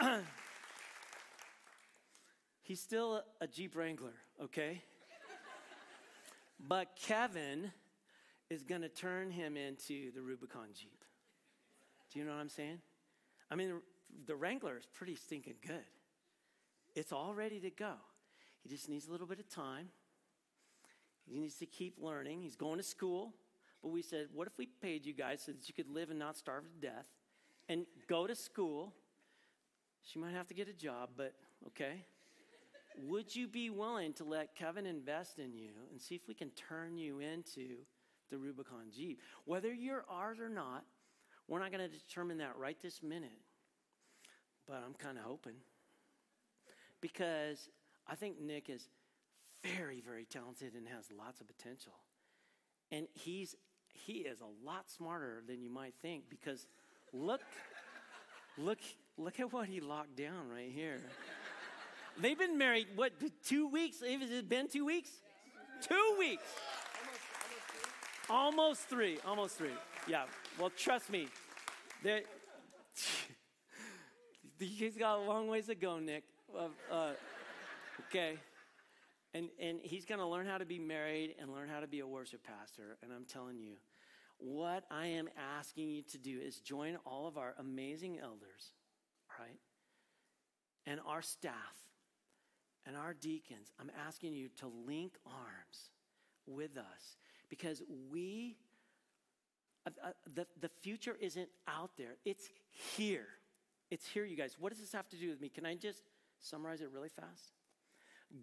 He's 2.62 2.80
still 2.80 3.22
a 3.40 3.46
Jeep 3.46 3.76
Wrangler, 3.76 4.14
okay? 4.42 4.82
But 6.58 6.96
Kevin 6.96 7.72
is 8.50 8.62
going 8.62 8.82
to 8.82 8.88
turn 8.88 9.30
him 9.30 9.56
into 9.56 10.12
the 10.12 10.20
Rubicon 10.22 10.68
Jeep. 10.74 11.01
Do 12.12 12.18
you 12.18 12.24
know 12.24 12.32
what 12.32 12.40
I'm 12.40 12.48
saying? 12.48 12.78
I 13.50 13.54
mean, 13.54 13.80
the 14.26 14.36
Wrangler 14.36 14.76
is 14.76 14.86
pretty 14.86 15.14
stinking 15.14 15.54
good. 15.66 15.84
It's 16.94 17.12
all 17.12 17.32
ready 17.34 17.58
to 17.60 17.70
go. 17.70 17.94
He 18.62 18.68
just 18.68 18.88
needs 18.88 19.08
a 19.08 19.10
little 19.10 19.26
bit 19.26 19.38
of 19.38 19.48
time. 19.48 19.88
He 21.26 21.38
needs 21.38 21.54
to 21.56 21.66
keep 21.66 21.94
learning. 22.00 22.42
He's 22.42 22.56
going 22.56 22.76
to 22.76 22.82
school. 22.82 23.32
But 23.82 23.90
we 23.90 24.02
said, 24.02 24.28
what 24.32 24.46
if 24.46 24.58
we 24.58 24.66
paid 24.66 25.06
you 25.06 25.12
guys 25.12 25.42
so 25.44 25.52
that 25.52 25.68
you 25.68 25.74
could 25.74 25.88
live 25.92 26.10
and 26.10 26.18
not 26.18 26.36
starve 26.36 26.64
to 26.64 26.86
death 26.86 27.08
and 27.68 27.86
go 28.08 28.26
to 28.26 28.34
school? 28.34 28.92
She 30.02 30.18
might 30.18 30.34
have 30.34 30.46
to 30.48 30.54
get 30.54 30.68
a 30.68 30.72
job, 30.72 31.10
but 31.16 31.34
okay. 31.68 32.04
Would 32.98 33.34
you 33.34 33.48
be 33.48 33.70
willing 33.70 34.12
to 34.14 34.24
let 34.24 34.54
Kevin 34.54 34.84
invest 34.84 35.38
in 35.38 35.54
you 35.54 35.70
and 35.90 36.00
see 36.00 36.14
if 36.14 36.28
we 36.28 36.34
can 36.34 36.50
turn 36.50 36.98
you 36.98 37.20
into 37.20 37.78
the 38.30 38.36
Rubicon 38.36 38.90
Jeep? 38.94 39.20
Whether 39.46 39.72
you're 39.72 40.04
ours 40.10 40.38
or 40.38 40.50
not, 40.50 40.84
we're 41.52 41.58
not 41.58 41.70
going 41.70 41.86
to 41.86 41.94
determine 41.94 42.38
that 42.38 42.56
right 42.56 42.78
this 42.80 43.02
minute, 43.02 43.28
but 44.66 44.82
I'm 44.86 44.94
kind 44.94 45.18
of 45.18 45.24
hoping. 45.24 45.56
Because 47.02 47.68
I 48.08 48.14
think 48.14 48.40
Nick 48.40 48.70
is 48.70 48.88
very, 49.62 50.00
very 50.00 50.24
talented 50.24 50.72
and 50.72 50.88
has 50.88 51.10
lots 51.14 51.42
of 51.42 51.46
potential. 51.46 51.92
And 52.90 53.06
he's 53.12 53.54
he 53.92 54.20
is 54.20 54.40
a 54.40 54.66
lot 54.66 54.90
smarter 54.90 55.42
than 55.46 55.60
you 55.60 55.68
might 55.68 55.92
think 56.00 56.30
because 56.30 56.66
look 57.12 57.42
look 58.56 58.78
look 59.18 59.38
at 59.38 59.52
what 59.52 59.68
he 59.68 59.80
locked 59.80 60.16
down 60.16 60.48
right 60.48 60.70
here. 60.74 61.00
They've 62.18 62.38
been 62.38 62.56
married 62.56 62.86
what 62.96 63.12
2 63.44 63.68
weeks? 63.68 64.00
Has 64.00 64.30
it 64.30 64.48
been 64.48 64.68
2 64.68 64.86
weeks? 64.86 65.10
2 65.82 66.16
weeks. 66.18 66.44
Almost 68.30 68.88
3, 68.88 69.18
almost 69.26 69.58
3. 69.58 69.68
Yeah. 70.06 70.24
Well, 70.58 70.70
trust 70.70 71.10
me, 71.10 71.28
he's 74.58 74.96
got 74.96 75.18
a 75.18 75.20
long 75.20 75.48
ways 75.48 75.66
to 75.66 75.74
go, 75.74 75.98
Nick. 75.98 76.24
Uh, 76.56 76.68
uh, 76.92 77.10
okay. 78.08 78.36
And, 79.34 79.48
and 79.60 79.78
he's 79.82 80.04
going 80.04 80.18
to 80.18 80.26
learn 80.26 80.46
how 80.46 80.58
to 80.58 80.64
be 80.64 80.78
married 80.78 81.34
and 81.40 81.52
learn 81.52 81.68
how 81.68 81.80
to 81.80 81.86
be 81.86 82.00
a 82.00 82.06
worship 82.06 82.42
pastor. 82.44 82.98
And 83.02 83.12
I'm 83.12 83.24
telling 83.24 83.58
you, 83.58 83.74
what 84.38 84.84
I 84.90 85.06
am 85.06 85.28
asking 85.58 85.90
you 85.90 86.02
to 86.10 86.18
do 86.18 86.38
is 86.40 86.58
join 86.58 86.98
all 87.06 87.28
of 87.28 87.38
our 87.38 87.54
amazing 87.58 88.18
elders, 88.18 88.72
right? 89.38 89.58
And 90.86 91.00
our 91.06 91.22
staff 91.22 91.54
and 92.84 92.96
our 92.96 93.14
deacons. 93.14 93.72
I'm 93.80 93.90
asking 94.06 94.34
you 94.34 94.48
to 94.58 94.70
link 94.86 95.14
arms 95.24 95.90
with 96.46 96.76
us 96.76 97.16
because 97.48 97.80
we 98.10 98.56
uh, 99.86 99.90
uh, 100.02 100.10
the, 100.34 100.46
the 100.60 100.68
future 100.68 101.16
isn't 101.20 101.48
out 101.66 101.90
there, 101.96 102.16
it's 102.24 102.48
here. 102.96 103.26
It's 103.90 104.06
here, 104.06 104.24
you 104.24 104.36
guys. 104.36 104.56
What 104.58 104.70
does 104.70 104.80
this 104.80 104.92
have 104.92 105.08
to 105.10 105.16
do 105.16 105.28
with 105.28 105.40
me? 105.40 105.48
Can 105.48 105.66
I 105.66 105.74
just 105.74 106.02
summarize 106.40 106.80
it 106.80 106.90
really 106.92 107.10
fast? 107.10 107.52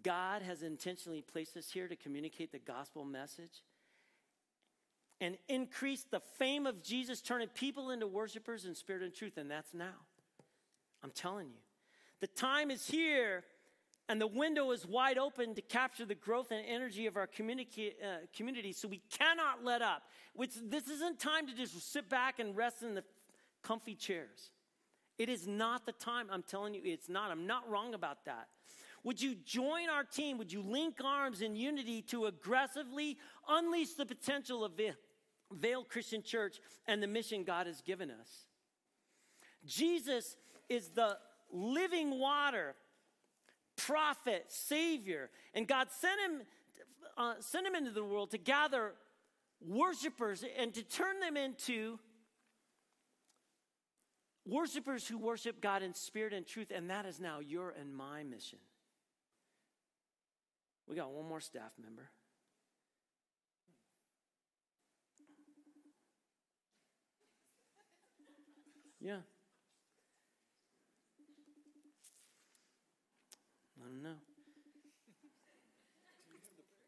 God 0.02 0.42
has 0.42 0.62
intentionally 0.62 1.22
placed 1.22 1.56
us 1.56 1.70
here 1.70 1.88
to 1.88 1.96
communicate 1.96 2.52
the 2.52 2.60
gospel 2.60 3.04
message 3.04 3.64
and 5.20 5.36
increase 5.48 6.04
the 6.04 6.20
fame 6.38 6.66
of 6.66 6.82
Jesus, 6.82 7.20
turning 7.20 7.48
people 7.48 7.90
into 7.90 8.06
worshipers 8.06 8.64
in 8.64 8.74
spirit 8.74 9.02
and 9.02 9.12
truth. 9.12 9.36
And 9.36 9.50
that's 9.50 9.74
now. 9.74 10.06
I'm 11.02 11.10
telling 11.10 11.48
you. 11.48 11.58
The 12.20 12.26
time 12.26 12.70
is 12.70 12.86
here 12.86 13.44
and 14.10 14.20
the 14.20 14.26
window 14.26 14.72
is 14.72 14.84
wide 14.84 15.18
open 15.18 15.54
to 15.54 15.62
capture 15.62 16.04
the 16.04 16.16
growth 16.16 16.50
and 16.50 16.66
energy 16.66 17.06
of 17.06 17.16
our 17.16 17.28
community, 17.28 17.92
uh, 18.02 18.26
community 18.36 18.72
so 18.72 18.88
we 18.88 19.00
cannot 19.08 19.62
let 19.62 19.82
up. 19.82 20.02
This 20.36 20.88
isn't 20.88 21.20
time 21.20 21.46
to 21.46 21.54
just 21.54 21.92
sit 21.92 22.08
back 22.08 22.40
and 22.40 22.56
rest 22.56 22.82
in 22.82 22.96
the 22.96 23.04
comfy 23.62 23.94
chairs. 23.94 24.50
It 25.16 25.28
is 25.28 25.46
not 25.46 25.86
the 25.86 25.92
time. 25.92 26.26
I'm 26.28 26.42
telling 26.42 26.74
you, 26.74 26.80
it's 26.84 27.08
not. 27.08 27.30
I'm 27.30 27.46
not 27.46 27.70
wrong 27.70 27.94
about 27.94 28.24
that. 28.24 28.48
Would 29.04 29.22
you 29.22 29.36
join 29.44 29.88
our 29.88 30.02
team? 30.02 30.38
Would 30.38 30.52
you 30.52 30.62
link 30.62 30.96
arms 31.04 31.40
in 31.40 31.54
unity 31.54 32.02
to 32.08 32.26
aggressively 32.26 33.16
unleash 33.48 33.94
the 33.94 34.06
potential 34.06 34.64
of 34.64 34.72
Vail 35.52 35.84
Christian 35.84 36.24
Church 36.24 36.58
and 36.88 37.00
the 37.00 37.06
mission 37.06 37.44
God 37.44 37.68
has 37.68 37.80
given 37.80 38.10
us? 38.10 38.46
Jesus 39.64 40.36
is 40.68 40.88
the 40.88 41.16
living 41.52 42.18
water, 42.18 42.74
prophet, 43.86 44.44
savior, 44.48 45.30
and 45.54 45.66
God 45.66 45.88
sent 45.90 46.20
him, 46.20 46.42
uh, 47.16 47.34
sent 47.40 47.66
him 47.66 47.74
into 47.74 47.90
the 47.90 48.04
world 48.04 48.30
to 48.30 48.38
gather 48.38 48.92
worshipers 49.60 50.44
and 50.58 50.72
to 50.74 50.82
turn 50.82 51.20
them 51.20 51.36
into 51.36 51.98
worshipers 54.46 55.06
who 55.06 55.18
worship 55.18 55.60
God 55.60 55.82
in 55.82 55.94
spirit 55.94 56.32
and 56.32 56.46
truth, 56.46 56.72
and 56.74 56.90
that 56.90 57.06
is 57.06 57.20
now 57.20 57.40
your 57.40 57.70
and 57.70 57.94
my 57.94 58.22
mission. 58.22 58.58
We 60.86 60.96
got 60.96 61.12
one 61.12 61.28
more 61.28 61.40
staff 61.40 61.72
member. 61.80 62.10
Yeah. 69.00 69.20
Don't 73.90 74.02
know. 74.02 74.18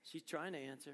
She's 0.04 0.22
trying 0.22 0.52
to 0.52 0.58
answer. 0.58 0.92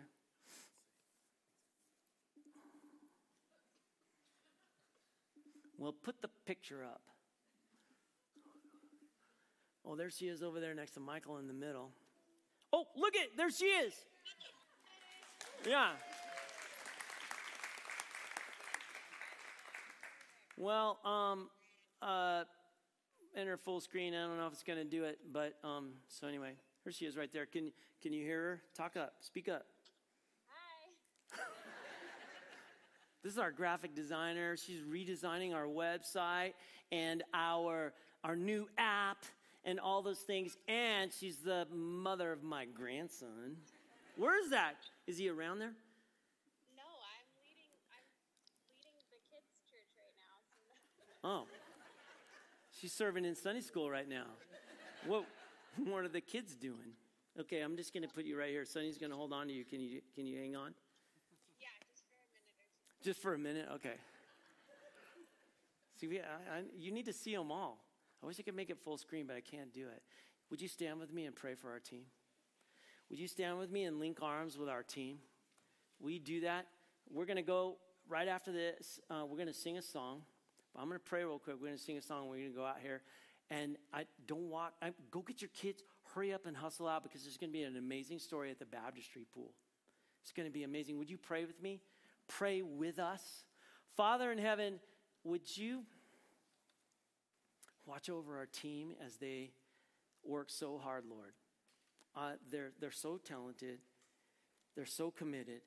Well, 5.76 5.92
put 5.92 6.22
the 6.22 6.30
picture 6.46 6.82
up. 6.82 7.02
Oh, 9.84 9.96
there 9.96 10.08
she 10.10 10.28
is 10.28 10.42
over 10.42 10.60
there 10.60 10.74
next 10.74 10.92
to 10.92 11.00
Michael 11.00 11.36
in 11.38 11.46
the 11.46 11.52
middle. 11.52 11.90
Oh, 12.72 12.86
look 12.96 13.14
at 13.14 13.36
there 13.36 13.50
she 13.50 13.66
is. 13.66 13.92
Yeah. 15.66 15.90
Well, 20.56 20.98
um, 21.04 21.50
uh, 22.00 22.44
enter 23.38 23.56
full 23.56 23.80
screen. 23.80 24.14
I 24.14 24.26
don't 24.26 24.36
know 24.36 24.46
if 24.46 24.52
it's 24.52 24.62
going 24.62 24.78
to 24.78 24.84
do 24.84 25.04
it, 25.04 25.18
but 25.32 25.54
um, 25.64 25.90
so 26.08 26.26
anyway, 26.26 26.52
here 26.84 26.92
she 26.92 27.06
is 27.06 27.16
right 27.16 27.32
there. 27.32 27.46
Can 27.46 27.70
can 28.02 28.12
you 28.12 28.24
hear 28.24 28.40
her? 28.40 28.62
Talk 28.76 28.96
up. 28.96 29.14
Speak 29.20 29.48
up. 29.48 29.66
Hi. 30.46 31.38
this 33.24 33.32
is 33.32 33.38
our 33.38 33.50
graphic 33.50 33.94
designer. 33.94 34.56
She's 34.56 34.82
redesigning 34.82 35.52
our 35.52 35.66
website 35.66 36.52
and 36.92 37.24
our, 37.34 37.92
our 38.22 38.36
new 38.36 38.68
app 38.78 39.24
and 39.64 39.80
all 39.80 40.00
those 40.02 40.20
things. 40.20 40.56
And 40.68 41.12
she's 41.12 41.38
the 41.38 41.66
mother 41.74 42.30
of 42.30 42.44
my 42.44 42.66
grandson. 42.66 43.56
Where 44.16 44.40
is 44.40 44.50
that? 44.50 44.76
Is 45.08 45.18
he 45.18 45.28
around 45.28 45.58
there? 45.58 45.74
No, 46.76 46.82
I'm 46.86 47.26
leading. 47.42 47.74
I'm 47.90 48.06
leading 48.78 49.10
the 49.10 49.18
kids' 49.26 49.58
church 49.66 49.90
right 49.98 50.14
now. 51.24 51.28
Oh, 51.28 51.57
she's 52.80 52.92
serving 52.92 53.24
in 53.24 53.34
Sunday 53.34 53.60
school 53.60 53.90
right 53.90 54.08
now. 54.08 54.26
What? 55.06 55.24
What 55.84 56.02
are 56.02 56.08
the 56.08 56.20
kids 56.20 56.56
doing? 56.56 56.96
Okay, 57.38 57.60
I'm 57.60 57.76
just 57.76 57.92
going 57.92 58.02
to 58.02 58.12
put 58.12 58.24
you 58.24 58.36
right 58.36 58.50
here. 58.50 58.64
Sunny's 58.64 58.98
going 58.98 59.10
to 59.10 59.16
hold 59.16 59.32
on 59.32 59.46
to 59.46 59.52
you. 59.52 59.64
Can 59.64 59.80
you 59.80 60.00
can 60.12 60.26
you 60.26 60.36
hang 60.36 60.56
on? 60.56 60.74
Yeah, 61.60 61.68
just 63.04 63.22
for 63.22 63.34
a 63.34 63.38
minute? 63.38 63.58
Just 63.60 63.68
for 63.68 63.68
a 63.68 63.68
minute. 63.68 63.68
Okay. 63.74 63.94
See, 66.00 66.18
I, 66.18 66.58
I, 66.58 66.62
you 66.76 66.90
need 66.90 67.06
to 67.06 67.12
see 67.12 67.36
them 67.36 67.52
all. 67.52 67.78
I 68.24 68.26
wish 68.26 68.40
I 68.40 68.42
could 68.42 68.56
make 68.56 68.70
it 68.70 68.78
full 68.78 68.98
screen, 68.98 69.26
but 69.28 69.36
I 69.36 69.40
can't 69.40 69.72
do 69.72 69.82
it. 69.82 70.02
Would 70.50 70.60
you 70.60 70.66
stand 70.66 70.98
with 70.98 71.12
me 71.12 71.26
and 71.26 71.36
pray 71.36 71.54
for 71.54 71.70
our 71.70 71.78
team? 71.78 72.02
Would 73.10 73.20
you 73.20 73.28
stand 73.28 73.58
with 73.58 73.70
me 73.70 73.84
and 73.84 74.00
link 74.00 74.18
arms 74.20 74.58
with 74.58 74.68
our 74.68 74.82
team? 74.82 75.18
We 76.00 76.18
do 76.18 76.40
that. 76.40 76.66
We're 77.08 77.26
going 77.26 77.36
to 77.36 77.42
go 77.42 77.76
right 78.08 78.26
after 78.26 78.50
this. 78.50 78.98
Uh, 79.08 79.24
we're 79.28 79.36
going 79.36 79.46
to 79.46 79.54
sing 79.54 79.78
a 79.78 79.82
song. 79.82 80.22
I'm 80.78 80.88
going 80.88 80.98
to 80.98 81.04
pray 81.04 81.24
real 81.24 81.38
quick. 81.38 81.56
We're 81.60 81.68
going 81.68 81.78
to 81.78 81.82
sing 81.82 81.98
a 81.98 82.02
song. 82.02 82.28
We're 82.28 82.36
going 82.36 82.52
to 82.52 82.56
go 82.56 82.64
out 82.64 82.78
here. 82.82 83.02
And 83.50 83.76
I 83.92 84.04
don't 84.26 84.48
walk. 84.50 84.74
I, 84.80 84.92
go 85.10 85.22
get 85.22 85.42
your 85.42 85.50
kids. 85.54 85.82
Hurry 86.14 86.32
up 86.32 86.46
and 86.46 86.56
hustle 86.56 86.86
out 86.86 87.02
because 87.02 87.22
there's 87.22 87.36
going 87.36 87.50
to 87.50 87.58
be 87.58 87.64
an 87.64 87.76
amazing 87.76 88.18
story 88.18 88.50
at 88.50 88.58
the 88.58 88.66
baptistry 88.66 89.26
pool. 89.34 89.52
It's 90.22 90.32
going 90.32 90.46
to 90.46 90.52
be 90.52 90.64
amazing. 90.64 90.98
Would 90.98 91.10
you 91.10 91.18
pray 91.18 91.44
with 91.44 91.60
me? 91.62 91.80
pray 92.28 92.62
with 92.62 92.98
us. 92.98 93.44
Father 93.96 94.30
in 94.30 94.38
heaven, 94.38 94.78
would 95.24 95.56
you 95.56 95.82
watch 97.86 98.08
over 98.08 98.36
our 98.36 98.46
team 98.46 98.94
as 99.04 99.16
they 99.16 99.50
work 100.22 100.50
so 100.50 100.78
hard, 100.78 101.04
Lord? 101.08 101.32
Uh, 102.14 102.32
they're, 102.50 102.70
they're 102.80 102.90
so 102.90 103.18
talented, 103.18 103.78
they're 104.76 104.86
so 104.86 105.10
committed, 105.10 105.60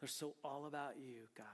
they're 0.00 0.08
so 0.08 0.34
all 0.44 0.66
about 0.66 0.94
you, 0.98 1.20
God. 1.36 1.46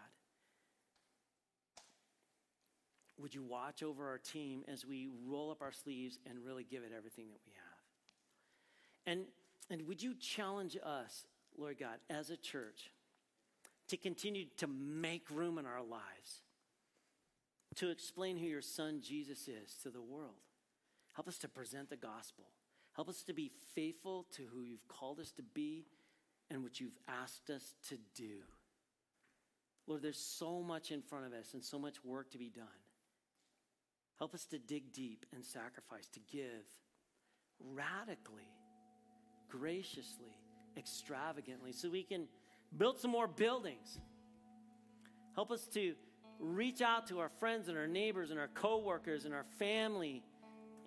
Would 3.18 3.34
you 3.34 3.42
watch 3.42 3.82
over 3.82 4.08
our 4.08 4.18
team 4.18 4.62
as 4.68 4.84
we 4.84 5.08
roll 5.26 5.50
up 5.50 5.62
our 5.62 5.72
sleeves 5.72 6.18
and 6.28 6.44
really 6.44 6.64
give 6.64 6.82
it 6.82 6.92
everything 6.96 7.28
that 7.30 7.40
we 7.46 7.52
have? 7.52 9.16
And, 9.18 9.26
and 9.70 9.88
would 9.88 10.02
you 10.02 10.14
challenge 10.14 10.76
us, 10.84 11.24
Lord 11.56 11.78
God, 11.78 11.98
as 12.10 12.30
a 12.30 12.36
church? 12.36 12.90
to 13.88 13.96
continue 13.96 14.46
to 14.56 14.66
make 14.66 15.30
room 15.30 15.58
in 15.58 15.66
our 15.66 15.82
lives, 15.82 16.42
to 17.76 17.90
explain 17.90 18.36
who 18.36 18.46
your 18.46 18.62
son 18.62 19.00
Jesus 19.02 19.48
is 19.48 19.74
to 19.82 19.90
the 19.90 20.02
world. 20.02 20.42
Help 21.14 21.28
us 21.28 21.38
to 21.38 21.48
present 21.48 21.88
the 21.88 21.96
gospel. 21.96 22.44
Help 22.94 23.08
us 23.08 23.22
to 23.22 23.32
be 23.32 23.50
faithful 23.74 24.26
to 24.32 24.42
who 24.52 24.62
you've 24.62 24.88
called 24.88 25.20
us 25.20 25.30
to 25.32 25.42
be 25.42 25.86
and 26.50 26.62
what 26.62 26.80
you've 26.80 26.98
asked 27.08 27.50
us 27.50 27.74
to 27.88 27.98
do. 28.14 28.38
Lord, 29.86 30.02
there's 30.02 30.18
so 30.18 30.62
much 30.62 30.90
in 30.90 31.02
front 31.02 31.26
of 31.26 31.32
us 31.32 31.54
and 31.54 31.62
so 31.62 31.78
much 31.78 32.04
work 32.04 32.30
to 32.32 32.38
be 32.38 32.48
done. 32.48 32.64
Help 34.18 34.34
us 34.34 34.46
to 34.46 34.58
dig 34.58 34.92
deep 34.92 35.26
and 35.34 35.44
sacrifice, 35.44 36.08
to 36.08 36.20
give 36.32 36.64
radically, 37.60 38.50
graciously, 39.48 40.38
extravagantly, 40.76 41.72
so 41.72 41.90
we 41.90 42.02
can 42.02 42.26
build 42.76 42.98
some 42.98 43.10
more 43.10 43.28
buildings. 43.28 43.98
Help 45.34 45.50
us 45.50 45.66
to 45.68 45.94
reach 46.38 46.82
out 46.82 47.06
to 47.08 47.18
our 47.18 47.28
friends 47.28 47.68
and 47.68 47.76
our 47.76 47.86
neighbors 47.86 48.30
and 48.30 48.38
our 48.38 48.48
coworkers 48.48 49.24
and 49.24 49.34
our 49.34 49.46
family 49.58 50.22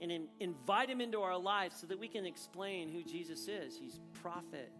and 0.02 0.12
in, 0.12 0.28
invite 0.40 0.88
them 0.88 1.02
into 1.02 1.20
our 1.20 1.38
lives 1.38 1.76
so 1.80 1.88
that 1.88 2.00
we 2.00 2.08
can 2.08 2.26
explain 2.26 2.90
who 2.90 3.04
Jesus 3.04 3.48
is. 3.48 3.78
He's 3.78 4.00
prophet, 4.22 4.72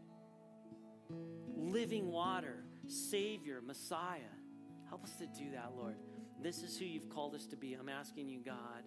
living 1.56 2.12
water, 2.12 2.64
savior, 2.88 3.62
Messiah. 3.66 4.20
Help 4.88 5.04
us 5.04 5.16
to 5.18 5.28
do 5.28 5.52
that, 5.52 5.72
Lord. 5.76 5.96
This 6.42 6.64
is 6.64 6.78
who 6.78 6.86
you've 6.86 7.10
called 7.10 7.36
us 7.36 7.46
to 7.48 7.58
be. 7.58 7.74
I'm 7.74 7.90
asking 7.90 8.30
you, 8.30 8.40
God. 8.40 8.84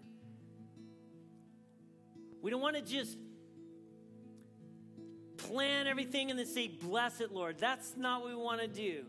We 2.41 2.51
don't 2.51 2.61
want 2.61 2.77
to 2.77 2.83
just 2.83 3.17
plan 5.37 5.87
everything 5.87 6.31
and 6.31 6.39
then 6.39 6.47
say, 6.47 6.69
Bless 6.69 7.21
it, 7.21 7.33
Lord. 7.33 7.59
That's 7.59 7.95
not 7.97 8.23
what 8.23 8.31
we 8.31 8.37
want 8.37 8.61
to 8.61 8.69
do. 8.69 9.05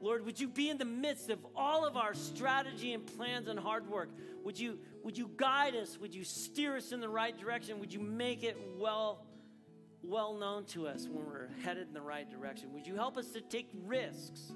Lord, 0.00 0.26
would 0.26 0.38
you 0.38 0.48
be 0.48 0.68
in 0.68 0.78
the 0.78 0.84
midst 0.84 1.30
of 1.30 1.38
all 1.54 1.86
of 1.86 1.96
our 1.96 2.14
strategy 2.14 2.92
and 2.92 3.06
plans 3.06 3.48
and 3.48 3.58
hard 3.58 3.88
work? 3.88 4.10
Would 4.44 4.58
you, 4.58 4.78
would 5.02 5.16
you 5.16 5.30
guide 5.36 5.74
us? 5.74 5.98
Would 5.98 6.14
you 6.14 6.22
steer 6.22 6.76
us 6.76 6.92
in 6.92 7.00
the 7.00 7.08
right 7.08 7.36
direction? 7.36 7.80
Would 7.80 7.92
you 7.92 8.00
make 8.00 8.44
it 8.44 8.58
well, 8.78 9.24
well 10.02 10.34
known 10.34 10.66
to 10.66 10.86
us 10.86 11.08
when 11.10 11.24
we're 11.24 11.48
headed 11.64 11.88
in 11.88 11.94
the 11.94 12.02
right 12.02 12.30
direction? 12.30 12.72
Would 12.74 12.86
you 12.86 12.94
help 12.94 13.16
us 13.16 13.28
to 13.30 13.40
take 13.40 13.70
risks? 13.86 14.52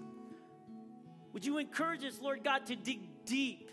Would 1.33 1.47
you 1.47 1.59
encourage 1.59 2.05
us, 2.05 2.21
Lord 2.21 2.45
God, 2.45 2.67
to 2.67 2.77
dig 2.77 3.01
deep? 3.31 3.71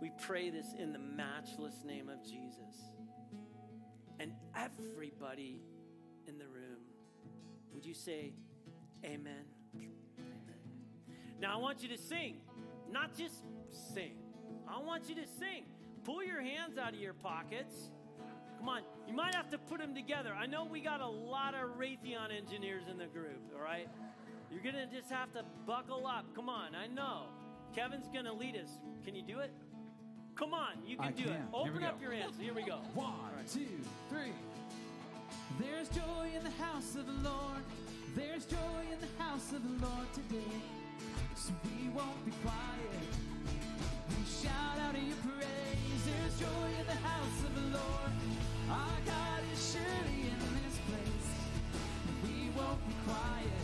We 0.00 0.12
pray 0.24 0.50
this 0.50 0.66
in 0.78 0.92
the 0.92 1.00
matchless 1.00 1.74
name 1.84 2.08
of 2.08 2.22
Jesus 2.22 2.92
and 4.20 4.32
everybody 4.56 5.60
in 6.28 6.38
the 6.38 6.46
room. 6.46 6.78
Would 7.72 7.84
you 7.84 7.94
say, 7.94 8.34
Amen? 9.04 9.44
Now, 11.40 11.58
I 11.58 11.60
want 11.60 11.82
you 11.82 11.88
to 11.88 11.98
sing, 11.98 12.36
not 12.90 13.18
just 13.18 13.42
sing. 13.92 14.16
I 14.68 14.80
want 14.80 15.08
you 15.08 15.16
to 15.16 15.26
sing. 15.38 15.64
Pull 16.04 16.22
your 16.22 16.40
hands 16.40 16.78
out 16.78 16.94
of 16.94 17.00
your 17.00 17.14
pockets. 17.14 17.74
Come 18.58 18.68
on, 18.68 18.82
you 19.08 19.14
might 19.14 19.34
have 19.34 19.50
to 19.50 19.58
put 19.58 19.80
them 19.80 19.94
together. 19.94 20.32
I 20.32 20.46
know 20.46 20.64
we 20.64 20.80
got 20.80 21.00
a 21.00 21.08
lot 21.08 21.54
of 21.54 21.76
Raytheon 21.78 22.34
engineers 22.34 22.84
in 22.88 22.96
the 22.96 23.06
group, 23.06 23.42
all 23.54 23.60
right? 23.60 23.88
You're 24.54 24.62
going 24.62 24.88
to 24.88 24.94
just 24.94 25.10
have 25.10 25.32
to 25.32 25.42
buckle 25.66 26.06
up. 26.06 26.24
Come 26.36 26.48
on, 26.48 26.76
I 26.76 26.86
know. 26.86 27.24
Kevin's 27.74 28.06
going 28.12 28.24
to 28.24 28.32
lead 28.32 28.54
us. 28.54 28.70
Can 29.04 29.16
you 29.16 29.22
do 29.22 29.40
it? 29.40 29.50
Come 30.36 30.54
on, 30.54 30.78
you 30.86 30.96
can 30.96 31.06
I 31.06 31.10
do 31.10 31.24
can. 31.24 31.32
it. 31.32 31.40
Open 31.52 31.82
up 31.82 32.00
your 32.00 32.12
hands. 32.12 32.34
Here 32.40 32.54
we 32.54 32.62
go. 32.62 32.76
One, 32.94 33.14
right. 33.36 33.48
two, 33.52 33.66
three. 34.08 34.32
There's 35.58 35.88
joy 35.88 36.30
in 36.36 36.44
the 36.44 36.62
house 36.62 36.94
of 36.94 37.06
the 37.06 37.28
Lord. 37.28 37.62
There's 38.14 38.44
joy 38.44 38.82
in 38.92 38.98
the 39.00 39.22
house 39.22 39.52
of 39.52 39.62
the 39.62 39.86
Lord 39.86 40.06
today. 40.12 40.54
So 41.34 41.52
we 41.64 41.88
won't 41.88 42.24
be 42.24 42.32
quiet. 42.42 43.10
We 44.08 44.22
shout 44.30 44.78
out 44.86 44.94
your 44.94 45.18
praise. 45.26 46.02
There's 46.06 46.38
joy 46.38 46.68
in 46.78 46.86
the 46.86 47.00
house 47.02 47.38
of 47.42 47.54
the 47.54 47.78
Lord. 47.78 48.12
Our 48.70 48.98
God 49.04 49.40
is 49.52 49.72
surely 49.74 50.30
in 50.30 50.38
this 50.62 50.78
place. 50.86 51.28
We 52.22 52.50
won't 52.56 52.86
be 52.86 52.94
quiet. 53.04 53.63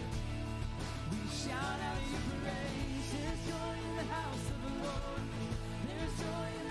Shout 1.51 1.81
out 1.83 1.99
your 2.13 2.23
praises, 2.47 3.39
join 3.51 3.97
the 3.97 4.07
house 4.07 4.47
of 4.55 4.59
the 4.63 4.87
Lord. 4.87 5.23
There's 5.83 6.15
joy 6.15 6.47
in 6.63 6.69
the 6.69 6.70